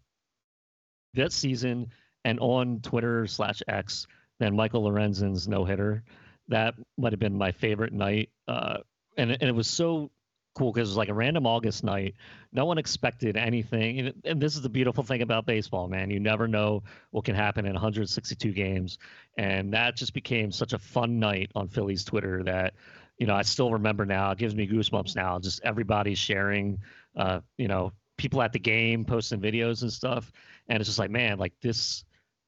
that 1.13 1.33
season 1.33 1.87
and 2.23 2.39
on 2.39 2.79
Twitter 2.79 3.27
slash 3.27 3.61
X 3.67 4.07
than 4.39 4.55
Michael 4.55 4.83
Lorenzen's 4.83 5.47
no 5.47 5.65
hitter. 5.65 6.03
That 6.47 6.75
might 6.97 7.13
have 7.13 7.19
been 7.19 7.37
my 7.37 7.51
favorite 7.51 7.93
night. 7.93 8.29
Uh, 8.47 8.77
and, 9.17 9.31
and 9.31 9.43
it 9.43 9.55
was 9.55 9.67
so 9.67 10.09
cool 10.55 10.71
because 10.71 10.89
it 10.89 10.91
was 10.91 10.97
like 10.97 11.09
a 11.09 11.13
random 11.13 11.45
August 11.45 11.83
night. 11.83 12.15
No 12.51 12.65
one 12.65 12.77
expected 12.77 13.37
anything. 13.37 14.11
And 14.25 14.41
this 14.41 14.55
is 14.55 14.61
the 14.61 14.69
beautiful 14.69 15.03
thing 15.03 15.21
about 15.21 15.45
baseball, 15.45 15.87
man. 15.87 16.09
You 16.09 16.19
never 16.19 16.47
know 16.47 16.83
what 17.11 17.25
can 17.25 17.35
happen 17.35 17.65
in 17.65 17.73
162 17.73 18.51
games. 18.51 18.97
And 19.37 19.73
that 19.73 19.95
just 19.95 20.13
became 20.13 20.51
such 20.51 20.73
a 20.73 20.79
fun 20.79 21.19
night 21.19 21.51
on 21.55 21.67
Phillies 21.67 22.03
Twitter 22.03 22.43
that, 22.43 22.73
you 23.17 23.27
know, 23.27 23.35
I 23.35 23.43
still 23.43 23.71
remember 23.71 24.05
now. 24.05 24.31
It 24.31 24.37
gives 24.37 24.55
me 24.55 24.67
goosebumps 24.67 25.15
now. 25.15 25.39
Just 25.39 25.61
everybody 25.63 26.15
sharing, 26.15 26.79
uh, 27.15 27.41
you 27.57 27.67
know, 27.67 27.93
people 28.17 28.41
at 28.41 28.51
the 28.51 28.59
game 28.59 29.05
posting 29.05 29.39
videos 29.39 29.81
and 29.81 29.91
stuff. 29.91 30.31
And 30.67 30.79
it's 30.79 30.89
just 30.89 30.99
like, 30.99 31.11
man, 31.11 31.37
like 31.37 31.53
this, 31.61 32.03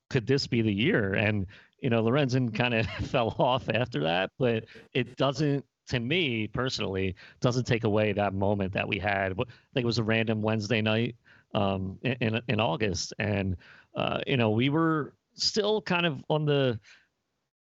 could 0.10 0.28
this 0.28 0.48
be 0.48 0.62
the 0.62 0.74
year? 0.74 1.14
And 1.14 1.48
you 1.82 1.90
know, 1.90 2.04
Lorenzen 2.04 2.54
kind 2.54 2.74
of 2.74 2.86
fell 3.10 3.36
off 3.40 3.68
after 3.70 4.02
that, 4.04 4.32
but 4.38 4.66
it 4.94 5.18
doesn't, 5.18 5.66
to 5.88 6.00
me 6.00 6.48
personally, 6.48 7.16
doesn't 7.42 7.66
take 7.66 7.84
away 7.84 8.14
that 8.14 8.34
moment 8.34 8.74
that 8.74 8.88
we 8.88 8.98
had. 8.98 9.34
I 9.34 9.44
think 9.74 9.84
it 9.84 9.86
was 9.86 9.98
a 9.98 10.04
random 10.04 10.42
Wednesday 10.42 10.82
night 10.82 11.16
um, 11.54 11.98
in 12.04 12.40
in 12.48 12.60
August, 12.62 13.14
and 13.20 13.58
uh, 13.96 14.20
you 14.26 14.38
know, 14.38 14.52
we 14.52 14.70
were 14.70 15.14
still 15.34 15.82
kind 15.82 16.06
of 16.06 16.24
on 16.30 16.46
the 16.46 16.80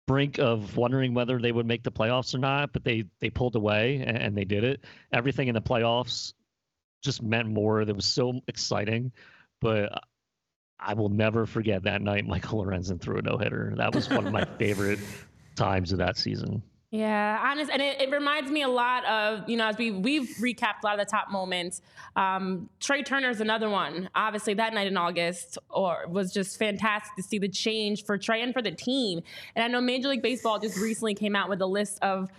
brink 0.07 0.39
of 0.39 0.76
wondering 0.78 1.13
whether 1.13 1.39
they 1.39 1.51
would 1.51 1.65
make 1.65 1.84
the 1.84 1.91
playoffs 1.91 2.34
or 2.34 2.39
not, 2.39 2.74
but 2.74 2.84
they 2.84 3.03
they 3.20 3.30
pulled 3.30 3.55
away 3.55 4.03
and, 4.05 4.18
and 4.18 4.38
they 4.38 4.45
did 4.45 4.63
it. 4.63 4.84
Everything 5.13 5.47
in 5.47 5.55
the 5.55 5.61
playoffs 5.61 6.34
just 7.03 7.22
meant 7.22 7.47
more. 7.47 7.86
That 7.86 7.95
was 7.95 8.05
so 8.05 8.41
exciting, 8.47 9.11
but 9.61 10.01
I 10.80 10.93
will 10.93 11.09
never 11.09 11.45
forget 11.45 11.84
that 11.84 12.01
night 12.01 12.25
Michael 12.25 12.63
Lorenzen 12.63 13.01
threw 13.01 13.17
a 13.17 13.21
no 13.21 13.38
hitter. 13.38 13.73
That 13.78 13.95
was 13.95 14.09
one 14.09 14.28
of 14.28 14.34
my 14.34 14.45
favorite 14.57 14.99
times 15.55 15.91
of 15.91 15.97
that 15.99 16.17
season. 16.17 16.61
Yeah, 16.89 17.41
honest, 17.43 17.69
and 17.69 17.82
it, 17.82 17.99
it, 17.99 18.11
reminds 18.11 18.49
me 18.49 18.61
a 18.61 18.69
lot 18.69 19.03
of 19.03 19.49
you 19.49 19.57
know 19.57 19.67
as 19.67 19.78
we 19.78 19.91
we've 19.91 20.30
recapped 20.39 20.84
a 20.84 20.86
lot 20.86 20.97
of 20.97 21.05
the 21.05 21.11
top 21.11 21.30
moments. 21.30 21.82
Um, 22.15 22.69
Trea 22.80 23.03
Turner's 23.03 23.41
another 23.41 23.69
one. 23.69 24.09
Obviously, 24.15 24.53
that 24.53 24.73
night 24.73 24.88
in 24.88 24.95
August 24.95 25.57
or 25.69 26.05
was 26.07 26.32
just 26.32 26.57
fantastic 26.57 27.13
to 27.17 27.23
see 27.23 27.39
the 27.39 27.49
change 27.49 28.05
for 28.05 28.17
Trea 28.17 28.41
and 28.41 28.53
for 28.53 28.61
the 28.61 28.71
team. 28.71 29.19
And 29.53 29.65
I 29.65 29.67
know 29.67 29.82
Major 29.82 30.07
League 30.07 30.21
Baseball 30.21 30.59
just 30.59 30.78
recently 30.78 31.13
came 31.13 31.36
out 31.36 31.49
with 31.49 31.61
a 31.61 31.65
list 31.65 31.99
of 32.01 32.30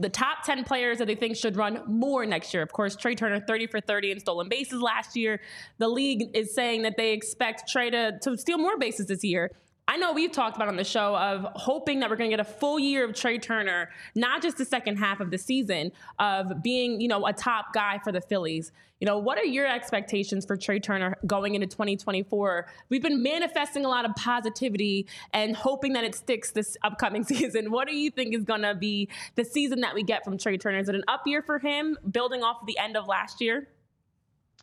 the 0.00 0.08
top 0.08 0.44
10 0.44 0.64
players 0.64 0.98
that 0.98 1.06
they 1.06 1.14
think 1.14 1.36
should 1.36 1.56
run 1.56 1.82
more 1.86 2.26
next 2.26 2.52
year. 2.52 2.62
Of 2.62 2.72
course, 2.72 2.96
Trea 2.96 3.14
Turner, 3.14 3.40
30 3.40 3.66
for 3.66 3.80
30 3.80 4.12
in 4.12 4.20
stolen 4.20 4.48
bases 4.48 4.80
last 4.80 5.16
year. 5.16 5.40
The 5.78 5.88
league 5.88 6.30
is 6.34 6.54
saying 6.54 6.82
that 6.82 6.96
they 6.96 7.12
expect 7.12 7.70
Trea 7.70 7.90
to, 7.90 8.18
to 8.22 8.36
steal 8.38 8.58
more 8.58 8.78
bases 8.78 9.06
this 9.06 9.24
year. 9.24 9.50
I 9.88 9.96
know 9.98 10.12
we've 10.12 10.32
talked 10.32 10.56
about 10.56 10.66
on 10.66 10.74
the 10.74 10.84
show 10.84 11.16
of 11.16 11.46
hoping 11.54 12.00
that 12.00 12.10
we're 12.10 12.16
going 12.16 12.28
to 12.28 12.36
get 12.36 12.44
a 12.44 12.48
full 12.48 12.76
year 12.76 13.04
of 13.04 13.14
Trea 13.14 13.38
Turner, 13.38 13.90
not 14.16 14.42
just 14.42 14.58
the 14.58 14.64
second 14.64 14.96
half 14.96 15.20
of 15.20 15.30
the 15.30 15.38
season 15.38 15.92
of 16.18 16.60
being, 16.60 17.00
you 17.00 17.06
know, 17.06 17.24
a 17.24 17.32
top 17.32 17.72
guy 17.72 18.00
for 18.02 18.10
the 18.10 18.20
Phillies. 18.20 18.72
You 18.98 19.06
know, 19.06 19.18
what 19.18 19.38
are 19.38 19.44
your 19.44 19.66
expectations 19.66 20.44
for 20.44 20.56
Trea 20.56 20.80
Turner 20.80 21.16
going 21.24 21.54
into 21.54 21.68
2024? 21.68 22.66
We've 22.88 23.02
been 23.02 23.22
manifesting 23.22 23.84
a 23.84 23.88
lot 23.88 24.04
of 24.04 24.16
positivity 24.16 25.06
and 25.32 25.54
hoping 25.54 25.92
that 25.92 26.02
it 26.02 26.16
sticks 26.16 26.50
this 26.50 26.76
upcoming 26.82 27.22
season. 27.24 27.70
What 27.70 27.86
do 27.86 27.94
you 27.94 28.10
think 28.10 28.34
is 28.34 28.42
going 28.42 28.62
to 28.62 28.74
be 28.74 29.08
the 29.36 29.44
season 29.44 29.82
that 29.82 29.94
we 29.94 30.02
get 30.02 30.24
from 30.24 30.36
Trea 30.36 30.58
Turner? 30.58 30.78
Is 30.78 30.88
it 30.88 30.96
an 30.96 31.04
up 31.06 31.26
year 31.26 31.42
for 31.42 31.60
him, 31.60 31.96
building 32.10 32.42
off 32.42 32.66
the 32.66 32.76
end 32.78 32.96
of 32.96 33.06
last 33.06 33.40
year? 33.40 33.68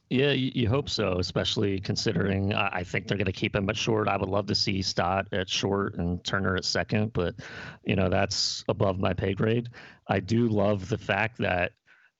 Yeah, 0.09 0.31
you, 0.31 0.69
hope 0.69 0.89
so, 0.89 1.17
especially 1.17 1.79
considering 1.79 2.53
I, 2.53 2.69
I 2.71 2.83
think 2.83 3.07
they're 3.07 3.17
going 3.17 3.25
to 3.25 3.31
keep 3.31 3.55
him 3.55 3.67
at 3.69 3.77
short. 3.77 4.07
I 4.07 4.17
would 4.17 4.29
love 4.29 4.45
to 4.47 4.55
see 4.55 4.81
Stott 4.83 5.27
at 5.31 5.49
short 5.49 5.95
and 5.95 6.23
Turner 6.23 6.55
at 6.55 6.65
second, 6.65 7.13
but 7.13 7.35
you 7.83 7.95
know 7.95 8.09
that's 8.09 8.63
above 8.67 8.99
my 8.99 9.13
pay 9.13 9.33
grade. 9.33 9.69
I 10.07 10.19
do 10.19 10.47
love 10.49 10.87
the 10.87 10.99
fact 10.99 11.39
that 11.39 11.71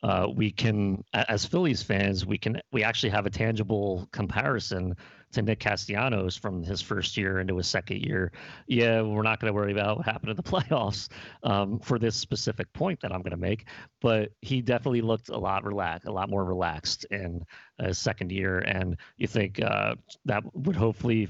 uh, 0.02 0.28
we 0.34 0.52
can, 0.52 1.04
as 1.14 1.46
Phillies 1.46 1.84
fans, 1.84 2.26
we 2.26 2.38
can 2.40 2.62
we 2.72 2.84
actually 2.84 3.12
have 3.12 3.28
a 3.28 3.30
tangible 3.30 4.08
comparison 4.12 4.96
to 5.34 5.42
Nick 5.42 5.60
Castellanos 5.60 6.38
from 6.38 6.64
his 6.64 6.82
first 6.82 7.18
year 7.18 7.40
into 7.40 7.58
his 7.58 7.68
second 7.68 8.02
year. 8.06 8.32
Yeah, 8.68 9.02
we're 9.02 9.24
not 9.24 9.40
going 9.40 9.52
to 9.52 9.56
worry 9.56 9.72
about 9.72 9.98
what 9.98 10.06
happened 10.06 10.32
in 10.32 10.36
the 10.36 10.44
playoffs 10.44 11.10
um, 11.44 11.80
for 11.80 12.00
this 12.00 12.16
specific 12.16 12.72
point 12.74 13.02
that 13.02 13.12
I'm 13.12 13.22
going 13.22 13.32
to 13.32 13.38
make, 13.38 13.68
but 14.02 14.32
he 14.42 14.62
definitely 14.62 15.02
looked 15.02 15.30
a 15.30 15.38
lot 15.38 15.64
relaxed, 15.64 16.08
a 16.08 16.12
lot 16.12 16.30
more 16.30 16.44
relaxed 16.44 17.06
in 17.12 17.44
his 17.80 17.98
second 17.98 18.32
year, 18.32 18.60
and 18.60 18.98
you 19.18 19.28
think 19.28 19.62
uh, 19.62 19.96
that 20.26 20.44
would 20.56 20.76
hopefully 20.76 21.28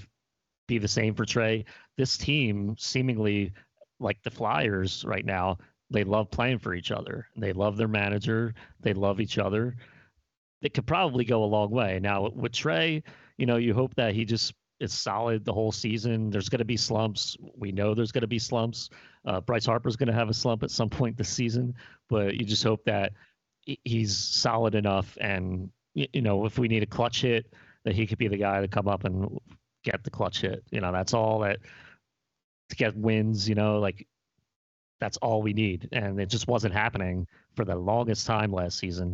be 0.68 0.78
the 0.78 0.88
same 0.88 1.14
for 1.14 1.26
Trea. 1.26 1.66
This 1.98 2.18
team 2.18 2.76
seemingly 2.78 3.54
like 4.00 4.22
the 4.24 4.32
Flyers 4.32 5.04
right 5.06 5.26
now, 5.26 5.58
they 5.90 6.04
love 6.04 6.32
playing 6.32 6.60
for 6.60 6.74
each 6.74 6.92
other. 6.92 7.28
They 7.38 7.54
love 7.54 7.78
their 7.78 7.88
manager. 7.88 8.54
They 8.82 8.94
love 8.94 9.20
each 9.20 9.38
other. 9.38 9.76
It 10.64 10.74
could 10.74 10.88
probably 10.88 11.26
go 11.26 11.44
a 11.44 11.46
long 11.46 11.70
way. 11.70 12.00
Now 12.02 12.30
with 12.30 12.54
Trea, 12.54 13.04
you 13.38 13.46
know, 13.46 13.58
you 13.58 13.74
hope 13.74 13.94
that 13.96 14.16
he 14.16 14.26
just 14.26 14.54
is 14.80 14.94
solid 14.94 15.46
the 15.46 15.54
whole 15.54 15.72
season. 15.72 16.30
There's 16.30 16.50
going 16.50 16.60
to 16.60 16.66
be 16.66 16.78
slumps. 16.78 17.38
We 17.56 17.72
know 17.72 17.94
there's 17.94 18.12
going 18.12 18.22
to 18.22 18.28
be 18.28 18.40
slumps. 18.40 18.90
Uh, 19.26 19.42
Bryce 19.42 19.66
Harper's 19.66 19.96
going 19.96 20.08
to 20.08 20.14
have 20.14 20.30
a 20.30 20.34
slump 20.34 20.64
at 20.64 20.72
some 20.72 20.90
point 21.00 21.18
this 21.18 21.30
season, 21.30 21.76
but 22.10 22.36
you 22.36 22.46
just 22.46 22.64
hope 22.64 22.84
that 22.86 23.14
he's 23.62 24.18
solid 24.18 24.76
enough. 24.76 25.18
And 25.22 25.70
you 25.94 26.22
know, 26.22 26.46
if 26.46 26.58
we 26.58 26.68
need 26.68 26.84
a 26.84 26.88
clutch 26.88 27.22
hit, 27.22 27.54
that 27.86 27.96
he 27.96 28.08
could 28.08 28.18
be 28.18 28.28
the 28.28 28.38
guy 28.38 28.62
to 28.62 28.68
come 28.68 28.88
up 28.88 29.04
and 29.04 29.38
get 29.84 30.04
the 30.04 30.10
clutch 30.10 30.42
hit. 30.42 30.64
You 30.72 30.82
know, 30.82 30.92
that's 30.92 31.14
all 31.14 31.40
that 31.40 31.60
to 32.70 32.76
get 32.76 32.96
wins. 32.96 33.48
You 33.48 33.56
know, 33.56 33.80
like 33.80 34.08
that's 35.00 35.18
all 35.18 35.42
we 35.42 35.54
need, 35.54 35.90
and 35.92 36.20
it 36.20 36.28
just 36.30 36.48
wasn't 36.48 36.74
happening 36.74 37.28
for 37.56 37.64
the 37.64 37.76
longest 37.76 38.26
time 38.26 38.52
last 38.52 38.80
season 38.80 39.13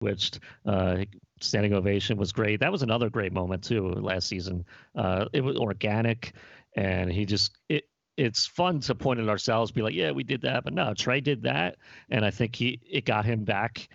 switched. 0.00 0.40
Uh, 0.64 1.04
standing 1.40 1.74
ovation 1.74 2.16
was 2.16 2.32
great. 2.32 2.60
That 2.60 2.72
was 2.72 2.82
another 2.82 3.10
great 3.10 3.32
moment 3.32 3.62
too 3.64 3.88
last 3.90 4.28
season. 4.28 4.64
Uh, 4.94 5.26
it 5.32 5.42
was 5.42 5.56
organic, 5.56 6.32
and 6.76 7.10
he 7.10 7.24
just 7.24 7.56
it. 7.68 7.84
It's 8.16 8.46
fun 8.46 8.80
to 8.80 8.96
point 8.96 9.20
at 9.20 9.28
ourselves, 9.28 9.70
be 9.70 9.82
like, 9.82 9.94
"Yeah, 9.94 10.10
we 10.10 10.24
did 10.24 10.42
that," 10.42 10.64
but 10.64 10.72
no, 10.72 10.92
Trea 10.94 11.20
did 11.20 11.42
that, 11.42 11.76
and 12.10 12.24
I 12.24 12.30
think 12.30 12.56
he 12.56 12.80
it 12.90 13.04
got 13.04 13.24
him 13.24 13.44
back 13.44 13.88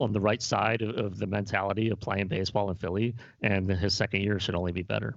on 0.00 0.12
the 0.12 0.20
right 0.20 0.42
side 0.42 0.82
of, 0.82 0.96
of 0.96 1.18
the 1.18 1.26
mentality 1.26 1.90
of 1.90 2.00
playing 2.00 2.26
baseball 2.26 2.70
in 2.70 2.76
Philly, 2.76 3.14
and 3.42 3.70
his 3.70 3.94
second 3.94 4.22
year 4.22 4.40
should 4.40 4.56
only 4.56 4.72
be 4.72 4.82
better. 4.82 5.14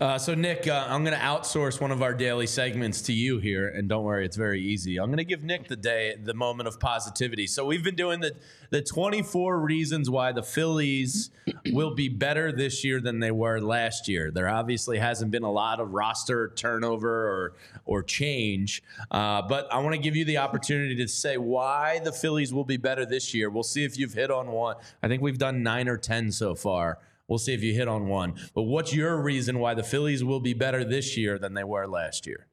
Uh, 0.00 0.16
so, 0.16 0.34
Nick, 0.34 0.66
uh, 0.66 0.86
I'm 0.88 1.04
going 1.04 1.16
to 1.16 1.22
outsource 1.22 1.78
one 1.78 1.90
of 1.90 2.00
our 2.00 2.14
daily 2.14 2.46
segments 2.46 3.02
to 3.02 3.12
you 3.12 3.38
here, 3.38 3.68
and 3.68 3.86
don't 3.86 4.02
worry, 4.02 4.24
it's 4.24 4.36
very 4.36 4.62
easy. 4.62 4.98
I'm 4.98 5.08
going 5.08 5.18
to 5.18 5.24
give 5.24 5.44
Nick 5.44 5.68
the 5.68 5.76
day, 5.76 6.16
the 6.16 6.32
moment 6.32 6.68
of 6.68 6.80
positivity. 6.80 7.46
So, 7.46 7.66
we've 7.66 7.84
been 7.84 7.96
doing 7.96 8.20
the 8.20 8.34
the 8.70 8.80
24 8.80 9.58
reasons 9.58 10.08
why 10.08 10.32
the 10.32 10.42
Phillies 10.42 11.30
will 11.72 11.94
be 11.94 12.08
better 12.08 12.50
this 12.50 12.82
year 12.84 13.00
than 13.00 13.18
they 13.18 13.30
were 13.30 13.60
last 13.60 14.08
year. 14.08 14.30
There 14.30 14.48
obviously 14.48 14.96
hasn't 14.96 15.32
been 15.32 15.42
a 15.42 15.52
lot 15.52 15.80
of 15.80 15.92
roster 15.92 16.52
turnover 16.56 17.28
or 17.28 17.56
or 17.84 18.02
change, 18.02 18.82
uh, 19.10 19.42
but 19.42 19.70
I 19.70 19.80
want 19.80 19.94
to 19.94 20.00
give 20.00 20.16
you 20.16 20.24
the 20.24 20.38
opportunity 20.38 20.96
to 20.96 21.08
say 21.08 21.36
why 21.36 21.98
the 21.98 22.12
Phillies 22.12 22.54
will 22.54 22.64
be 22.64 22.78
better 22.78 23.04
this 23.04 23.34
year. 23.34 23.50
We'll 23.50 23.64
see 23.64 23.84
if 23.84 23.98
you've 23.98 24.14
hit 24.14 24.30
on 24.30 24.50
one. 24.50 24.76
I 25.02 25.08
think 25.08 25.20
we've 25.20 25.36
done 25.36 25.62
nine 25.62 25.88
or 25.88 25.98
ten 25.98 26.32
so 26.32 26.54
far. 26.54 26.98
We'll 27.30 27.38
see 27.38 27.54
if 27.54 27.62
you 27.62 27.72
hit 27.72 27.86
on 27.86 28.08
one. 28.08 28.34
But 28.54 28.62
what's 28.62 28.92
your 28.92 29.22
reason 29.22 29.60
why 29.60 29.74
the 29.74 29.84
Phillies 29.84 30.24
will 30.24 30.40
be 30.40 30.52
better 30.52 30.84
this 30.84 31.16
year 31.16 31.38
than 31.38 31.54
they 31.54 31.62
were 31.62 31.86
last 31.86 32.26
year? 32.26 32.48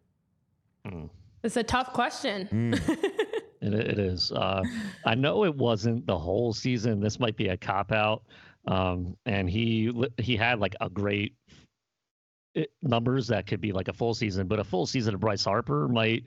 Mm. 0.88 1.10
It's 1.44 1.58
a 1.58 1.64
tough 1.64 1.94
question. 1.94 2.48
Mm. 2.52 2.90
it, 3.62 3.74
it 3.74 3.98
is. 3.98 4.32
Uh, 4.32 4.62
I 5.04 5.16
know 5.16 5.46
it 5.46 5.56
wasn't 5.56 6.06
the 6.06 6.18
whole 6.18 6.54
season. 6.54 7.00
This 7.00 7.20
might 7.20 7.36
be 7.36 7.48
a 7.48 7.58
cop 7.58 7.92
out. 7.92 8.22
Um, 8.68 9.18
and 9.26 9.50
he 9.50 9.92
he 10.20 10.36
had 10.36 10.60
like 10.60 10.76
a 10.80 10.90
great 10.92 11.34
eh, 12.56 12.66
numbers 12.84 13.28
that 13.30 13.48
could 13.48 13.62
be 13.62 13.72
like 13.72 13.88
a 13.88 13.94
full 13.94 14.14
season, 14.14 14.46
but 14.46 14.60
a 14.60 14.64
full 14.64 14.86
season 14.86 15.16
of 15.16 15.22
Bryce 15.22 15.46
Harper 15.46 15.88
might 15.88 16.26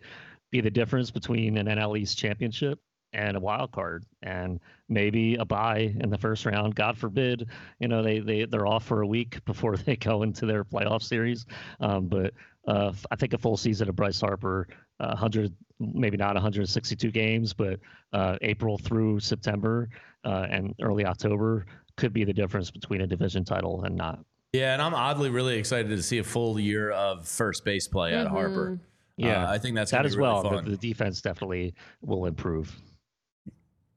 be 0.50 0.60
the 0.60 0.70
difference 0.70 1.12
between 1.12 1.56
an 1.56 1.66
NL 1.66 1.96
East 1.96 2.18
championship 2.18 2.80
and 3.12 3.36
a 3.36 3.40
wild 3.40 3.72
card 3.72 4.04
and 4.22 4.60
maybe 4.88 5.34
a 5.36 5.44
bye 5.44 5.94
in 6.00 6.10
the 6.10 6.18
first 6.18 6.46
round. 6.46 6.74
God 6.74 6.96
forbid, 6.96 7.48
you 7.78 7.88
know, 7.88 8.02
they, 8.02 8.20
they, 8.20 8.44
they're 8.44 8.66
off 8.66 8.84
for 8.84 9.02
a 9.02 9.06
week 9.06 9.44
before 9.44 9.76
they 9.76 9.96
go 9.96 10.22
into 10.22 10.46
their 10.46 10.64
playoff 10.64 11.02
series. 11.02 11.46
Um, 11.80 12.06
but 12.06 12.32
uh, 12.66 12.92
I 13.10 13.16
think 13.16 13.32
a 13.32 13.38
full 13.38 13.56
season 13.56 13.88
of 13.88 13.96
Bryce 13.96 14.20
Harper, 14.20 14.68
uh, 15.00 15.08
100, 15.08 15.52
maybe 15.78 16.16
not 16.16 16.34
162 16.34 17.10
games, 17.10 17.52
but 17.52 17.80
uh, 18.12 18.36
April 18.42 18.78
through 18.78 19.20
September 19.20 19.88
uh, 20.24 20.46
and 20.50 20.74
early 20.82 21.04
October 21.04 21.66
could 21.96 22.12
be 22.12 22.24
the 22.24 22.32
difference 22.32 22.70
between 22.70 23.00
a 23.00 23.06
division 23.06 23.44
title 23.44 23.84
and 23.84 23.96
not. 23.96 24.20
Yeah, 24.52 24.72
and 24.72 24.82
I'm 24.82 24.94
oddly 24.94 25.30
really 25.30 25.56
excited 25.56 25.88
to 25.90 26.02
see 26.02 26.18
a 26.18 26.24
full 26.24 26.58
year 26.58 26.90
of 26.90 27.26
first 27.26 27.64
base 27.64 27.86
play 27.86 28.12
mm-hmm. 28.12 28.26
at 28.26 28.28
Harper. 28.28 28.80
Yeah, 29.16 29.46
uh, 29.46 29.52
I 29.52 29.58
think 29.58 29.76
that's 29.76 29.90
that 29.90 30.06
as 30.06 30.16
really 30.16 30.32
well. 30.32 30.62
The, 30.62 30.70
the, 30.70 30.76
defense 30.76 31.20
definitely 31.20 31.74
will 32.00 32.26
improve. 32.26 32.74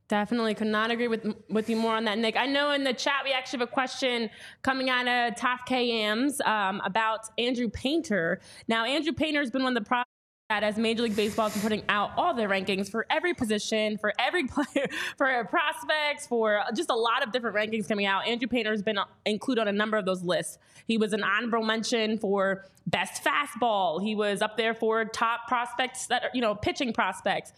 Definitely 0.07 0.53
could 0.53 0.67
not 0.67 0.91
agree 0.91 1.07
with 1.07 1.25
with 1.49 1.69
you 1.69 1.75
more 1.75 1.95
on 1.95 2.03
that, 2.05 2.17
Nick. 2.17 2.35
I 2.35 2.45
know 2.45 2.71
in 2.71 2.83
the 2.83 2.93
chat 2.93 3.21
we 3.23 3.31
actually 3.31 3.59
have 3.59 3.69
a 3.69 3.71
question 3.71 4.29
coming 4.61 4.89
out 4.89 5.07
of 5.07 5.35
Top 5.37 5.67
KMs 5.67 6.45
um, 6.45 6.81
about 6.83 7.29
Andrew 7.37 7.69
Painter. 7.69 8.41
Now, 8.67 8.85
Andrew 8.85 9.13
Painter 9.13 9.39
has 9.39 9.49
been 9.49 9.63
one 9.63 9.77
of 9.77 9.83
the 9.83 9.87
pro- 9.87 10.03
that 10.49 10.63
as 10.63 10.77
Major 10.77 11.03
League 11.03 11.15
Baseball 11.15 11.49
been 11.49 11.61
putting 11.61 11.83
out 11.89 12.11
all 12.17 12.33
their 12.33 12.49
rankings 12.49 12.89
for 12.91 13.05
every 13.09 13.33
position, 13.33 13.97
for 13.97 14.13
every 14.19 14.45
player, 14.47 14.87
for 15.17 15.43
prospects, 15.45 16.27
for 16.27 16.61
just 16.75 16.89
a 16.89 16.95
lot 16.95 17.25
of 17.25 17.31
different 17.31 17.55
rankings 17.55 17.87
coming 17.87 18.05
out. 18.05 18.27
Andrew 18.27 18.47
Painter 18.47 18.71
has 18.71 18.83
been 18.83 18.99
included 19.25 19.61
on 19.61 19.67
a 19.67 19.71
number 19.71 19.97
of 19.97 20.05
those 20.05 20.21
lists. 20.21 20.59
He 20.85 20.97
was 20.97 21.13
an 21.13 21.23
honorable 21.23 21.63
mention 21.65 22.19
for 22.19 22.65
best 22.85 23.23
fastball. 23.23 24.03
He 24.03 24.15
was 24.15 24.41
up 24.41 24.57
there 24.57 24.73
for 24.73 25.05
top 25.05 25.47
prospects 25.47 26.07
that 26.07 26.23
are, 26.23 26.29
you 26.33 26.41
know, 26.41 26.55
pitching 26.55 26.93
prospects. 26.93 27.53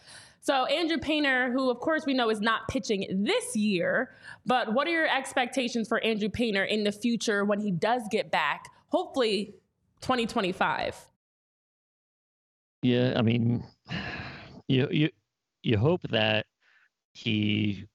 So 0.46 0.66
Andrew 0.66 1.00
Painter, 1.00 1.52
who 1.52 1.72
of 1.72 1.80
course 1.80 2.06
we 2.06 2.14
know 2.14 2.30
is 2.30 2.40
not 2.40 2.68
pitching 2.68 3.24
this 3.26 3.56
year, 3.56 4.12
but 4.46 4.72
what 4.74 4.86
are 4.86 4.92
your 4.92 5.08
expectations 5.08 5.88
for 5.88 6.00
Andrew 6.04 6.30
Painter 6.30 6.64
in 6.64 6.84
the 6.84 6.92
future 6.92 7.44
when 7.44 7.60
he 7.60 7.72
does 7.72 8.04
get 8.12 8.30
back? 8.30 8.70
Hopefully 8.90 9.56
2025. 10.02 10.96
Yeah, 12.84 13.14
I 13.16 13.24
mean, 13.24 13.64
you 14.68 14.88
you 14.92 15.10
you 15.64 15.80
hope 15.80 16.04
that 16.12 16.46
he 17.14 17.88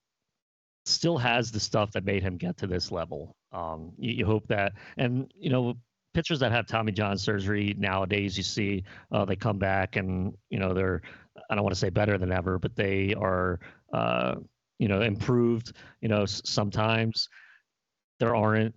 still 0.86 1.18
has 1.18 1.52
the 1.52 1.60
stuff 1.60 1.92
that 1.92 2.04
made 2.04 2.24
him 2.24 2.36
get 2.36 2.56
to 2.56 2.66
this 2.66 2.90
level. 2.90 3.36
Um, 3.52 3.92
you, 3.96 4.10
you 4.10 4.26
hope 4.26 4.48
that, 4.48 4.72
and 4.96 5.32
you 5.38 5.50
know, 5.50 5.74
pitchers 6.14 6.40
that 6.40 6.50
have 6.50 6.66
Tommy 6.66 6.90
John 6.90 7.16
surgery 7.16 7.76
nowadays, 7.78 8.36
you 8.36 8.42
see 8.42 8.82
uh, 9.12 9.24
they 9.24 9.36
come 9.36 9.58
back 9.58 9.94
and 9.94 10.34
you 10.48 10.58
know 10.58 10.74
they're 10.74 11.02
I 11.50 11.54
don't 11.54 11.64
want 11.64 11.74
to 11.74 11.80
say 11.80 11.90
better 11.90 12.16
than 12.16 12.32
ever, 12.32 12.58
but 12.58 12.76
they 12.76 13.14
are 13.14 13.60
uh, 13.92 14.36
you 14.78 14.88
know 14.88 15.02
improved. 15.02 15.72
You 16.00 16.08
know, 16.08 16.24
sometimes 16.24 17.28
there 18.20 18.34
aren't 18.34 18.74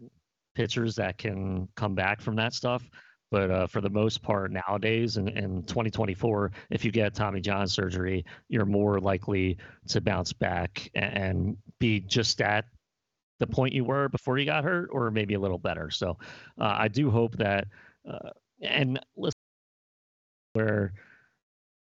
pitchers 0.56 0.96
that 0.96 1.18
can 1.18 1.68
come 1.76 1.96
back 1.96 2.22
from 2.22 2.36
that 2.38 2.54
stuff. 2.54 2.84
But 3.32 3.50
uh, 3.50 3.66
for 3.66 3.82
the 3.82 3.90
most 3.90 4.22
part, 4.22 4.52
nowadays 4.52 5.18
in, 5.18 5.28
in 5.28 5.64
2024, 5.64 6.52
if 6.70 6.86
you 6.86 6.92
get 6.92 7.16
Tommy 7.16 7.42
John 7.42 7.68
surgery, 7.68 8.24
you're 8.48 8.66
more 8.66 9.00
likely 9.00 9.58
to 9.88 10.02
bounce 10.02 10.34
back 10.34 10.88
and, 10.94 11.18
and 11.18 11.58
be 11.80 12.00
just 12.00 12.42
at 12.42 12.66
the 13.40 13.48
point 13.48 13.74
you 13.74 13.86
were 13.86 14.08
before 14.10 14.38
you 14.38 14.46
got 14.46 14.64
hurt, 14.64 14.90
or 14.92 15.10
maybe 15.10 15.34
a 15.34 15.40
little 15.40 15.58
better. 15.58 15.90
So 15.90 16.18
uh, 16.62 16.76
I 16.78 16.88
do 16.88 17.10
hope 17.10 17.36
that, 17.38 17.66
uh, 18.08 18.30
and 18.62 19.00
listen, 19.18 19.40
where 20.54 20.94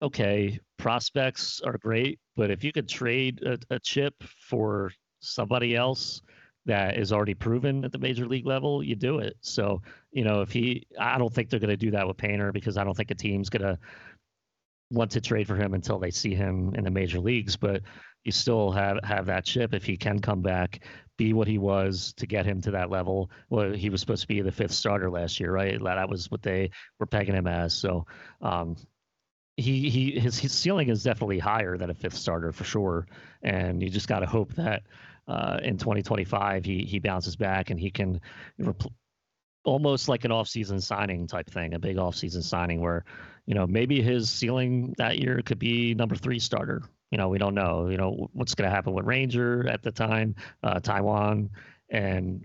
okay, 0.02 0.58
prospects 0.76 1.60
are 1.64 1.78
great, 1.78 2.18
but 2.36 2.50
if 2.50 2.62
you 2.62 2.72
could 2.72 2.88
trade 2.88 3.42
a, 3.42 3.58
a 3.74 3.78
chip 3.80 4.14
for 4.48 4.92
somebody 5.20 5.74
else 5.74 6.22
that 6.66 6.98
is 6.98 7.12
already 7.12 7.34
proven 7.34 7.84
at 7.84 7.92
the 7.92 7.98
major 7.98 8.26
league 8.26 8.46
level, 8.46 8.82
you 8.82 8.94
do 8.94 9.18
it. 9.18 9.36
So, 9.40 9.82
you 10.12 10.24
know, 10.24 10.42
if 10.42 10.52
he, 10.52 10.86
I 11.00 11.18
don't 11.18 11.32
think 11.32 11.50
they're 11.50 11.60
going 11.60 11.70
to 11.70 11.76
do 11.76 11.90
that 11.92 12.06
with 12.06 12.16
Painter 12.16 12.52
because 12.52 12.76
I 12.76 12.84
don't 12.84 12.96
think 12.96 13.10
a 13.10 13.14
team's 13.14 13.48
going 13.48 13.62
to 13.62 13.78
want 14.90 15.10
to 15.12 15.20
trade 15.20 15.46
for 15.46 15.56
him 15.56 15.74
until 15.74 15.98
they 15.98 16.10
see 16.10 16.34
him 16.34 16.74
in 16.74 16.84
the 16.84 16.90
major 16.90 17.20
leagues. 17.20 17.56
But 17.56 17.82
you 18.24 18.32
still 18.32 18.70
have 18.72 18.98
have 19.04 19.26
that 19.26 19.44
chip 19.44 19.72
if 19.74 19.84
he 19.84 19.96
can 19.96 20.18
come 20.18 20.42
back, 20.42 20.84
be 21.16 21.32
what 21.32 21.48
he 21.48 21.58
was 21.58 22.12
to 22.18 22.26
get 22.26 22.46
him 22.46 22.60
to 22.62 22.70
that 22.72 22.90
level. 22.90 23.30
Well, 23.48 23.72
he 23.72 23.90
was 23.90 24.00
supposed 24.00 24.22
to 24.22 24.28
be 24.28 24.40
the 24.42 24.52
fifth 24.52 24.72
starter 24.72 25.10
last 25.10 25.40
year, 25.40 25.52
right? 25.52 25.82
That 25.82 26.08
was 26.08 26.30
what 26.30 26.42
they 26.42 26.70
were 26.98 27.06
pegging 27.06 27.34
him 27.34 27.46
as. 27.46 27.74
So, 27.74 28.06
um, 28.42 28.76
he 29.58 29.90
he 29.90 30.18
his, 30.18 30.38
his 30.38 30.52
ceiling 30.52 30.88
is 30.88 31.02
definitely 31.02 31.38
higher 31.38 31.76
than 31.76 31.90
a 31.90 31.94
fifth 31.94 32.16
starter 32.16 32.52
for 32.52 32.64
sure, 32.64 33.06
and 33.42 33.82
you 33.82 33.90
just 33.90 34.08
got 34.08 34.20
to 34.20 34.26
hope 34.26 34.52
that 34.54 34.82
uh, 35.26 35.58
in 35.62 35.76
2025 35.76 36.64
he 36.64 36.84
he 36.84 36.98
bounces 36.98 37.36
back 37.36 37.70
and 37.70 37.78
he 37.78 37.90
can 37.90 38.20
almost 39.64 40.08
like 40.08 40.24
an 40.24 40.30
offseason 40.30 40.80
signing 40.80 41.26
type 41.26 41.50
thing, 41.50 41.74
a 41.74 41.78
big 41.78 41.96
offseason 41.96 42.42
signing 42.42 42.80
where 42.80 43.04
you 43.48 43.54
know, 43.54 43.66
maybe 43.66 44.02
his 44.02 44.28
ceiling 44.28 44.94
that 44.98 45.20
year 45.20 45.40
could 45.42 45.58
be 45.58 45.94
number 45.94 46.14
three 46.14 46.38
starter. 46.38 46.82
You 47.10 47.16
know, 47.16 47.30
we 47.30 47.38
don't 47.38 47.54
know. 47.54 47.88
You 47.88 47.96
know 47.96 48.28
what's 48.34 48.54
going 48.54 48.68
to 48.68 48.74
happen 48.74 48.92
with 48.92 49.06
Ranger 49.06 49.66
at 49.70 49.82
the 49.82 49.90
time, 49.90 50.34
uh, 50.62 50.80
Taijuan, 50.80 51.48
and 51.88 52.44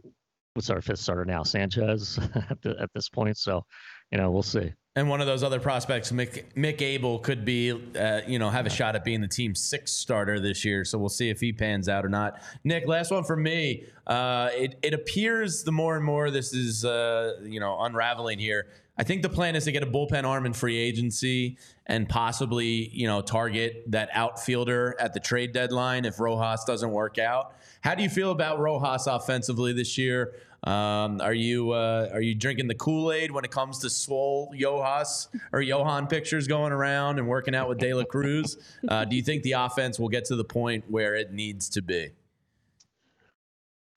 what's 0.54 0.70
our 0.70 0.82
fifth 0.82 1.00
starter 1.00 1.26
now, 1.26 1.44
Sanchez 1.44 2.18
at, 2.50 2.62
the, 2.62 2.80
at 2.80 2.90
this 2.94 3.10
point. 3.10 3.36
So, 3.36 3.66
you 4.14 4.20
know, 4.20 4.30
we'll 4.30 4.44
see. 4.44 4.72
And 4.96 5.10
one 5.10 5.22
of 5.22 5.28
those 5.28 5.42
other 5.42 5.60
prospects, 5.60 6.12
Mick, 6.12 6.44
Mick 6.56 6.84
Abel, 6.84 7.18
could 7.18 7.44
be, 7.44 7.72
uh, 7.72 8.22
you 8.28 8.38
know, 8.38 8.52
have 8.52 8.68
a 8.68 8.70
shot 8.70 8.96
at 8.96 9.04
being 9.04 9.22
the 9.22 9.28
team's 9.28 9.60
sixth 9.60 9.96
starter 9.96 10.40
this 10.40 10.64
year. 10.64 10.86
So 10.86 11.00
we'll 11.00 11.10
see 11.10 11.32
if 11.32 11.40
he 11.40 11.52
pans 11.52 11.90
out 11.90 12.06
or 12.06 12.10
not. 12.10 12.40
Nick, 12.64 12.88
last 12.88 13.10
one 13.10 13.24
for 13.24 13.36
me. 13.36 13.86
Uh, 14.06 14.50
it, 14.54 14.78
it 14.84 14.94
appears 14.94 15.64
the 15.64 15.72
more 15.72 15.96
and 15.96 16.06
more 16.06 16.30
this 16.30 16.54
is, 16.54 16.86
uh, 16.86 17.40
you 17.44 17.60
know, 17.60 17.82
unraveling 17.82 18.38
here. 18.38 18.68
I 18.96 19.02
think 19.04 19.24
the 19.24 19.30
plan 19.30 19.56
is 19.56 19.64
to 19.64 19.72
get 19.72 19.82
a 19.82 19.88
bullpen 19.88 20.26
arm 20.26 20.46
in 20.46 20.54
free 20.54 20.78
agency 20.78 21.58
and 21.88 22.08
possibly, 22.08 22.90
you 22.94 23.08
know, 23.08 23.24
target 23.24 23.86
that 23.88 24.10
outfielder 24.14 24.96
at 25.00 25.16
the 25.16 25.20
trade 25.20 25.54
deadline 25.54 26.06
if 26.06 26.20
Rojas 26.20 26.66
doesn't 26.66 26.92
work 26.92 27.18
out. 27.18 27.56
How 27.82 27.96
do 27.96 28.04
you 28.04 28.10
feel 28.10 28.30
about 28.30 28.60
Rojas 28.60 29.08
offensively 29.08 29.74
this 29.74 29.98
year? 29.98 30.36
Um, 30.64 31.20
are 31.20 31.34
you 31.34 31.72
uh, 31.72 32.10
are 32.14 32.22
you 32.22 32.36
drinking 32.36 32.68
the 32.68 32.76
Kool 32.76 33.12
Aid 33.12 33.32
when 33.32 33.44
it 33.44 33.52
comes 33.52 33.80
to 33.80 33.90
Swole 33.90 34.54
Yohas 34.56 35.28
or 35.52 35.62
Johan 35.62 36.08
pictures 36.08 36.48
going 36.48 36.72
around 36.72 37.20
and 37.20 37.28
working 37.28 37.54
out 37.54 37.68
with 37.68 37.80
De 37.80 37.94
La 37.94 38.04
Cruz? 38.04 38.58
Uh, 38.88 39.06
do 39.06 39.16
you 39.16 39.22
think 39.22 39.44
the 39.44 39.54
offense 39.54 39.98
will 39.98 40.10
get 40.10 40.26
to 40.26 40.36
the 40.36 40.44
point 40.44 40.84
where 40.90 41.16
it 41.16 41.32
needs 41.32 41.70
to 41.70 41.82
be? 41.82 42.10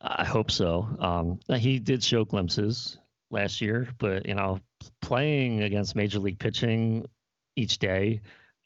I 0.01 0.25
hope 0.25 0.51
so. 0.51 0.89
Um, 1.01 1.41
he 1.59 1.79
did 1.79 2.05
show 2.05 2.25
glimpses 2.25 2.99
last 3.31 3.61
year, 3.61 3.89
but 3.99 4.27
you 4.27 4.35
know, 4.35 4.61
playing 5.03 5.62
against 5.62 5.97
major 5.97 6.19
league 6.21 6.39
pitching 6.39 7.05
each 7.57 7.79
day 7.79 8.21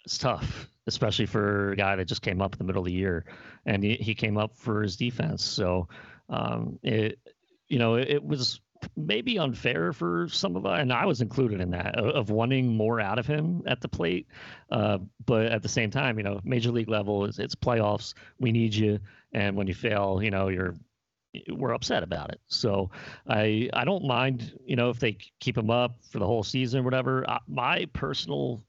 is 0.04 0.18
tough, 0.18 0.68
especially 0.86 1.26
for 1.26 1.72
a 1.72 1.76
guy 1.76 1.96
that 1.96 2.04
just 2.04 2.22
came 2.22 2.42
up 2.42 2.54
in 2.54 2.58
the 2.58 2.64
middle 2.64 2.82
of 2.82 2.86
the 2.86 2.92
year, 2.92 3.24
and 3.64 3.82
he, 3.82 3.94
he 3.94 4.14
came 4.14 4.36
up 4.36 4.56
for 4.56 4.82
his 4.82 4.96
defense. 4.96 5.42
So 5.42 5.88
um, 6.28 6.78
it 6.82 7.18
you 7.70 7.78
know, 7.78 7.94
it, 7.94 8.22
was 8.22 8.60
maybe 8.96 9.38
unfair 9.38 9.92
for 9.92 10.28
some 10.28 10.56
of 10.56 10.66
us, 10.66 10.80
and 10.80 10.92
I 10.92 11.06
was 11.06 11.20
included 11.20 11.60
in 11.60 11.70
that 11.70 11.98
of, 11.98 12.30
wanting 12.30 12.76
more 12.76 13.00
out 13.00 13.18
of 13.18 13.26
him 13.26 13.62
at 13.66 13.80
the 13.80 13.88
plate. 13.88 14.26
Uh, 14.70 14.98
but 15.24 15.46
at 15.46 15.62
the 15.62 15.68
same 15.68 15.90
time, 15.90 16.18
you 16.18 16.24
know, 16.24 16.40
major 16.44 16.70
league 16.70 16.88
level 16.88 17.24
is 17.24 17.38
it's 17.38 17.54
playoffs. 17.54 18.14
We 18.38 18.52
need 18.52 18.74
you, 18.74 18.98
and 19.32 19.56
when 19.56 19.66
you 19.66 19.74
fail, 19.74 20.20
you 20.22 20.30
know, 20.30 20.48
you're 20.48 20.74
we're 21.48 21.72
upset 21.72 22.02
about 22.02 22.30
it. 22.30 22.40
So 22.48 22.90
I 23.28 23.70
I 23.72 23.84
don't 23.84 24.04
mind, 24.04 24.52
you 24.66 24.76
know, 24.76 24.90
if 24.90 24.98
they 24.98 25.16
keep 25.38 25.56
him 25.56 25.70
up 25.70 25.96
for 26.10 26.18
the 26.18 26.26
whole 26.26 26.42
season, 26.42 26.80
or 26.80 26.82
whatever. 26.82 27.28
I, 27.30 27.38
my 27.46 27.86
personal 27.92 28.62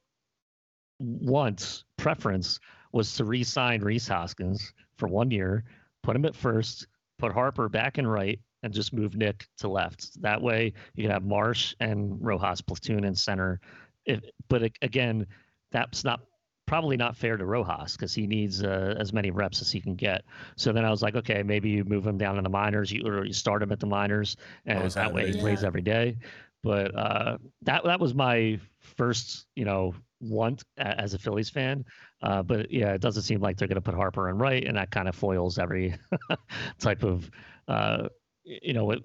want 0.99 1.83
preference 1.97 2.59
was 2.91 3.15
to 3.15 3.25
re-sign 3.25 3.81
Rhys 3.81 4.07
Hoskins 4.07 4.73
for 4.97 5.07
one 5.07 5.31
year, 5.31 5.63
put 6.03 6.15
him 6.15 6.25
at 6.25 6.35
first, 6.35 6.85
put 7.17 7.31
Harper 7.31 7.69
back 7.69 7.97
and 7.97 8.11
right, 8.11 8.39
and 8.64 8.74
just 8.74 8.93
move 8.93 9.16
Nick 9.16 9.47
to 9.57 9.68
left. 9.68 10.22
That 10.22 10.41
way 10.41 10.74
you 10.95 11.03
can 11.03 11.12
have 11.12 11.24
Marsh 11.24 11.76
and 11.80 12.18
Rojas 12.22 12.62
platoon 12.62 13.03
in 13.03 13.16
center. 13.16 13.59
If, 14.05 14.22
but 14.49 14.72
again, 14.82 15.28
that's 15.72 16.03
not 16.03 16.22
probably 16.68 16.95
not 16.95 17.18
fair 17.18 17.36
to 17.36 17.45
Rojas 17.45 17.97
because 17.97 18.14
he 18.14 18.28
needs 18.28 18.64
uh, 18.64 18.95
as 18.97 19.12
many 19.12 19.30
reps 19.30 19.62
as 19.62 19.72
he 19.72 19.82
can 19.82 19.95
get. 19.95 20.24
So 20.55 20.72
then 20.72 20.86
I 20.86 20.89
was 20.89 21.01
like, 21.01 21.16
okay, 21.16 21.43
maybe 21.43 21.70
you 21.70 21.84
move 21.84 22.07
him 22.07 22.18
down 22.18 22.38
in 22.38 22.43
the 22.43 22.49
minors, 22.49 22.91
you 22.91 23.05
or 23.05 23.26
you 23.26 23.34
start 23.34 23.62
him 23.62 23.72
at 23.72 23.80
the 23.80 23.88
minors, 23.88 24.38
and 24.66 24.84
oh, 24.84 24.88
that 24.89 25.14
way 25.14 25.28
he 25.28 25.34
yeah. 25.34 25.41
plays 25.41 25.64
every 25.64 25.82
day. 25.82 26.18
But 26.64 26.95
uh, 26.95 27.38
that 27.64 27.84
that 27.84 27.99
was 27.99 28.14
my 28.14 28.59
first, 28.80 29.47
you 29.55 29.66
know, 29.66 29.93
want 30.22 30.64
as 30.78 31.14
a 31.14 31.20
Phillies 31.20 31.49
fan. 31.49 31.84
Uh, 32.22 32.43
but 32.43 32.72
yeah, 32.72 32.93
it 32.93 33.01
doesn't 33.01 33.24
seem 33.24 33.41
like 33.41 33.57
they're 33.57 33.68
going 33.68 33.76
to 33.76 33.82
put 33.82 33.95
Harper 33.95 34.30
in 34.30 34.38
right, 34.38 34.64
and 34.64 34.78
that 34.78 34.91
kind 34.91 35.07
of 35.07 35.16
foils 35.16 35.57
every 35.57 35.95
type 36.80 37.03
of 37.03 37.30
uh, 37.68 38.07
you 38.43 38.73
know, 38.73 38.85
with 38.85 38.99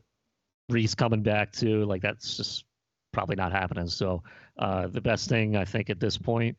Rhys 0.68 0.95
coming 0.95 1.22
back 1.22 1.53
too, 1.53 1.84
like 1.84 2.03
that's 2.03 2.37
just 2.37 2.64
probably 3.12 3.37
not 3.37 3.53
happening. 3.53 3.89
So 3.89 4.22
uh, 4.59 4.89
the 4.89 5.01
best 5.01 5.28
thing 5.28 5.57
I 5.57 5.64
think 5.64 5.91
at 5.91 6.01
this 6.01 6.16
point, 6.18 6.57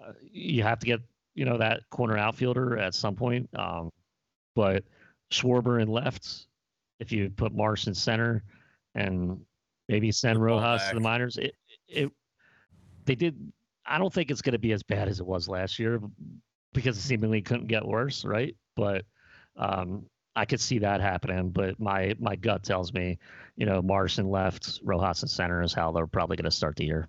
uh, 0.00 0.12
you 0.20 0.62
have 0.62 0.78
to 0.80 0.86
get 0.86 1.00
you 1.34 1.44
know 1.44 1.58
that 1.58 1.80
corner 1.90 2.16
outfielder 2.16 2.78
at 2.78 2.94
some 2.94 3.14
point. 3.14 3.48
Um, 3.58 3.90
but 4.54 4.84
Schwarber 5.32 5.82
in 5.82 5.88
left, 5.88 6.46
if 7.00 7.12
you 7.12 7.30
put 7.30 7.54
Marsh 7.54 7.86
in 7.86 7.94
center, 7.94 8.42
and 8.94 9.40
maybe 9.88 10.10
send 10.10 10.42
Rojas 10.42 10.88
to 10.88 10.94
the 10.94 11.00
minors, 11.00 11.36
it 11.36 11.54
it 11.88 12.10
they 13.04 13.14
did. 13.14 13.52
I 13.86 13.98
don't 13.98 14.12
think 14.12 14.30
it's 14.30 14.42
going 14.42 14.54
to 14.54 14.58
be 14.58 14.72
as 14.72 14.82
bad 14.82 15.08
as 15.08 15.20
it 15.20 15.26
was 15.26 15.48
last 15.48 15.78
year 15.78 16.00
because 16.72 16.98
it 16.98 17.02
seemingly 17.02 17.40
couldn't 17.40 17.68
get 17.68 17.86
worse, 17.86 18.24
right? 18.24 18.56
But 18.74 19.04
um, 19.56 20.06
I 20.36 20.44
could 20.44 20.60
see 20.60 20.78
that 20.80 21.00
happening, 21.00 21.50
but 21.50 21.80
my 21.80 22.14
my 22.20 22.36
gut 22.36 22.62
tells 22.62 22.92
me, 22.92 23.18
you 23.56 23.66
know, 23.66 23.80
Marson 23.82 24.30
left, 24.30 24.80
Rojas 24.84 25.22
in 25.22 25.28
center 25.28 25.62
is 25.62 25.72
how 25.72 25.90
they're 25.92 26.06
probably 26.06 26.36
going 26.36 26.44
to 26.44 26.50
start 26.50 26.76
the 26.76 26.84
year. 26.84 27.08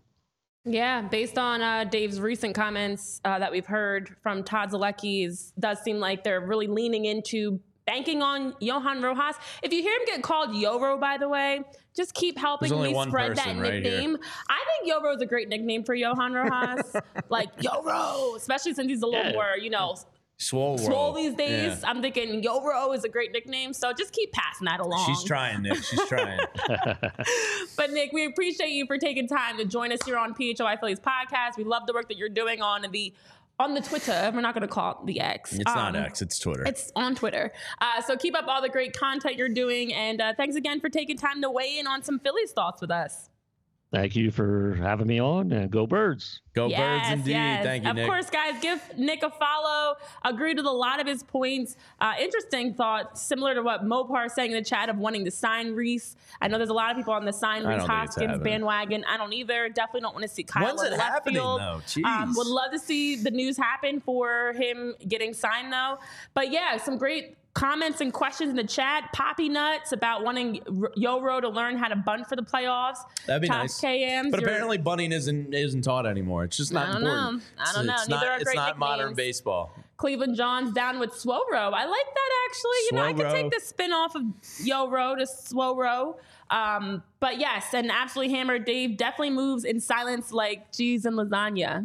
Yeah, 0.66 1.02
based 1.02 1.38
on 1.38 1.62
uh, 1.62 1.86
Dave's 1.86 2.20
recent 2.20 2.56
comments 2.56 3.22
uh, 3.24 3.40
that 3.40 3.52
we've 3.52 3.66
heard 3.66 4.16
from 4.22 4.44
Todd 4.44 4.72
Zolecki, 4.72 5.52
does 5.60 5.80
seem 5.82 6.00
like 6.00 6.24
they're 6.24 6.42
really 6.42 6.68
leaning 6.68 7.06
into 7.06 7.60
banking 7.86 8.22
on 8.22 8.54
Johan 8.60 9.02
Rojas. 9.02 9.36
If 9.64 9.72
you 9.72 9.82
hear 9.82 9.94
him 9.94 10.06
get 10.06 10.22
called 10.22 10.50
Yoro, 10.50 11.00
by 11.00 11.18
the 11.18 11.30
way, 11.30 11.62
just 11.96 12.14
keep 12.14 12.38
helping 12.38 12.70
me 12.82 12.94
spread 13.04 13.38
that 13.38 13.48
right 13.48 13.82
nickname. 13.82 14.10
Here. 14.12 14.20
I 14.50 14.64
think 14.68 14.94
Yoro 14.94 15.16
is 15.16 15.22
a 15.22 15.26
great 15.26 15.48
nickname 15.48 15.84
for 15.84 15.96
Johan 15.96 16.34
Rojas. 16.34 16.96
like 17.30 17.56
Yoro, 17.58 18.36
especially 18.36 18.74
since 18.74 18.90
he's 18.90 19.02
a 19.02 19.08
little 19.08 19.24
yeah. 19.24 19.32
more, 19.32 19.58
you 19.60 19.70
know, 19.70 19.96
Swole 20.40 20.78
Swole 20.78 21.14
these 21.14 21.34
days. 21.34 21.80
Yeah. 21.82 21.90
I'm 21.90 22.02
thinking 22.02 22.44
Yoro 22.44 22.96
is 22.96 23.04
a 23.04 23.10
great 23.10 23.32
nickname, 23.32 23.74
so 23.74 23.92
just 23.92 24.14
keep 24.14 24.32
passing 24.32 24.66
that 24.66 24.80
along. 24.80 25.06
She's 25.08 25.24
trying, 25.24 25.64
Nick. 25.64 25.84
She's 25.84 26.06
trying. 26.08 26.40
but 27.76 27.92
Nick, 27.92 28.14
we 28.14 28.26
appreciate 28.26 28.70
you 28.70 28.86
for 28.86 29.00
taking 29.00 29.28
time 29.28 29.58
to 29.58 29.66
join 29.66 29.92
us 29.92 30.00
here 30.06 30.18
on 30.18 30.36
PHLY 30.36 30.80
Phillies 30.80 31.00
podcast. 31.00 31.58
We 31.58 31.64
love 31.64 31.88
the 31.88 31.94
work 31.94 32.08
that 32.10 32.18
you're 32.18 32.30
doing 32.30 32.62
on 32.62 32.86
the 32.92 33.14
on 33.60 33.74
the 33.74 33.82
Twitter. 33.82 34.32
We're 34.32 34.42
not 34.42 34.54
going 34.54 34.62
to 34.62 34.68
call 34.68 34.92
it 34.92 35.06
the 35.08 35.20
X. 35.20 35.54
It's 35.54 35.72
um, 35.72 35.76
not 35.76 35.96
X. 35.96 36.22
It's 36.22 36.38
Twitter. 36.38 36.64
It's 36.66 36.92
on 36.96 37.16
Twitter. 37.16 37.52
Uh, 37.82 38.02
so 38.04 38.16
keep 38.16 38.38
up 38.38 38.46
all 38.48 38.62
the 38.62 38.70
great 38.70 38.96
content 38.96 39.38
you're 39.38 39.50
doing, 39.50 39.92
and 39.92 40.22
uh, 40.22 40.34
thanks 40.38 40.56
again 40.56 40.80
for 40.80 40.90
taking 40.90 41.18
time 41.18 41.42
to 41.42 41.50
weigh 41.50 41.80
in 41.80 41.88
on 41.88 42.04
some 42.04 42.20
Phillies 42.20 42.52
thoughts 42.52 42.80
with 42.80 42.92
us. 42.92 43.30
Thank 43.90 44.18
you 44.18 44.32
for 44.32 44.76
having 44.82 45.08
me 45.08 45.22
on 45.22 45.54
and 45.54 45.72
go 45.72 45.88
birds. 45.88 46.42
Go 46.54 46.68
yes, 46.68 47.08
birds 47.08 47.20
indeed. 47.20 47.32
Yes. 47.32 47.64
Thank 47.64 47.84
you. 47.86 47.90
Of 47.90 47.96
Nick. 47.96 48.06
course, 48.08 48.30
guys, 48.30 48.56
give 48.62 48.82
Nick 48.98 49.24
a 49.24 49.30
follow. 49.30 49.96
Agreed 50.26 50.58
with 50.58 50.66
a 50.66 50.72
lot 50.72 51.00
of 51.00 51.08
his 51.08 51.24
points. 51.24 51.78
Uh, 52.02 52.14
interesting 52.20 52.74
thought, 52.74 53.18
similar 53.18 53.54
to 53.54 53.62
what 53.62 53.86
Mopar 53.86 54.30
saying 54.30 54.52
in 54.52 54.58
the 54.58 54.64
chat 54.64 54.90
of 54.90 54.98
wanting 54.98 55.24
to 55.24 55.32
sign 55.32 55.74
Rhys. 55.74 56.18
I 56.42 56.50
know 56.50 56.58
there's 56.58 56.70
a 56.70 56.74
lot 56.74 56.92
of 56.92 56.98
people 56.98 57.14
on 57.14 57.24
the 57.24 57.32
sign 57.32 57.64
Rhys 57.66 57.84
Hoskins 57.84 58.40
bandwagon. 58.40 59.06
I 59.06 59.16
don't 59.16 59.32
either. 59.32 59.70
Definitely 59.70 60.02
don't 60.02 60.16
want 60.16 60.24
to 60.24 60.30
see 60.34 60.44
Kyle 60.44 60.66
When's 60.66 60.82
in 60.82 60.88
it 60.88 60.98
left 60.98 61.04
happening, 61.04 61.36
field. 61.36 61.62
Though? 61.62 61.82
Jeez. 61.86 62.04
Um, 62.04 62.34
would 62.36 62.48
love 62.48 62.72
to 62.72 62.80
see 62.80 63.16
the 63.16 63.32
news 63.32 63.56
happen 63.56 64.02
for 64.02 64.52
him 64.54 64.96
getting 65.08 65.34
signed 65.34 65.72
though. 65.72 65.98
But 66.34 66.52
yeah, 66.52 66.76
some 66.76 66.98
great 66.98 67.38
comments 67.58 68.02
and 68.02 68.14
questions 68.14 68.52
in 68.52 68.56
the 68.56 68.64
chat. 68.64 69.12
Poppy 69.14 69.50
Nuts 69.50 69.92
about 69.92 70.24
wanting 70.24 70.62
Yoro 70.98 71.42
to 71.42 71.50
learn 71.50 71.76
how 71.76 71.88
to 71.88 71.96
bunt 71.96 72.28
for 72.28 72.36
the 72.36 72.44
playoffs. 72.44 73.00
That'd 73.26 73.42
be 73.42 73.48
nice. 73.48 73.82
KMs, 73.82 74.32
but 74.32 74.44
apparently 74.44 74.78
bunting 74.78 75.12
isn't 75.12 75.54
isn't 75.54 75.82
taught 75.82 76.06
anymore. 76.06 76.44
It's 76.44 76.58
just 76.58 76.72
not 76.72 76.90
I 76.90 76.94
don't 76.94 77.02
important. 77.02 77.44
Know. 77.58 77.64
I 77.66 77.74
don't 77.74 77.86
know. 77.88 77.94
It's 77.96 78.08
Neither 78.08 78.26
not, 78.26 78.42
are 78.42 78.44
great 78.44 78.48
It's 78.48 78.56
not 78.56 78.78
modern 78.78 79.14
baseball. 79.16 79.74
Cleveland 79.98 80.36
Johns 80.36 80.72
down 80.74 81.00
with 81.00 81.12
Sworo. 81.12 81.74
I 81.74 81.86
like 81.86 82.06
that 82.14 82.30
actually. 82.48 82.78
You 82.92 82.98
know, 82.98 83.04
I 83.04 83.14
could 83.14 83.32
take 83.32 83.52
the 83.52 83.60
spin 83.60 83.92
off 83.92 84.16
of 84.16 84.22
Yoro 84.62 85.18
to 85.18 85.26
Sworo. 85.26 86.18
Um, 86.50 87.04
but 87.20 87.40
yes, 87.40 87.74
and 87.74 87.92
absolutely 87.92 88.34
hammered. 88.34 88.66
Dave 88.66 88.98
definitely 88.98 89.32
moves 89.32 89.64
in 89.64 89.80
silence 89.80 90.32
like 90.32 90.72
cheese 90.72 91.06
and 91.06 91.18
lasagna. 91.18 91.84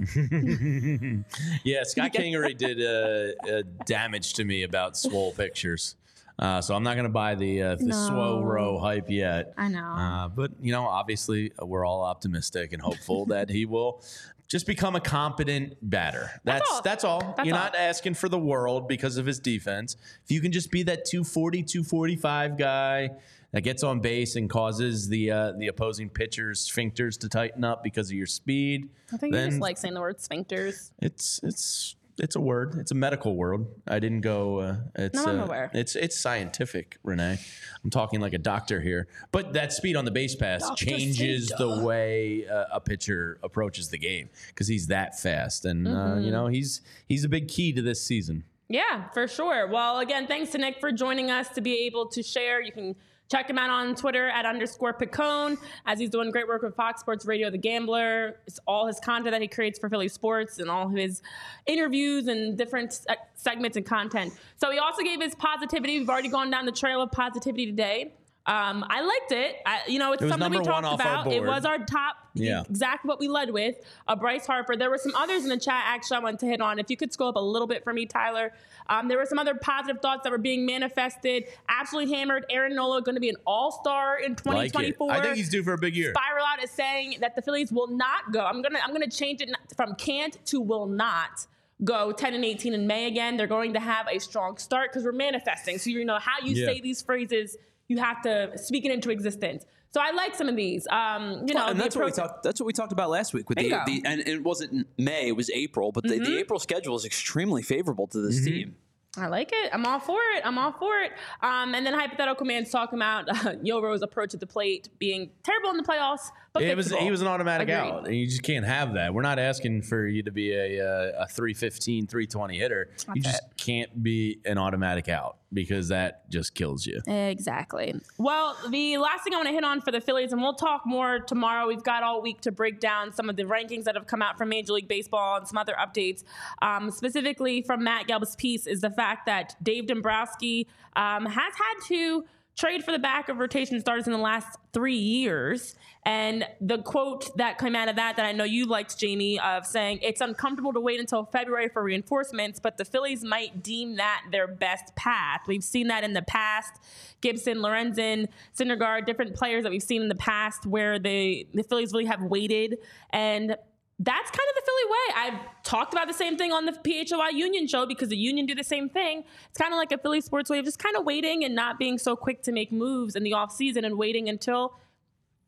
yeah, 1.64 1.82
Scott 1.84 2.12
Kingery 2.14 2.56
did 2.56 2.80
uh, 2.80 3.50
uh, 3.50 3.62
damage 3.86 4.34
to 4.34 4.44
me 4.44 4.62
about 4.62 4.96
swole 4.96 5.32
pictures. 5.32 5.96
Uh, 6.38 6.60
so 6.60 6.74
I'm 6.74 6.82
not 6.82 6.94
going 6.94 7.04
to 7.04 7.12
buy 7.12 7.34
the 7.34 7.62
uh, 7.62 7.74
the 7.76 7.84
no. 7.84 7.94
Sworo 7.94 8.80
hype 8.80 9.10
yet. 9.10 9.54
I 9.56 9.68
know. 9.68 9.80
Uh, 9.80 10.28
but 10.28 10.52
you 10.60 10.72
know, 10.72 10.86
obviously, 10.86 11.52
uh, 11.60 11.66
we're 11.66 11.84
all 11.84 12.02
optimistic 12.02 12.72
and 12.72 12.82
hopeful 12.82 13.26
that 13.26 13.50
he 13.50 13.64
will 13.64 14.02
just 14.48 14.66
become 14.66 14.96
a 14.96 15.00
competent 15.00 15.76
batter. 15.82 16.30
That's 16.44 16.80
that's 16.80 17.04
all. 17.04 17.20
That's 17.20 17.26
all. 17.28 17.34
That's 17.36 17.46
You're 17.46 17.56
all. 17.56 17.62
not 17.64 17.76
asking 17.76 18.14
for 18.14 18.28
the 18.28 18.38
world 18.38 18.88
because 18.88 19.18
of 19.18 19.26
his 19.26 19.40
defense. 19.40 19.96
If 20.24 20.30
you 20.30 20.40
can 20.40 20.52
just 20.52 20.70
be 20.70 20.82
that 20.84 21.04
240, 21.04 21.62
245 21.62 22.58
guy 22.58 23.10
that 23.53 23.62
gets 23.62 23.82
on 23.82 24.00
base 24.00 24.36
and 24.36 24.48
causes 24.50 25.09
the 25.09 25.30
uh, 25.30 25.53
the 25.59 25.68
opposing 25.68 26.09
pitcher's 26.09 26.68
sphincters 26.70 27.18
to 27.20 27.28
tighten 27.28 27.64
up 27.64 27.82
because 27.82 28.09
of 28.09 28.14
your 28.16 28.26
speed. 28.26 28.88
I 29.12 29.16
think 29.16 29.34
you 29.34 29.44
just 29.46 29.61
like 29.61 29.78
saying 29.78 29.94
the 29.94 30.00
word 30.00 30.18
sphincters. 30.18 30.90
It's 31.00 31.40
it's 31.42 31.96
it's 32.18 32.36
a 32.36 32.40
word. 32.40 32.76
It's 32.78 32.90
a 32.90 32.94
medical 32.94 33.34
word. 33.36 33.66
I 33.88 33.98
didn't 33.98 34.20
go. 34.20 34.59
Uh, 34.61 34.76
it's 34.96 35.14
No, 35.16 35.24
I'm 35.26 35.40
uh, 35.40 35.44
aware. 35.44 35.70
it's 35.72 35.96
it's 35.96 36.18
scientific, 36.20 36.98
Renee. 37.03 37.38
I'm 37.82 37.90
talking 37.90 38.20
like 38.20 38.34
a 38.34 38.38
doctor 38.38 38.80
here. 38.80 39.09
But 39.32 39.55
that 39.55 39.72
speed 39.72 39.96
on 39.96 40.05
the 40.05 40.11
base 40.11 40.34
pass 40.36 40.61
Dr. 40.62 40.84
changes 40.84 41.48
the 41.57 41.82
way 41.82 42.46
uh, 42.46 42.64
a 42.72 42.80
pitcher 42.80 43.38
approaches 43.42 43.88
the 43.88 43.98
game 43.98 44.28
because 44.48 44.68
he's 44.68 44.88
that 44.88 45.18
fast, 45.20 45.64
and 45.64 45.88
uh, 45.88 45.90
Mm-hmm. 45.90 46.24
you 46.24 46.30
know 46.30 46.46
he's 46.48 46.80
he's 47.09 47.24
a 47.24 47.28
big 47.28 47.48
key 47.48 47.72
to 47.72 47.82
this 47.82 48.03
season. 48.03 48.44
Yeah, 48.68 49.09
for 49.11 49.28
sure. 49.28 49.66
Well, 49.66 49.98
again, 49.98 50.26
thanks 50.26 50.50
to 50.53 50.59
Nick 50.59 50.80
for 50.80 50.92
joining 50.92 51.30
us 51.30 51.48
to 51.50 51.61
be 51.61 51.84
able 51.86 52.07
to 52.09 52.22
share. 52.22 52.62
You 52.62 52.72
can 52.72 52.94
check 53.32 53.48
him 53.48 53.58
out 53.58 53.70
on 53.70 53.94
Twitter 53.94 54.28
at 54.28 54.44
underscore 54.44 54.92
Piccone 54.92 55.56
as 55.86 55.98
he's 55.98 56.10
doing 56.10 56.30
great 56.30 56.46
work 56.46 56.60
with 56.60 56.76
Fox 56.76 57.00
Sports 57.00 57.24
Radio, 57.24 57.50
The 57.50 57.56
Gambler. 57.56 58.36
It's 58.46 58.60
all 58.66 58.86
his 58.86 59.00
content 59.00 59.32
that 59.32 59.40
he 59.40 59.48
creates 59.48 59.78
for 59.78 59.88
Philly 59.88 60.08
Sports 60.08 60.58
and 60.58 60.68
all 60.68 60.88
his 60.88 61.22
interviews 61.64 62.28
and 62.28 62.58
different 62.58 63.00
segments 63.34 63.78
and 63.78 63.86
content. 63.86 64.34
So 64.56 64.70
he 64.70 64.78
also 64.78 65.02
gave 65.02 65.22
his 65.22 65.34
positivity. 65.34 65.98
We've 65.98 66.10
already 66.10 66.28
gone 66.28 66.50
down 66.50 66.66
the 66.66 66.72
trail 66.72 67.00
of 67.00 67.10
positivity 67.10 67.64
today. 67.64 68.12
Um, 68.45 68.84
I 68.88 69.03
liked 69.03 69.30
it. 69.32 69.57
I, 69.64 69.80
you 69.86 70.01
know, 70.01 70.12
it's 70.12 70.22
It 70.22 70.28
something 70.28 70.51
we 70.51 70.59
talked 70.64 70.84
about. 71.01 71.32
It 71.32 71.45
was 71.45 71.64
our 71.64 71.78
top, 71.78 72.16
Yeah. 72.34 72.62
exactly 72.68 73.09
what 73.09 73.20
we 73.20 73.28
led 73.28 73.51
with. 73.53 73.76
Uh, 74.09 74.16
Bryce 74.16 74.47
Harper. 74.47 74.74
There 74.74 74.90
were 74.90 74.99
some 74.99 75.12
others 75.14 75.45
in 75.45 75.49
the 75.49 75.57
chat. 75.57 75.84
Actually, 75.86 76.16
I 76.16 76.20
wanted 76.20 76.40
to 76.40 76.47
hit 76.47 76.61
on. 76.61 76.80
If 76.80 76.90
you 76.90 76.97
could 76.97 77.12
scroll 77.12 77.28
up 77.28 77.36
a 77.36 77.40
little 77.40 77.68
bit 77.68 77.84
for 77.84 77.93
me, 77.93 78.05
Tyler. 78.05 78.53
Um, 78.88 79.07
there 79.07 79.16
were 79.16 79.26
some 79.26 79.38
other 79.38 79.55
positive 79.55 80.03
thoughts 80.03 80.24
that 80.24 80.32
were 80.32 80.38
being 80.38 80.66
manifested. 80.66 81.45
Absolutely 81.68 82.14
hammered. 82.16 82.45
Aaron 82.51 82.74
Nola 82.74 83.01
going 83.03 83.14
to 83.14 83.20
be 83.20 83.28
an 83.28 83.36
All 83.47 83.70
Star 83.70 84.18
in 84.18 84.32
Like 84.32 84.72
2024. 84.72 85.12
I 85.12 85.20
think 85.20 85.36
he's 85.36 85.49
due 85.49 85.62
for 85.62 85.74
a 85.74 85.78
big 85.78 85.95
year. 85.95 86.12
Spiral 86.12 86.45
out 86.45 86.61
is 86.64 86.70
saying 86.72 87.18
that 87.20 87.36
the 87.36 87.43
Phillies 87.43 87.70
will 87.70 87.86
not 87.88 88.32
go. 88.32 88.45
I'm 88.45 88.61
gonna 88.61 88.80
I'm 88.84 88.93
gonna 88.93 89.09
change 89.09 89.40
it 89.40 89.51
from 89.76 89.95
can't 89.95 90.36
to 90.47 90.61
will 90.61 90.86
not 90.86 91.47
go 91.84 92.11
10 92.12 92.34
and 92.34 92.45
18 92.45 92.74
in 92.74 92.86
May 92.88 93.07
again. 93.07 93.36
They're 93.36 93.47
going 93.47 93.72
to 93.74 93.80
have 93.80 94.07
a 94.09 94.18
strong 94.18 94.57
start 94.57 94.90
because 94.90 95.05
we're 95.05 95.12
manifesting. 95.12 95.78
So 95.78 95.90
you 95.90 96.05
know 96.05 96.18
how 96.18 96.45
you 96.45 96.55
Yeah. 96.55 96.66
say 96.66 96.80
these 96.80 97.03
phrases, 97.03 97.57
you 97.88 97.98
have 97.98 98.22
to 98.22 98.56
speak 98.56 98.84
it 98.84 98.90
into 98.92 99.10
existence. 99.10 99.64
So 99.90 100.00
I 100.00 100.12
like 100.12 100.34
some 100.34 100.48
of 100.48 100.56
these. 100.56 100.86
Um, 100.90 101.44
you 101.46 101.54
know, 101.54 101.66
and 101.66 101.78
the 101.78 101.82
that's 101.82 101.94
what 101.96 102.06
we 102.06 102.10
approach- 102.12 102.28
talked. 102.28 102.42
That's 102.42 102.58
what 102.60 102.66
we 102.66 102.72
talked 102.72 102.92
about 102.92 103.10
last 103.10 103.34
week 103.34 103.48
with 103.50 103.58
the, 103.58 103.64
Bingo. 103.68 103.82
the 103.86 104.02
and 104.06 104.20
it 104.22 104.42
wasn't 104.42 104.86
May, 104.96 105.28
it 105.28 105.36
was 105.36 105.50
April, 105.50 105.92
but 105.92 106.04
the, 106.04 106.14
Mm-hmm. 106.14 106.24
the 106.24 106.38
April 106.38 106.58
schedule 106.58 106.96
is 106.96 107.04
extremely 107.04 107.62
favorable 107.62 108.06
to 108.08 108.20
this 108.20 108.42
team. 108.44 108.76
I 109.18 109.26
like 109.26 109.50
it. 109.52 109.68
I'm 109.74 109.84
all 109.84 110.00
for 110.00 110.18
it. 110.36 110.42
I'm 110.46 110.56
all 110.56 110.72
for 110.72 110.98
it. 111.00 111.12
Um, 111.42 111.74
and 111.74 111.84
then 111.84 111.92
hypothetical 111.92 112.46
man's 112.46 112.70
talking 112.70 112.98
about 112.98 113.28
uh, 113.28 113.52
Yoro's 113.62 114.00
approach 114.00 114.32
at 114.32 114.40
the 114.40 114.46
plate 114.46 114.88
being 114.98 115.28
terrible 115.42 115.68
in 115.68 115.76
the 115.76 115.82
playoffs, 115.82 116.30
but 116.53 116.62
It 116.62 116.76
was 116.76 116.92
he 116.92 117.11
was 117.11 117.22
an 117.22 117.26
automatic 117.28 117.68
Agreed. 117.68 117.90
out. 117.90 118.07
And 118.07 118.14
you 118.14 118.26
just 118.26 118.42
can't 118.42 118.64
have 118.66 118.94
that. 118.94 119.14
We're 119.14 119.22
not 119.22 119.38
asking 119.38 119.82
for 119.82 120.07
you 120.07 120.22
to 120.24 120.30
be 120.30 120.53
a 120.53 120.80
uh, 120.84 121.24
a 121.24 121.26
315, 121.28 122.07
320 122.07 122.59
hitter. 122.59 122.90
you 123.14 123.22
just 123.22 123.42
can't 123.57 124.03
be 124.03 124.38
an 124.44 124.59
automatic 124.59 125.09
out 125.09 125.36
because 125.53 125.88
that 125.88 126.28
just 126.30 126.55
kills 126.55 126.86
you. 126.86 127.00
Exactly. 127.07 127.94
Well, 128.18 128.57
the 128.70 128.98
last 128.98 129.24
thing 129.24 129.34
I 129.34 129.36
want 129.36 129.48
to 129.48 129.55
hit 129.55 129.64
on 129.64 129.80
for 129.80 129.90
the 129.92 130.00
Phillies, 130.00 130.32
and 130.32 130.40
we'll 130.40 130.55
talk 130.55 130.82
more 130.86 131.18
tomorrow. 131.20 131.66
We've 131.66 131.82
got 131.82 132.03
all 132.03 132.22
week 132.22 132.40
to 132.42 132.53
break 132.53 132.80
down 132.80 133.12
some 133.12 133.28
of 133.28 133.36
the 133.36 133.44
rankings 133.44 133.84
that 133.84 133.94
have 133.94 134.07
come 134.07 134.22
out 134.22 134.38
from 134.38 134.48
Major 134.48 134.72
League 134.72 134.88
Baseball 134.88 135.36
and 135.36 135.46
some 135.48 135.59
other 135.59 135.74
updates. 135.78 136.22
Um, 136.62 136.90
specifically 136.90 137.62
from 137.62 137.84
Matt 137.84 138.07
Gelb's 138.09 138.36
piece 138.36 138.66
is 138.66 138.80
the 138.80 138.90
fact 138.90 139.26
that 139.26 139.57
Dave 139.62 139.86
Dombrowski 139.86 140.68
um, 140.96 141.26
has 141.26 141.53
had 141.55 141.86
to 141.88 142.24
trade 142.57 142.84
for 142.84 142.92
the 142.92 142.98
back 142.98 143.28
of 143.28 143.38
rotation 143.38 143.80
starters 143.80 144.07
in 144.07 144.12
the 144.12 144.18
last 144.18 144.59
three 144.72 144.96
years. 144.96 145.74
And 146.05 146.44
the 146.61 146.78
quote 146.78 147.36
that 147.36 147.59
came 147.59 147.76
out 147.76 147.88
of 147.88 147.96
that, 147.96 148.16
that 148.16 148.26
I 148.26 148.32
know 148.32 148.44
you 148.44 148.66
liked, 148.66 148.98
Jamie, 148.98 149.38
of 149.38 149.64
saying 149.64 150.00
it's 150.03 150.20
uncomfortable 150.20 150.72
to 150.72 150.80
wait 150.80 150.98
until 150.98 151.24
February 151.26 151.68
for 151.68 151.82
reinforcements, 151.82 152.59
but 152.59 152.76
the 152.76 152.84
Phillies 152.84 153.22
might 153.22 153.62
deem 153.62 153.96
that 153.96 154.22
their 154.32 154.48
best 154.48 154.96
path. 154.96 155.42
We've 155.46 155.62
seen 155.62 155.86
that 155.88 156.03
in 156.03 156.12
the 156.12 156.22
past. 156.22 156.72
Gibson, 157.20 157.59
Lorenzen, 157.59 158.28
Syndergaard, 158.59 159.07
different 159.07 159.36
players 159.36 159.62
that 159.62 159.70
we've 159.70 159.82
seen 159.82 160.03
in 160.03 160.09
the 160.09 160.16
past 160.16 160.66
where 160.66 160.98
they, 160.98 161.46
the 161.55 161.62
Phillies 161.62 161.92
really 161.92 162.07
have 162.07 162.22
waited. 162.22 162.78
And 163.11 163.57
that's 164.05 164.30
kind 164.30 164.48
of 164.48 164.55
the 164.57 164.62
Philly 164.66 164.90
way. 164.90 165.14
I've 165.16 165.62
talked 165.62 165.94
about 165.94 166.09
the 166.09 166.14
same 166.14 166.36
thing 166.36 166.50
on 166.50 166.66
the 166.66 166.72
PHLY 166.72 167.34
Union 167.34 167.68
show 167.68 167.86
because 167.86 168.09
the 168.09 168.16
Union 168.16 168.46
do 168.46 168.55
the 168.55 168.64
same 168.64 168.88
thing. 168.88 169.22
It's 169.48 169.59
kind 169.59 169.72
of 169.72 169.76
like 169.76 169.92
a 169.92 169.98
Philly 169.98 170.20
sports 170.20 170.50
way 170.50 170.59
of 170.59 170.64
just 170.64 170.80
kind 170.80 170.96
of 170.96 171.05
waiting 171.05 171.44
and 171.44 171.55
not 171.55 171.78
being 171.78 171.98
so 171.98 172.16
quick 172.16 172.42
to 172.44 172.53
make 172.53 172.72
moves 172.72 173.14
in 173.14 173.22
the 173.22 173.30
offseason 173.30 173.86
and 173.86 173.96
waiting 173.96 174.28
until 174.28 174.74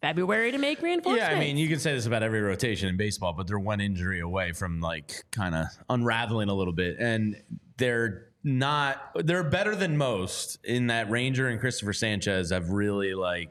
February 0.00 0.52
to 0.52 0.58
make 0.58 0.80
reinforcements. 0.82 1.28
Yeah, 1.28 1.36
I 1.36 1.40
mean, 1.40 1.56
you 1.56 1.66
can 1.66 1.80
say 1.80 1.94
this 1.94 2.06
about 2.06 2.22
every 2.22 2.42
rotation 2.42 2.88
in 2.88 2.96
baseball, 2.96 3.32
but 3.32 3.48
they're 3.48 3.58
one 3.58 3.80
injury 3.80 4.20
away 4.20 4.52
from 4.52 4.80
like 4.80 5.24
kind 5.32 5.54
of 5.54 5.66
unraveling 5.88 6.48
a 6.48 6.54
little 6.54 6.74
bit, 6.74 6.98
and 7.00 7.36
they're 7.76 8.28
not. 8.44 9.00
They're 9.16 9.42
better 9.42 9.74
than 9.74 9.96
most 9.96 10.58
in 10.64 10.88
that 10.88 11.10
Ranger 11.10 11.48
and 11.48 11.58
Christopher 11.58 11.92
Sanchez 11.92 12.50
have 12.50 12.68
really 12.70 13.14
like 13.14 13.50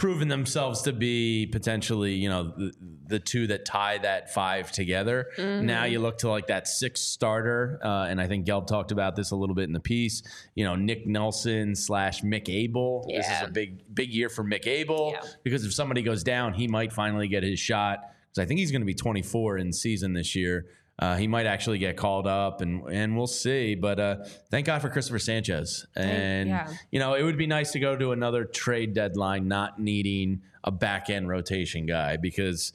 proven 0.00 0.28
themselves 0.28 0.80
to 0.82 0.92
be 0.94 1.46
potentially, 1.46 2.14
you 2.14 2.28
know, 2.30 2.54
the, 2.56 2.72
the 3.06 3.18
two 3.20 3.46
that 3.46 3.66
tie 3.66 3.98
that 3.98 4.32
five 4.32 4.72
together. 4.72 5.26
Now 5.38 5.84
you 5.84 6.00
look 6.00 6.18
to 6.18 6.30
like 6.30 6.46
that 6.46 6.66
sixth 6.66 7.04
starter, 7.04 7.78
uh, 7.84 8.06
and 8.08 8.18
I 8.18 8.26
think 8.26 8.46
Gelb 8.46 8.66
talked 8.66 8.92
about 8.92 9.14
this 9.14 9.30
a 9.30 9.36
little 9.36 9.54
bit 9.54 9.64
in 9.64 9.72
the 9.72 9.78
piece. 9.80 10.22
You 10.54 10.64
know, 10.64 10.74
Nick 10.74 11.06
Nelson 11.06 11.76
slash 11.76 12.22
Mick 12.22 12.48
Abel. 12.48 13.04
This 13.14 13.26
is 13.26 13.42
a 13.42 13.50
big, 13.50 13.94
big 13.94 14.10
year 14.12 14.30
for 14.30 14.42
Mick 14.42 14.66
Abel 14.66 15.10
Yeah. 15.14 15.28
because 15.44 15.64
if 15.66 15.74
somebody 15.74 16.00
goes 16.02 16.24
down, 16.24 16.54
he 16.54 16.66
might 16.66 16.92
finally 16.92 17.28
get 17.28 17.42
his 17.42 17.60
shot. 17.60 17.98
Because 18.30 18.42
I 18.42 18.46
think 18.46 18.58
he's 18.60 18.70
going 18.70 18.82
to 18.82 18.86
be 18.86 18.94
24 18.94 19.58
in 19.58 19.72
season 19.72 20.14
this 20.14 20.34
year. 20.34 20.66
Uh, 21.00 21.16
he 21.16 21.26
might 21.26 21.46
actually 21.46 21.78
get 21.78 21.96
called 21.96 22.26
up, 22.26 22.60
and 22.60 22.82
and 22.92 23.16
we'll 23.16 23.26
see. 23.26 23.74
But 23.74 23.98
uh, 23.98 24.16
thank 24.50 24.66
God 24.66 24.82
for 24.82 24.90
Christopher 24.90 25.18
Sanchez. 25.18 25.86
And 25.96 26.50
yeah. 26.50 26.72
you 26.90 26.98
know, 26.98 27.14
it 27.14 27.22
would 27.22 27.38
be 27.38 27.46
nice 27.46 27.72
to 27.72 27.80
go 27.80 27.96
to 27.96 28.12
another 28.12 28.44
trade 28.44 28.92
deadline 28.92 29.48
not 29.48 29.80
needing 29.80 30.42
a 30.62 30.70
back 30.70 31.08
end 31.08 31.26
rotation 31.28 31.86
guy 31.86 32.18
because 32.18 32.72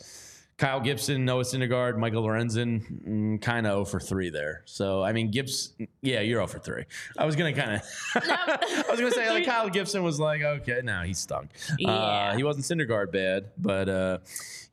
Kyle 0.58 0.80
Gibson, 0.80 1.26
Noah 1.26 1.44
Syndergaard, 1.44 1.98
Michael 1.98 2.24
Lorenzen, 2.24 3.04
mm, 3.06 3.42
kind 3.42 3.68
of 3.68 3.74
0 3.74 3.86
for 3.86 4.00
3 4.00 4.30
there. 4.30 4.62
So, 4.66 5.04
I 5.04 5.12
mean, 5.12 5.30
Gibbs, 5.30 5.74
yeah, 6.02 6.22
you're 6.22 6.38
0 6.38 6.48
for 6.48 6.60
3. 6.60 6.86
I 7.18 7.26
was 7.26 7.36
going 7.36 7.54
to 7.54 7.62
kind 7.62 7.76
of, 7.76 7.82
I 8.16 8.86
was 8.90 9.00
going 9.00 9.12
to 9.12 9.18
say, 9.18 9.30
like, 9.30 9.46
Kyle 9.46 9.70
Gibson 9.70 10.02
was 10.02 10.18
like, 10.18 10.42
okay, 10.42 10.80
now 10.82 11.04
he 11.04 11.14
stunk. 11.14 11.50
Yeah. 11.78 11.92
Uh, 11.92 12.38
he 12.38 12.44
wasn't 12.44 12.66
Syndergaard 12.66 13.12
bad, 13.12 13.50
but 13.58 13.90
uh, 13.90 14.20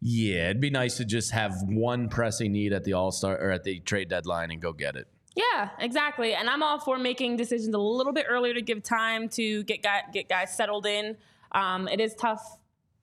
yeah, 0.05 0.47
it'd 0.47 0.61
be 0.61 0.69
nice 0.69 0.97
to 0.97 1.05
just 1.05 1.31
have 1.31 1.55
one 1.63 2.09
pressing 2.09 2.51
need 2.51 2.73
at 2.73 2.83
the 2.83 2.95
All 2.95 3.13
Star 3.13 3.39
or 3.39 3.53
at 3.53 3.63
the 3.63 3.79
trade 3.81 4.09
deadline 4.09 4.51
and 4.51 4.61
go 4.61 4.73
get 4.73 4.97
it. 4.97 5.07
Yeah, 5.37 5.71
exactly. 5.79 6.35
And 6.35 6.51
I'm 6.51 6.63
all 6.63 6.81
for 6.81 6.99
making 6.99 7.37
decisions 7.37 7.73
a 7.73 7.79
little 7.79 8.13
bit 8.13 8.27
earlier 8.29 8.53
to 8.53 8.63
give 8.63 8.83
time 8.83 9.29
to 9.31 9.63
get 9.63 9.81
guy, 9.83 10.03
get 10.13 10.29
guys 10.29 10.55
settled 10.55 10.87
in. 10.87 11.17
Um, 11.53 11.87
it 11.87 12.01
is 12.01 12.17
tough 12.17 12.59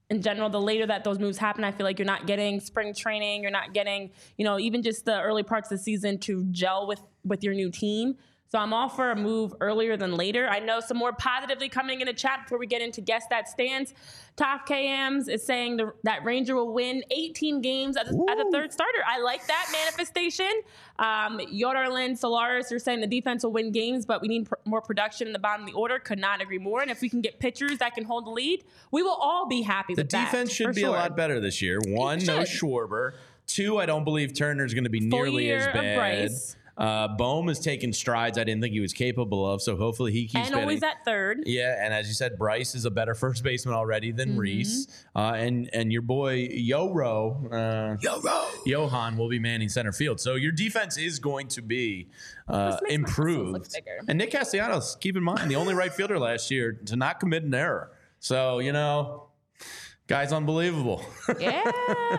in 0.09 0.21
general. 0.21 0.49
The 0.49 0.59
later 0.59 0.85
that 0.87 1.05
those 1.05 1.19
moves 1.19 1.37
happen, 1.37 1.63
I 1.63 1.71
feel 1.71 1.85
like 1.85 1.99
you're 1.99 2.05
not 2.05 2.27
getting 2.27 2.59
spring 2.59 2.93
training. 2.93 3.43
You're 3.43 3.51
not 3.51 3.73
getting, 3.73 4.11
you 4.37 4.43
know, 4.43 4.59
even 4.59 4.83
just 4.83 5.05
the 5.05 5.21
early 5.21 5.43
parts 5.43 5.71
of 5.71 5.77
the 5.77 5.83
season 5.83 6.17
to 6.19 6.43
gel 6.51 6.85
with 6.85 7.01
with 7.23 7.43
your 7.43 7.53
new 7.53 7.71
team. 7.71 8.17
So 8.51 8.57
I'm 8.57 8.73
all 8.73 8.89
for 8.89 9.11
a 9.11 9.15
move 9.15 9.53
earlier 9.61 9.95
than 9.95 10.15
later. 10.15 10.49
I 10.49 10.57
know 10.57 10.79
some 10.79 10.97
more 10.97 11.13
positively 11.13 11.69
coming 11.69 12.01
in 12.01 12.07
the 12.07 12.13
chat 12.13 12.41
before 12.45 12.57
we 12.57 12.65
get 12.65 12.81
into 12.81 12.99
guess 12.99 13.25
that 13.29 13.47
stands. 13.47 13.93
Top 14.37 14.67
KMs 14.67 15.29
is 15.29 15.45
saying 15.45 15.77
the, 15.77 15.93
that 16.01 16.25
Ranger 16.25 16.55
will 16.55 16.73
win 16.73 17.03
18 17.11 17.61
games 17.61 17.95
as 17.95 18.07
a, 18.07 18.09
as 18.09 18.39
a 18.39 18.49
third 18.51 18.73
starter. 18.73 18.99
I 19.07 19.21
like 19.21 19.45
that 19.45 19.69
manifestation. 19.71 20.49
Um, 20.97 21.37
Yoderlin, 21.39 22.17
Solaris, 22.17 22.71
you're 22.71 22.79
saying 22.79 23.01
the 23.01 23.07
defense 23.07 23.43
will 23.43 23.51
win 23.51 23.71
games, 23.71 24.07
but 24.07 24.19
we 24.19 24.27
need 24.27 24.47
pr- 24.47 24.55
more 24.65 24.81
production 24.81 25.27
in 25.27 25.33
the 25.33 25.39
bottom 25.39 25.67
of 25.67 25.71
the 25.71 25.77
order. 25.77 25.99
Could 25.99 26.19
not 26.19 26.41
agree 26.41 26.57
more. 26.57 26.81
And 26.81 26.89
if 26.89 27.01
we 27.01 27.09
can 27.09 27.21
get 27.21 27.39
pitchers 27.39 27.77
that 27.77 27.93
can 27.93 28.03
hold 28.03 28.25
the 28.25 28.31
lead, 28.31 28.63
we 28.89 29.03
will 29.03 29.11
all 29.11 29.47
be 29.47 29.61
happy 29.61 29.93
The 29.93 30.01
with 30.01 30.09
that. 30.09 30.31
The 30.31 30.37
defense 30.37 30.53
should 30.53 30.73
be 30.73 30.81
sure. 30.81 30.89
a 30.89 30.93
lot 30.93 31.15
better 31.15 31.39
this 31.39 31.61
year. 31.61 31.79
One, 31.85 32.17
no. 32.25 32.39
Schwarber. 32.39 33.13
Two, 33.45 33.77
I 33.77 33.85
don't 33.85 34.03
believe 34.03 34.33
Turner's 34.33 34.73
going 34.73 34.85
to 34.85 34.89
be 34.89 35.01
Full 35.01 35.09
nearly 35.09 35.51
as 35.51 35.65
bad. 35.67 36.29
Bryce. 36.79 36.89
Uh, 36.89 37.07
Bohm 37.15 37.47
has 37.49 37.59
taken 37.59 37.91
strides 37.93 38.37
I 38.37 38.43
didn't 38.43 38.61
think 38.61 38.73
he 38.73 38.79
was 38.79 38.93
capable 38.93 39.45
of, 39.49 39.61
so 39.61 39.75
hopefully 39.75 40.11
he 40.11 40.27
keeps 40.27 40.47
And 40.47 40.55
always 40.55 40.81
at 40.81 41.03
third. 41.05 41.43
Yeah, 41.45 41.83
and 41.83 41.93
as 41.93 42.07
you 42.07 42.13
said, 42.13 42.37
Bryce 42.37 42.73
is 42.75 42.85
a 42.85 42.91
better 42.91 43.13
first 43.13 43.43
baseman 43.43 43.75
already 43.75 44.11
than 44.11 44.29
Mm-hmm. 44.29 44.39
Rhys, 44.39 44.87
uh, 45.15 45.33
and 45.35 45.69
and 45.73 45.91
your 45.91 46.01
boy 46.01 46.47
Yoro, 46.49 47.45
uh, 47.51 47.97
Yoro, 47.97 48.47
Johan 48.65 49.17
will 49.17 49.29
be 49.29 49.39
manning 49.39 49.69
center 49.69 49.91
field. 49.91 50.19
So 50.19 50.35
your 50.35 50.51
defense 50.51 50.97
is 50.97 51.19
going 51.19 51.47
to 51.49 51.61
be 51.61 52.09
uh, 52.47 52.71
This 52.71 52.81
makes 52.81 53.17
my 53.17 53.23
muscles 53.25 53.27
look 53.51 53.65
improved. 53.65 54.09
And 54.09 54.17
Nick 54.17 54.31
Castellanos, 54.31 54.95
keep 54.99 55.17
in 55.17 55.23
mind, 55.23 55.49
the 55.51 55.55
only 55.55 55.73
right 55.73 55.93
fielder 55.93 56.17
last 56.19 56.49
year 56.51 56.71
to 56.85 56.95
not 56.95 57.19
commit 57.19 57.43
an 57.43 57.53
error. 57.53 57.91
So 58.19 58.59
you 58.59 58.71
know, 58.71 59.27
guy's 60.07 60.31
unbelievable. 60.33 61.03
Yeah. 61.39 61.63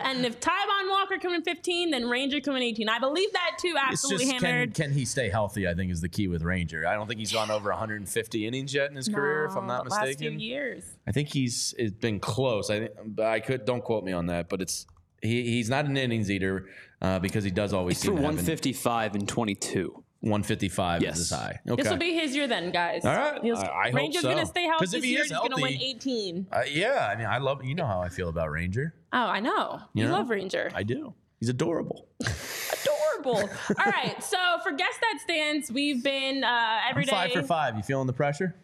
and 0.05 0.25
if 0.25 0.41
Taijuan 0.41 0.80
Walker 1.11 1.21
come 1.21 1.35
in 1.35 1.43
15, 1.43 1.91
then 1.91 2.09
Ranger 2.09 2.41
come 2.41 2.57
in 2.57 2.63
18. 2.63 2.89
I 2.89 2.99
believe 2.99 3.33
that 3.33 3.57
too. 3.61 3.75
It's 3.77 3.93
Absolutely 3.93 4.27
just 4.27 4.37
can, 4.39 4.45
hammered. 4.45 4.75
can 4.75 4.93
he 4.93 5.05
stay 5.05 5.29
healthy? 5.29 5.67
I 5.67 5.75
think 5.75 5.91
is 5.91 6.01
the 6.01 6.09
key 6.09 6.29
with 6.29 6.43
Ranger. 6.43 6.87
I 6.87 6.95
don't 6.95 7.07
think 7.07 7.19
he's 7.21 7.33
gone 7.33 7.51
over 7.51 7.71
150 7.71 8.47
innings 8.47 8.73
yet 8.73 8.91
in 8.91 8.97
his 8.97 9.09
career, 9.09 9.47
if 9.47 9.57
I'm 9.57 9.67
not 9.67 9.85
No, 9.85 9.91
Last 9.91 10.01
few 10.19 10.31
mistaken. 10.31 10.41
years. 10.41 10.85
I 11.07 11.13
think 11.13 11.29
he's 11.29 11.75
it's 11.79 11.95
been 11.97 12.21
close. 12.21 12.71
I 12.71 12.89
but 13.05 13.27
I 13.27 13.41
could 13.41 13.65
don't 13.65 13.83
quote 13.83 14.05
me 14.05 14.13
on 14.13 14.27
that, 14.27 14.49
but 14.49 14.61
it's 14.63 14.87
He, 15.23 15.43
he's 15.43 15.69
not 15.69 15.85
an 15.87 15.97
innings 15.97 16.31
eater 16.31 16.67
uh, 17.03 17.19
because 17.19 17.45
he 17.45 17.51
does 17.51 17.73
always 17.73 18.01
He 18.01 18.07
threw 18.09 18.17
seem 18.17 18.23
to 18.23 18.23
have 18.23 18.31
an- 18.31 18.37
155 18.37 19.15
and 19.17 19.29
22. 19.29 20.05
155 20.21 21.03
Yes. 21.03 21.15
is 21.19 21.29
his 21.31 21.39
high. 21.39 21.61
Okay. 21.69 21.83
This 21.83 21.91
will 21.91 21.99
be 21.99 22.13
his 22.15 22.35
year 22.37 22.47
then, 22.47 22.71
guys. 22.73 23.05
All 23.05 23.15
right. 23.17 23.43
He'll- 23.43 23.57
I- 23.57 23.89
I 23.89 23.91
Ranger's 23.91 24.23
so. 24.23 24.29
gonna 24.31 24.45
stay 24.47 24.65
healthy 24.65 24.97
if 24.99 25.03
he 25.05 25.11
year. 25.13 25.23
is 25.23 25.29
He's 25.31 25.39
gonna 25.39 25.57
win 25.57 25.73
18. 25.81 26.47
Uh, 26.53 26.63
yeah, 26.71 27.09
I 27.11 27.17
mean, 27.17 27.27
I 27.27 27.39
love 27.39 27.65
you 27.65 27.75
know 27.75 27.87
how 27.87 28.01
I 28.03 28.09
feel 28.11 28.29
about 28.29 28.51
Ranger. 28.51 28.95
Oh, 29.13 29.19
I 29.19 29.41
know. 29.41 29.81
You, 29.95 30.03
You 30.03 30.09
know? 30.09 30.15
love 30.19 30.29
Ranger. 30.31 30.71
I 30.75 30.83
do. 30.83 31.15
He's 31.39 31.49
adorable. 31.49 32.07
Adorable. 32.21 33.49
All 33.79 33.87
right. 33.93 34.23
So 34.23 34.37
for 34.63 34.73
guess 34.73 34.95
that 35.01 35.19
stands, 35.23 35.71
we've 35.73 36.05
been 36.05 36.45
uh, 36.45 36.81
every 36.89 37.03
I'm 37.05 37.07
day. 37.07 37.11
five 37.13 37.33
for 37.33 37.43
five. 37.43 37.77
You 37.77 37.83
feeling 37.83 38.07
the 38.07 38.13
pressure? 38.13 38.55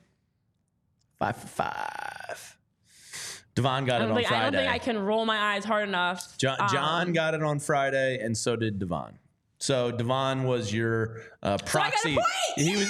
Five 1.19 1.37
for 1.37 1.47
five. 1.47 2.57
Devon 3.55 3.87
got 3.87 3.97
it 3.97 4.05
don't, 4.05 4.11
on 4.11 4.17
think, 4.19 4.31
I 4.31 4.43
don't 4.43 4.53
think 4.53 4.71
I 4.71 4.79
can 4.79 4.99
roll 4.99 5.25
my 5.25 5.55
eyes 5.55 5.65
hard 5.65 5.89
enough. 5.89 6.37
John, 6.37 6.61
Um, 6.61 6.69
John 6.71 7.13
got 7.15 7.33
it 7.33 7.43
on 7.43 7.59
Friday, 7.59 8.19
and 8.19 8.37
so 8.37 8.55
did 8.57 8.79
Devon. 8.79 9.19
So 9.59 9.91
Devon 9.91 10.45
was 10.45 10.73
your 10.73 11.21
uh, 11.43 11.51
I 11.51 11.55
a 11.55 11.59
proxy. 11.59 12.15
point! 12.15 12.27
He 12.57 12.77
was 12.77 12.89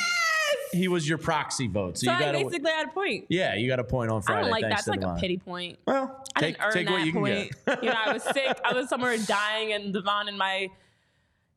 he 0.73 0.89
was 0.89 1.09
your 1.09 1.19
proxy 1.19 1.69
vote. 1.69 1.97
So, 1.99 2.07
So 2.07 2.11
you 2.13 2.17
I 2.19 2.21
got 2.21 2.33
basically 2.33 2.71
had 2.71 2.87
a 2.89 2.91
point. 2.91 3.27
yeah, 3.29 3.55
you 3.55 3.69
got 3.69 3.79
a 3.81 3.85
point 3.85 4.11
on 4.11 4.19
I 4.19 4.25
Friday. 4.27 4.43
don't 4.43 4.51
like 4.51 4.63
that's 4.63 4.87
like 4.89 5.01
Devon. 5.01 5.17
a 5.17 5.21
pity 5.21 5.39
point. 5.39 5.79
Well, 5.87 6.25
I 6.35 6.41
take 6.41 6.55
didn't 6.57 6.67
earn 6.67 6.73
take 6.73 6.87
that 6.87 6.93
what 6.93 7.07
you 7.07 7.13
can 7.13 7.21
point. 7.23 7.51
get. 7.67 7.83
you 7.83 7.89
know, 7.91 7.97
I 8.05 8.13
was 8.13 8.23
sick. 8.35 8.59
I 8.65 8.73
was 8.75 8.89
somewhere 8.89 9.17
dying, 9.19 9.73
and 9.73 9.93
Devon 9.95 10.29
in 10.29 10.37
my 10.37 10.69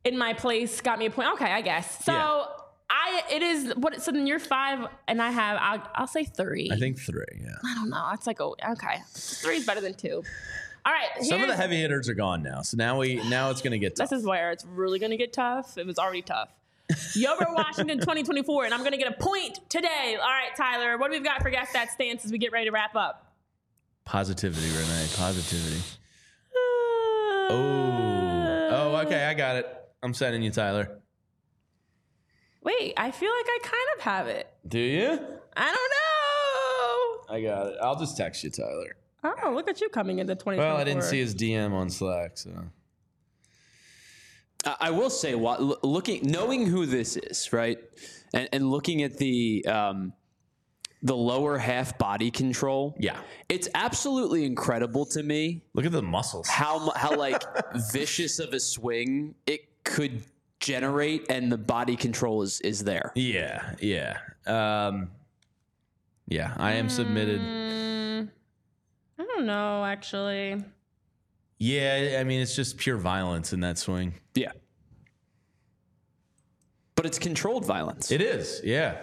in 0.05 0.18
my 0.18 0.34
place 0.34 0.80
got 0.82 0.99
me 0.99 1.07
a 1.07 1.10
point. 1.12 1.30
Okay, 1.34 1.51
I 1.51 1.62
guess. 1.62 2.03
So 2.05 2.14
Yeah. 2.14 2.45
I 2.91 3.24
it 3.32 3.41
is 3.43 3.74
what. 3.76 4.01
So 4.01 4.12
then 4.12 4.26
you're 4.28 4.39
five, 4.39 4.88
and 5.07 5.22
I 5.22 5.30
have. 5.32 5.57
I'll, 5.62 5.91
I'll 5.95 6.07
say 6.07 6.24
three. 6.24 6.70
I 6.72 6.78
think 6.78 6.99
three. 6.99 7.24
Yeah. 7.39 7.49
I 7.64 7.76
don't 7.76 7.89
know. 7.89 8.10
It's 8.14 8.26
like 8.28 8.41
oh, 8.41 8.55
okay. 8.72 8.97
Three 9.14 9.57
is 9.57 9.66
better 9.66 9.82
than 9.82 9.93
two. 9.95 10.24
All 10.90 10.96
right. 10.96 11.24
Some 11.24 11.44
of 11.44 11.48
the 11.48 11.56
heavy 11.56 11.80
hitters 11.80 12.10
are 12.10 12.16
gone 12.16 12.42
now, 12.42 12.64
so 12.64 12.76
now 12.76 12.98
we 12.98 13.22
now 13.30 13.52
it's 13.52 13.62
gonna 13.62 13.78
get 13.78 13.96
tough. 13.96 14.10
This 14.10 14.20
is 14.20 14.26
where 14.26 14.52
it's 14.52 14.66
really 14.66 14.98
going 14.98 15.12
to 15.12 15.18
get 15.18 15.32
tough. 15.32 15.78
It 15.78 15.86
was 15.86 16.00
already 16.00 16.24
tough. 16.24 16.50
Yover 17.16 17.46
Washington 17.54 18.00
2024, 18.00 18.66
and 18.66 18.74
I'm 18.74 18.80
going 18.80 18.94
to 18.94 18.98
get 18.98 19.08
a 19.08 19.24
point 19.24 19.60
today. 19.70 20.18
All 20.20 20.28
right, 20.28 20.50
Tyler, 20.58 20.98
what 20.98 21.12
do 21.12 21.18
we've 21.18 21.24
got 21.24 21.44
for 21.44 21.52
guess 21.52 21.72
that 21.74 21.92
stance 21.92 22.26
as 22.26 22.32
we 22.32 22.40
get 22.40 22.52
ready 22.52 22.66
to 22.66 22.72
wrap 22.72 22.96
up? 22.96 23.36
Positivity, 24.04 24.68
Renee. 24.68 25.08
Positivity. 25.16 25.80
Oh. 27.52 28.70
Oh, 28.72 28.96
okay. 29.06 29.26
I 29.26 29.36
got 29.36 29.58
it. 29.58 29.68
I'm 30.02 30.16
sending 30.16 30.42
you, 30.42 30.50
Tyler. 30.50 31.00
Wait, 32.64 32.96
I 32.98 33.12
feel 33.12 33.32
like 33.32 33.46
I 33.48 33.60
kind 33.62 33.88
of 33.96 34.02
have 34.02 34.28
it. 34.28 34.48
Do 34.68 34.80
you? 34.80 35.20
I 35.56 35.66
don't 35.66 37.30
know. 37.30 37.36
I 37.36 37.42
got 37.44 37.68
it. 37.68 37.78
I'll 37.80 38.00
just 38.00 38.18
text 38.18 38.44
you, 38.44 38.50
Tyler. 38.50 38.96
Oh, 39.24 39.51
look 39.53 39.67
at 39.67 39.82
you 39.82 39.89
coming 39.89 40.20
into 40.20 40.34
2024. 40.36 40.65
Well, 40.65 40.78
I 40.78 40.84
didn't 40.84 41.03
see 41.03 41.20
his 41.20 41.36
DM 41.36 41.74
on 41.74 41.89
Slack, 41.89 42.38
so. 42.38 42.51
I 44.65 44.76
I 44.82 44.89
will 44.91 45.09
say, 45.09 45.36
what 45.36 45.84
looking, 45.84 46.22
knowing 46.24 46.65
who 46.65 46.86
this 46.86 47.17
is, 47.17 47.51
right, 47.53 47.78
and, 48.34 48.47
and 48.53 48.70
looking 48.72 49.03
at 49.03 49.17
the 49.17 49.65
um, 49.65 50.13
the 51.01 51.15
lower 51.15 51.57
half 51.57 51.97
body 51.97 52.30
control, 52.32 52.95
Yeah. 52.99 53.17
it's 53.47 53.70
absolutely 53.74 54.45
incredible 54.45 55.05
to 55.07 55.24
me 55.24 55.63
Look 55.74 55.86
at 55.86 55.93
the 55.93 56.01
muscles. 56.01 56.47
how 56.49 56.89
how 56.91 57.15
like 57.15 57.41
vicious 57.93 58.39
of 58.39 58.53
a 58.53 58.59
swing 58.59 59.36
it 59.47 59.61
could 59.86 60.24
generate, 60.59 61.30
and 61.32 61.49
the 61.51 61.57
body 61.57 61.95
control 61.95 62.41
is 62.41 62.59
is 62.61 62.84
there. 62.84 63.11
Yeah, 63.15 63.76
yeah. 63.82 64.17
Um, 64.45 65.11
yeah, 66.28 66.53
I 66.57 66.74
am 66.74 66.89
submitted. 66.89 67.39
Mm, 67.39 67.86
I 67.86 67.89
don't 69.40 69.48
know, 69.48 69.86
actually. 69.86 70.64
Yeah, 71.58 72.18
I 72.20 72.24
mean, 72.24 72.42
it's 72.42 72.56
just 72.56 72.78
pure 72.78 72.98
violence 72.98 73.54
in 73.54 73.62
that 73.62 73.78
swing. 73.78 74.14
Yeah, 74.36 74.52
but 76.96 77.06
it's 77.06 77.20
controlled 77.20 77.66
violence. 77.66 78.12
It 78.12 78.22
is, 78.22 78.62
yeah. 78.64 78.98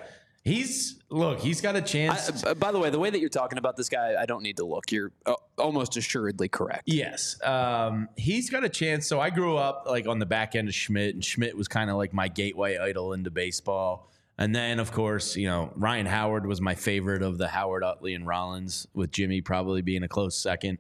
He's, 0.44 1.02
look, 1.10 1.40
he's 1.40 1.60
got 1.60 1.74
a 1.74 1.82
chance. 1.82 2.44
I, 2.44 2.54
by 2.54 2.70
the 2.70 2.78
way, 2.78 2.88
the 2.88 3.00
way 3.00 3.10
that 3.10 3.18
you're 3.18 3.28
talking 3.28 3.58
about 3.58 3.76
this 3.76 3.88
guy, 3.88 4.14
I 4.16 4.26
don't 4.26 4.44
need 4.44 4.58
to 4.58 4.64
look. 4.64 4.92
You're 4.92 5.10
uh, 5.26 5.34
almost 5.58 5.96
assuredly 5.96 6.48
correct. 6.48 6.84
Yes. 6.86 7.36
Um, 7.42 8.08
he's 8.16 8.48
got 8.48 8.62
a 8.62 8.68
chance. 8.68 9.08
So 9.08 9.18
I 9.18 9.30
grew 9.30 9.56
up 9.56 9.86
like 9.88 10.06
on 10.06 10.20
the 10.20 10.26
back 10.26 10.54
end 10.54 10.68
of 10.68 10.74
Schmidt, 10.74 11.16
and 11.16 11.24
Schmidt 11.24 11.56
was 11.56 11.66
kind 11.66 11.90
of 11.90 11.96
like 11.96 12.12
my 12.12 12.28
gateway 12.28 12.78
idol 12.78 13.12
into 13.12 13.28
baseball. 13.28 14.12
And 14.38 14.54
then, 14.54 14.78
of 14.80 14.92
course, 14.92 15.34
you 15.36 15.46
know, 15.46 15.72
Ryan 15.76 16.06
Howard 16.06 16.46
was 16.46 16.60
my 16.60 16.74
favorite 16.74 17.22
of 17.22 17.38
the 17.38 17.48
Howard, 17.48 17.82
Utley, 17.82 18.14
and 18.14 18.26
Rollins, 18.26 18.86
with 18.94 19.10
Jimmy 19.10 19.40
probably 19.40 19.80
being 19.82 20.02
a 20.02 20.08
close 20.08 20.36
second. 20.36 20.78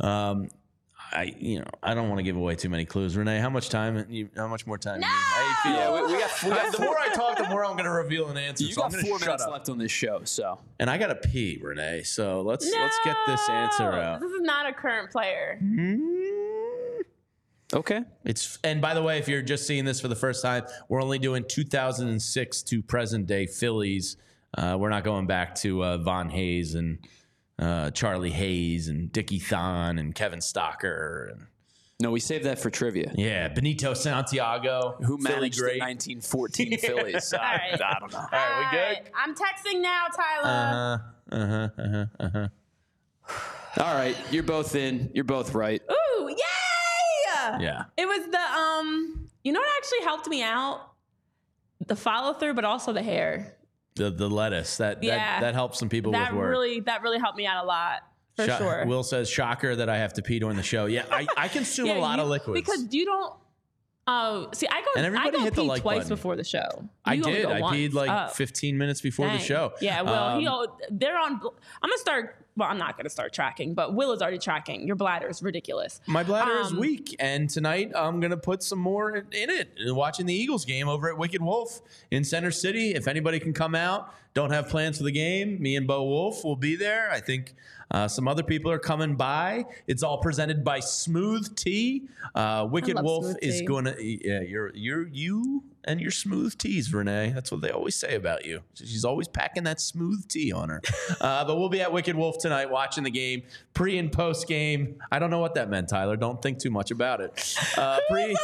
Um, 0.00 0.48
I, 1.12 1.32
you 1.38 1.60
know, 1.60 1.66
I 1.84 1.94
don't 1.94 2.08
want 2.08 2.18
to 2.18 2.24
give 2.24 2.34
away 2.34 2.56
too 2.56 2.68
many 2.68 2.84
clues. 2.84 3.16
Renee, 3.16 3.38
how 3.38 3.48
much 3.48 3.68
time? 3.68 4.04
You, 4.10 4.28
how 4.36 4.48
much 4.48 4.66
more 4.66 4.76
time? 4.76 5.00
do 5.00 5.06
you- 5.06 5.12
How 5.12 5.40
you 5.46 5.54
feel? 5.62 5.72
Yeah, 5.80 5.92
we, 6.04 6.12
we 6.14 6.18
got, 6.20 6.42
we 6.42 6.50
got 6.50 6.72
the 6.76 6.82
more 6.84 6.98
I 6.98 7.08
talk, 7.14 7.38
the 7.38 7.48
more 7.48 7.64
I'm 7.64 7.74
going 7.74 7.84
to 7.84 7.92
reveal 7.92 8.28
an 8.28 8.36
answer. 8.36 8.64
You 8.64 8.72
so 8.72 8.80
got 8.80 8.86
I'm 8.86 8.90
going 8.90 9.04
to 9.04 9.10
four 9.10 9.18
minutes 9.20 9.44
up. 9.44 9.52
left 9.52 9.68
on 9.68 9.78
this 9.78 9.92
show, 9.92 10.22
so 10.24 10.58
And 10.80 10.90
I 10.90 10.98
got 10.98 11.06
to 11.06 11.14
pee, 11.14 11.60
Renee. 11.62 12.02
So 12.02 12.40
let's 12.42 12.68
let's 12.68 12.98
get 13.04 13.16
this 13.28 13.48
answer 13.48 13.92
out. 13.92 14.20
This 14.20 14.32
is 14.32 14.40
not 14.42 14.68
a 14.68 14.72
current 14.72 15.12
player. 15.12 15.60
Okay. 17.72 18.02
It's 18.24 18.58
and 18.64 18.80
by 18.80 18.94
the 18.94 19.02
way, 19.02 19.18
if 19.18 19.28
you're 19.28 19.42
just 19.42 19.66
seeing 19.66 19.84
this 19.84 20.00
for 20.00 20.08
the 20.08 20.16
first 20.16 20.42
time, 20.42 20.64
we're 20.88 21.02
only 21.02 21.18
doing 21.18 21.44
2006 21.48 22.62
to 22.62 22.82
present 22.82 23.26
day 23.26 23.46
Phillies. 23.46 24.16
Uh, 24.56 24.76
we're 24.78 24.90
not 24.90 25.04
going 25.04 25.26
back 25.26 25.54
to 25.56 25.82
uh, 25.84 25.98
Von 25.98 26.30
Hayes 26.30 26.74
and 26.74 26.98
uh, 27.58 27.90
Charlie 27.90 28.30
Hayes 28.30 28.88
and 28.88 29.10
Dickie 29.12 29.38
Thon 29.38 29.98
and 29.98 30.14
Kevin 30.14 30.38
Stocker 30.40 31.30
and 31.32 31.46
No, 32.00 32.10
we 32.10 32.20
saved 32.20 32.44
that 32.44 32.58
for 32.58 32.70
trivia. 32.70 33.12
yeah, 33.16 33.48
Benito 33.48 33.94
Santiago, 33.94 34.96
Who 35.00 35.18
Philly 35.18 35.34
managed 35.40 35.58
the 35.58 35.78
1914 35.78 36.78
Phillies? 36.78 37.32
I, 37.34 37.36
right. 37.38 37.82
I 37.82 37.98
don't 37.98 38.12
know. 38.12 38.18
All 38.18 38.28
right, 38.32 38.58
we 38.70 38.76
good? 38.78 38.96
Alright, 38.96 39.10
I'm 39.16 39.34
texting 39.34 39.80
now, 39.82 40.06
Tyler. 40.14 40.48
Uh 40.48 40.98
huh. 40.98 41.36
Uh 41.36 41.46
huh. 41.46 41.68
Uh 41.78 41.88
huh. 41.88 42.06
Uh 42.20 42.28
huh. 42.32 42.48
All 43.78 43.94
right, 43.94 44.16
you're 44.30 44.42
both 44.42 44.74
in. 44.74 45.10
You're 45.14 45.24
both 45.24 45.54
right. 45.54 45.82
Ooh, 45.90 45.94
Yeah. 47.60 47.84
It 47.96 48.06
was 48.06 48.26
the 48.30 48.38
um. 48.38 49.28
You 49.44 49.52
know 49.52 49.60
what 49.60 49.68
actually 49.78 50.00
helped 50.02 50.26
me 50.28 50.42
out? 50.42 50.80
The 51.86 51.96
follow 51.96 52.32
through, 52.32 52.54
but 52.54 52.64
also 52.64 52.92
the 52.92 53.02
hair. 53.02 53.56
The 53.94 54.10
the 54.10 54.28
lettuce 54.28 54.76
that 54.78 55.02
Yeah. 55.02 55.16
that 55.16 55.40
that 55.40 55.54
helps 55.54 55.78
some 55.78 55.88
people 55.88 56.12
That 56.12 56.32
with 56.32 56.40
work. 56.40 56.50
really 56.50 56.80
that 56.80 57.02
really 57.02 57.18
helped 57.18 57.38
me 57.38 57.46
out 57.46 57.64
a 57.64 57.66
lot 57.66 58.02
for 58.36 58.44
Sho- 58.46 58.58
sure. 58.58 58.84
Will 58.86 59.02
says 59.02 59.30
shocker 59.30 59.76
that 59.76 59.88
I 59.88 59.98
have 59.98 60.12
to 60.14 60.22
pee 60.22 60.38
during 60.38 60.56
the 60.56 60.62
show. 60.62 60.86
Yeah, 60.86 61.04
I, 61.10 61.26
I 61.36 61.48
consume 61.48 61.86
Yeah, 61.86 61.98
a 61.98 62.00
lot 62.00 62.16
you- 62.18 62.24
of 62.24 62.28
liquids 62.28 62.60
because 62.60 62.92
you 62.92 63.04
don't. 63.06 63.34
Oh, 64.08 64.48
see, 64.52 64.68
I 64.68 64.82
go. 64.82 64.86
And 64.96 65.04
I 65.04 65.08
everybody 65.08 65.30
go 65.38 65.42
hit 65.42 65.54
the 65.54 65.62
pee 65.62 65.68
like 65.68 65.82
twice 65.82 65.96
button. 65.98 66.08
before 66.10 66.36
the 66.36 66.44
show. 66.44 66.88
I 67.04 67.14
You 67.14 67.24
only 67.24 67.38
did. 67.38 67.46
I 67.46 67.60
once. 67.60 67.76
peed 67.76 67.92
like 67.92 68.08
Oh, 68.08 68.32
15 68.34 68.78
minutes 68.78 69.00
before 69.00 69.28
the 69.28 69.38
show. 69.38 69.72
Yeah, 69.80 70.02
well, 70.02 70.28
Um, 70.36 70.40
he'll. 70.40 70.78
They're 70.90 71.18
on. 71.18 71.32
I'm 71.32 71.40
gonna 71.90 71.98
start. 71.98 72.45
Well, 72.56 72.68
I'm 72.70 72.78
not 72.78 72.96
gonna 72.96 73.10
start 73.10 73.34
tracking, 73.34 73.74
but 73.74 73.94
Will 73.94 74.12
is 74.12 74.22
already 74.22 74.38
tracking. 74.38 74.86
Your 74.86 74.96
bladder 74.96 75.28
is 75.28 75.42
ridiculous. 75.42 76.00
My 76.06 76.22
bladder 76.22 76.58
is 76.60 76.72
Um, 76.72 76.78
weak, 76.78 77.14
and 77.18 77.50
tonight 77.50 77.92
I'm 77.94 78.18
gonna 78.18 78.36
put 78.38 78.62
some 78.62 78.78
more 78.78 79.14
in 79.14 79.26
in 79.32 79.50
it. 79.50 79.68
Watching 79.94 80.24
the 80.24 80.34
Eagles 80.34 80.64
game 80.64 80.88
over 80.88 81.10
at 81.10 81.18
Wicked 81.18 81.42
Wolf 81.42 81.82
in 82.10 82.24
Center 82.24 82.50
City. 82.50 82.94
If 82.94 83.08
anybody 83.08 83.40
can 83.40 83.52
come 83.52 83.74
out, 83.74 84.12
don't 84.32 84.50
have 84.52 84.68
plans 84.70 84.96
for 84.96 85.04
the 85.04 85.12
game. 85.12 85.60
Me 85.60 85.76
and 85.76 85.86
Bo 85.86 86.02
Wolf 86.04 86.44
will 86.44 86.56
be 86.56 86.76
there. 86.76 87.10
I 87.10 87.20
think 87.20 87.54
uh, 87.90 88.08
some 88.08 88.26
other 88.26 88.42
people 88.42 88.70
are 88.70 88.78
coming 88.78 89.14
by. 89.14 89.64
It's 89.86 90.02
all 90.02 90.18
presented 90.18 90.64
by 90.64 90.80
Smooth 90.80 91.54
Tea. 91.56 92.08
Uh, 92.34 92.66
Wicked 92.70 93.00
Wolf 93.00 93.34
is 93.42 93.62
going 93.62 93.84
to. 93.84 93.94
Yeah, 94.02 94.40
you're 94.40 94.72
you're 94.74 95.06
you 95.06 95.62
and 95.86 96.00
your 96.00 96.10
smooth 96.10 96.58
teas, 96.58 96.92
Renee. 96.92 97.32
That's 97.34 97.52
what 97.52 97.60
they 97.60 97.70
always 97.70 97.94
say 97.94 98.16
about 98.16 98.44
you. 98.44 98.62
She's 98.74 99.04
always 99.04 99.28
packing 99.28 99.64
that 99.64 99.80
smooth 99.80 100.26
tea 100.28 100.52
on 100.52 100.68
her. 100.68 100.82
uh, 101.20 101.44
but 101.44 101.56
we'll 101.56 101.68
be 101.68 101.80
at 101.80 101.92
Wicked 101.92 102.16
Wolf 102.16 102.38
tonight 102.38 102.70
watching 102.70 103.04
the 103.04 103.10
game, 103.10 103.44
pre 103.72 103.98
and 103.98 104.10
post 104.10 104.48
game. 104.48 104.96
I 105.10 105.18
don't 105.18 105.30
know 105.30 105.38
what 105.38 105.54
that 105.54 105.70
meant, 105.70 105.88
Tyler. 105.88 106.16
Don't 106.16 106.42
think 106.42 106.58
too 106.58 106.70
much 106.70 106.90
about 106.90 107.20
it. 107.20 107.56
Uh, 107.76 107.98
pre. 108.10 108.36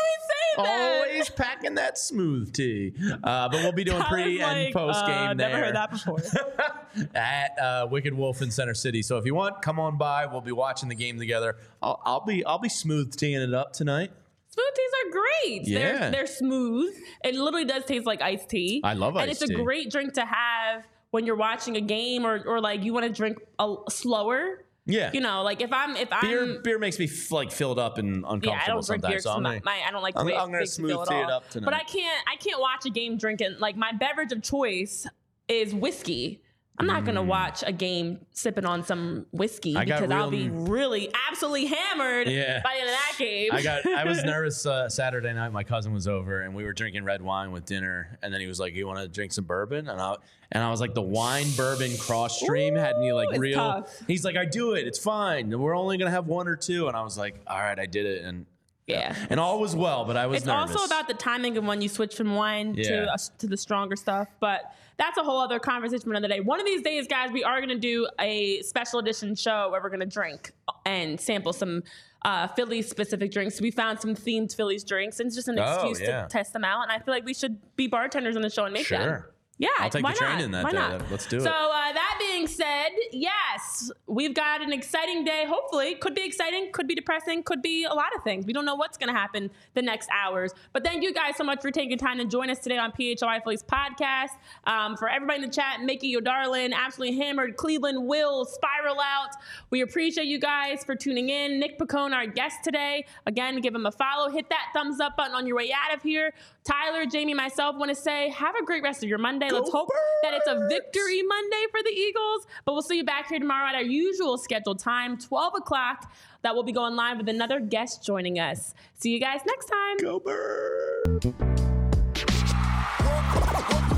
Always 0.58 1.28
packing 1.30 1.74
that 1.76 1.98
smooth 1.98 2.52
tea. 2.52 2.94
Uh, 3.22 3.48
but 3.48 3.52
we'll 3.52 3.72
be 3.72 3.84
doing 3.84 4.02
pre 4.02 4.38
Tyler's 4.38 4.66
and 4.66 4.74
post 4.74 5.06
game 5.06 5.16
uh, 5.16 5.34
there 5.34 5.48
Never 5.48 5.64
heard 5.64 5.74
that 5.76 5.90
before. 5.90 6.18
at 7.14 7.58
uh, 7.58 7.86
Wicked 7.90 8.14
Wolf 8.14 8.42
in 8.42 8.50
Center 8.50 8.74
City. 8.74 9.02
So 9.02 9.18
if 9.18 9.24
you 9.24 9.34
want, 9.34 9.62
come 9.62 9.78
on 9.78 9.96
by. 9.96 10.26
We'll 10.26 10.40
be 10.40 10.52
watching 10.52 10.88
the 10.88 10.94
game 10.94 11.18
together. 11.18 11.56
I'll, 11.82 12.00
I'll 12.04 12.24
be 12.24 12.44
I'll 12.44 12.58
be 12.58 12.68
smooth 12.68 13.16
teeing 13.16 13.40
it 13.40 13.54
up 13.54 13.72
tonight. 13.72 14.10
Smooth 14.48 14.74
teas 14.74 14.90
are 15.04 15.10
great. 15.10 15.68
Yeah. 15.68 15.78
They're, 15.78 16.10
they're 16.10 16.26
smooth. 16.26 16.94
It 17.24 17.34
literally 17.34 17.64
does 17.64 17.84
taste 17.86 18.04
like 18.04 18.20
iced 18.20 18.50
tea. 18.50 18.82
I 18.84 18.92
love 18.92 19.16
And 19.16 19.30
iced 19.30 19.42
it's 19.42 19.50
a 19.50 19.54
great 19.54 19.90
drink 19.90 20.14
to 20.14 20.26
have 20.26 20.86
when 21.10 21.24
you're 21.24 21.36
watching 21.36 21.76
a 21.76 21.80
game 21.80 22.26
or, 22.26 22.42
or 22.46 22.60
like 22.60 22.84
you 22.84 22.92
want 22.92 23.06
to 23.06 23.12
drink 23.12 23.38
a, 23.58 23.74
slower. 23.88 24.64
Yeah, 24.84 25.10
You 25.14 25.20
know, 25.20 25.42
like 25.44 25.60
if 25.60 25.72
I'm 25.72 25.94
if 25.94 26.10
beer 26.22 26.42
I'm 26.42 26.62
beer 26.62 26.78
makes 26.78 26.98
me 26.98 27.04
f- 27.04 27.30
like 27.30 27.52
filled 27.52 27.78
up 27.78 27.98
and 27.98 28.16
uncomfortable 28.24 28.52
yeah, 28.56 28.62
I 28.64 28.66
don't 28.66 28.84
drink 28.84 29.06
beer. 29.06 29.20
So 29.20 29.38
my, 29.38 29.60
my 29.64 29.80
I 29.86 29.90
don't 29.92 30.02
like 30.02 30.16
I'm- 30.16 30.26
I'm 30.26 30.50
gonna 30.50 30.66
smooth 30.66 31.06
tea 31.08 31.14
it 31.20 31.30
up 31.30 31.48
tonight. 31.50 31.66
But 31.66 31.74
I 31.74 31.84
can't 31.84 32.24
I 32.28 32.34
can't 32.36 32.60
watch 32.60 32.84
a 32.84 32.90
game 32.90 33.16
drinking 33.16 33.56
like 33.60 33.76
my 33.76 33.92
beverage 33.92 34.32
of 34.32 34.42
choice 34.42 35.06
is 35.46 35.72
whiskey. 35.72 36.42
I'm 36.78 36.86
not 36.86 37.04
gonna 37.04 37.22
watch 37.22 37.62
a 37.66 37.70
game 37.70 38.20
sipping 38.32 38.64
on 38.64 38.82
some 38.84 39.26
whiskey 39.30 39.76
I 39.76 39.84
because 39.84 40.10
I'll 40.10 40.30
be 40.30 40.48
really 40.48 41.10
absolutely 41.28 41.66
hammered 41.66 42.28
Yeah. 42.28 42.60
by 42.64 42.72
the 42.74 42.80
end 42.80 42.88
of 42.88 42.94
that 42.96 43.14
game. 43.18 43.50
I 43.52 43.62
got. 43.62 43.86
I 43.86 44.04
was 44.04 44.24
nervous 44.24 44.64
uh, 44.66 44.88
Saturday 44.88 45.32
night. 45.32 45.52
My 45.52 45.64
cousin 45.64 45.92
was 45.92 46.08
over, 46.08 46.40
and 46.40 46.54
we 46.54 46.64
were 46.64 46.72
drinking 46.72 47.04
red 47.04 47.20
wine 47.22 47.52
with 47.52 47.66
dinner. 47.66 48.18
And 48.22 48.32
then 48.32 48.40
he 48.40 48.46
was 48.46 48.58
like, 48.58 48.74
"You 48.74 48.86
want 48.86 48.98
to 49.00 49.06
drink 49.08 49.32
some 49.32 49.44
bourbon?" 49.44 49.88
And 49.88 50.00
I 50.00 50.16
and 50.50 50.64
I 50.64 50.70
was 50.70 50.80
like, 50.80 50.94
"The 50.94 51.02
wine 51.02 51.46
bourbon 51.56 51.96
cross 51.98 52.40
stream 52.40 52.74
had 52.74 52.98
me 52.98 53.12
like 53.12 53.38
real." 53.38 53.58
tough. 53.58 54.02
He's 54.06 54.24
like, 54.24 54.36
"I 54.36 54.46
do 54.46 54.72
it. 54.72 54.86
It's 54.86 54.98
fine. 54.98 55.56
We're 55.56 55.76
only 55.76 55.98
gonna 55.98 56.10
have 56.10 56.26
one 56.26 56.48
or 56.48 56.56
two. 56.56 56.88
And 56.88 56.96
I 56.96 57.02
was 57.02 57.16
like, 57.18 57.38
"All 57.46 57.58
right, 57.58 57.78
I 57.78 57.86
did 57.86 58.06
it." 58.06 58.24
And 58.24 58.46
yeah. 58.86 59.14
and 59.30 59.38
all 59.38 59.60
was 59.60 59.76
well, 59.76 60.04
but 60.04 60.16
I 60.16 60.26
was 60.26 60.38
It's 60.38 60.46
nervous. 60.46 60.74
also 60.74 60.86
about 60.86 61.06
the 61.06 61.14
timing 61.14 61.56
of 61.58 61.64
when 61.64 61.80
you 61.82 61.88
switch 61.88 62.16
from 62.16 62.34
wine 62.34 62.74
to 62.76 63.12
uh, 63.12 63.16
to 63.38 63.46
the 63.46 63.56
stronger 63.58 63.94
stuff, 63.94 64.28
but 64.40 64.74
that's 64.98 65.18
a 65.18 65.22
whole 65.22 65.38
other 65.40 65.58
conversation 65.58 66.04
for 66.04 66.10
another 66.10 66.28
day. 66.28 66.40
One 66.40 66.60
of 66.60 66.66
these 66.66 66.82
days, 66.82 67.06
guys, 67.06 67.30
we 67.32 67.42
are 67.44 67.58
going 67.60 67.68
to 67.70 67.78
do 67.78 68.08
a 68.20 68.62
special 68.62 68.98
edition 68.98 69.34
show 69.34 69.70
where 69.70 69.80
we're 69.82 69.88
going 69.90 70.00
to 70.00 70.06
drink 70.06 70.52
and 70.86 71.20
sample 71.20 71.52
some 71.52 71.82
uh, 72.24 72.46
Philly 72.48 72.82
specific 72.82 73.32
drinks. 73.32 73.60
We 73.60 73.70
found 73.70 74.00
some 74.00 74.14
themed 74.14 74.54
Phillies 74.54 74.84
drinks, 74.84 75.18
and 75.18 75.26
it's 75.26 75.34
just 75.36 75.48
an 75.48 75.58
Oh, 75.58 75.72
excuse 75.74 76.00
yeah. 76.00 76.22
to 76.22 76.28
test 76.28 76.52
them 76.52 76.64
out. 76.64 76.82
And 76.82 76.92
I 76.92 76.98
feel 76.98 77.12
like 77.14 77.24
we 77.24 77.34
should 77.34 77.58
be 77.76 77.88
bartenders 77.88 78.36
on 78.36 78.42
the 78.42 78.50
show 78.50 78.64
and 78.64 78.72
make 78.74 78.88
them. 78.88 79.24
Yeah, 79.62 79.68
I'll 79.78 79.90
take 79.90 80.04
the 80.04 80.12
train 80.12 80.30
not? 80.32 80.40
in 80.40 80.50
that 80.50 80.64
Why 80.64 80.72
day. 80.72 80.76
not? 80.76 81.08
Let's 81.08 81.24
do 81.26 81.36
it. 81.36 81.42
So 81.42 81.50
uh, 81.50 81.92
that 81.92 82.16
being 82.18 82.48
said, 82.48 82.88
yes, 83.12 83.92
we've 84.08 84.34
got 84.34 84.60
an 84.60 84.72
exciting 84.72 85.24
day. 85.24 85.44
Hopefully, 85.46 85.94
could 85.94 86.16
be 86.16 86.24
exciting, 86.26 86.70
could 86.72 86.88
be 86.88 86.96
depressing, 86.96 87.44
could 87.44 87.62
be 87.62 87.84
a 87.84 87.94
lot 87.94 88.08
of 88.16 88.24
things. 88.24 88.44
We 88.44 88.52
don't 88.52 88.64
know 88.64 88.74
what's 88.74 88.98
going 88.98 89.14
to 89.14 89.14
happen 89.14 89.52
the 89.74 89.82
next 89.82 90.08
hours. 90.10 90.52
But 90.72 90.82
thank 90.82 91.04
you 91.04 91.14
guys 91.14 91.36
so 91.36 91.44
much 91.44 91.62
for 91.62 91.70
taking 91.70 91.96
time 91.96 92.18
to 92.18 92.24
join 92.24 92.50
us 92.50 92.58
today 92.58 92.76
on 92.76 92.90
PHLY 92.90 93.44
Phillies 93.44 93.62
podcast. 93.62 94.30
Um, 94.64 94.96
for 94.96 95.08
everybody 95.08 95.44
in 95.44 95.48
the 95.48 95.54
chat, 95.54 95.80
Mickey, 95.80 96.08
your 96.08 96.22
darling, 96.22 96.72
absolutely 96.72 97.16
hammered, 97.18 97.56
Cleveland, 97.56 98.08
Will, 98.08 98.44
Spiral 98.44 98.98
Out. 99.00 99.30
We 99.70 99.82
appreciate 99.82 100.26
you 100.26 100.40
guys 100.40 100.82
for 100.82 100.96
tuning 100.96 101.28
in. 101.28 101.60
Nick 101.60 101.78
Piccone, 101.78 102.12
our 102.12 102.26
guest 102.26 102.64
today. 102.64 103.06
Again, 103.26 103.60
give 103.60 103.76
him 103.76 103.86
a 103.86 103.92
follow. 103.92 104.28
Hit 104.28 104.48
that 104.48 104.70
thumbs 104.74 104.98
up 104.98 105.16
button 105.16 105.36
on 105.36 105.46
your 105.46 105.56
way 105.56 105.72
out 105.72 105.94
of 105.94 106.02
here. 106.02 106.32
Tyler, 106.64 107.06
Jamie, 107.06 107.34
myself 107.34 107.76
want 107.76 107.90
to 107.90 107.94
say 107.94 108.28
have 108.30 108.56
a 108.56 108.64
great 108.64 108.82
rest 108.82 109.04
of 109.04 109.08
your 109.08 109.18
Monday. 109.18 109.51
Let's 109.52 109.70
hope 109.70 109.88
that 110.22 110.34
it's 110.34 110.46
a 110.46 110.66
victory 110.68 111.22
Monday 111.22 111.64
for 111.70 111.82
the 111.82 111.90
Eagles. 111.90 112.46
But 112.64 112.72
we'll 112.72 112.82
see 112.82 112.96
you 112.96 113.04
back 113.04 113.28
here 113.28 113.38
tomorrow 113.38 113.68
at 113.68 113.74
our 113.74 113.82
usual 113.82 114.38
scheduled 114.38 114.78
time, 114.78 115.18
12 115.18 115.54
o'clock. 115.56 116.12
That 116.42 116.54
will 116.54 116.62
be 116.62 116.72
going 116.72 116.96
live 116.96 117.18
with 117.18 117.28
another 117.28 117.60
guest 117.60 118.04
joining 118.04 118.38
us. 118.38 118.74
See 118.94 119.10
you 119.10 119.20
guys 119.20 119.40
next 119.46 119.66
time. 119.66 119.96
Go 119.98 120.18
bird. 120.20 121.24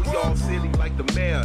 We 0.07 0.17
all 0.17 0.37
silly 0.37 0.69
like 0.73 0.97
the 0.97 1.13
mayor. 1.15 1.45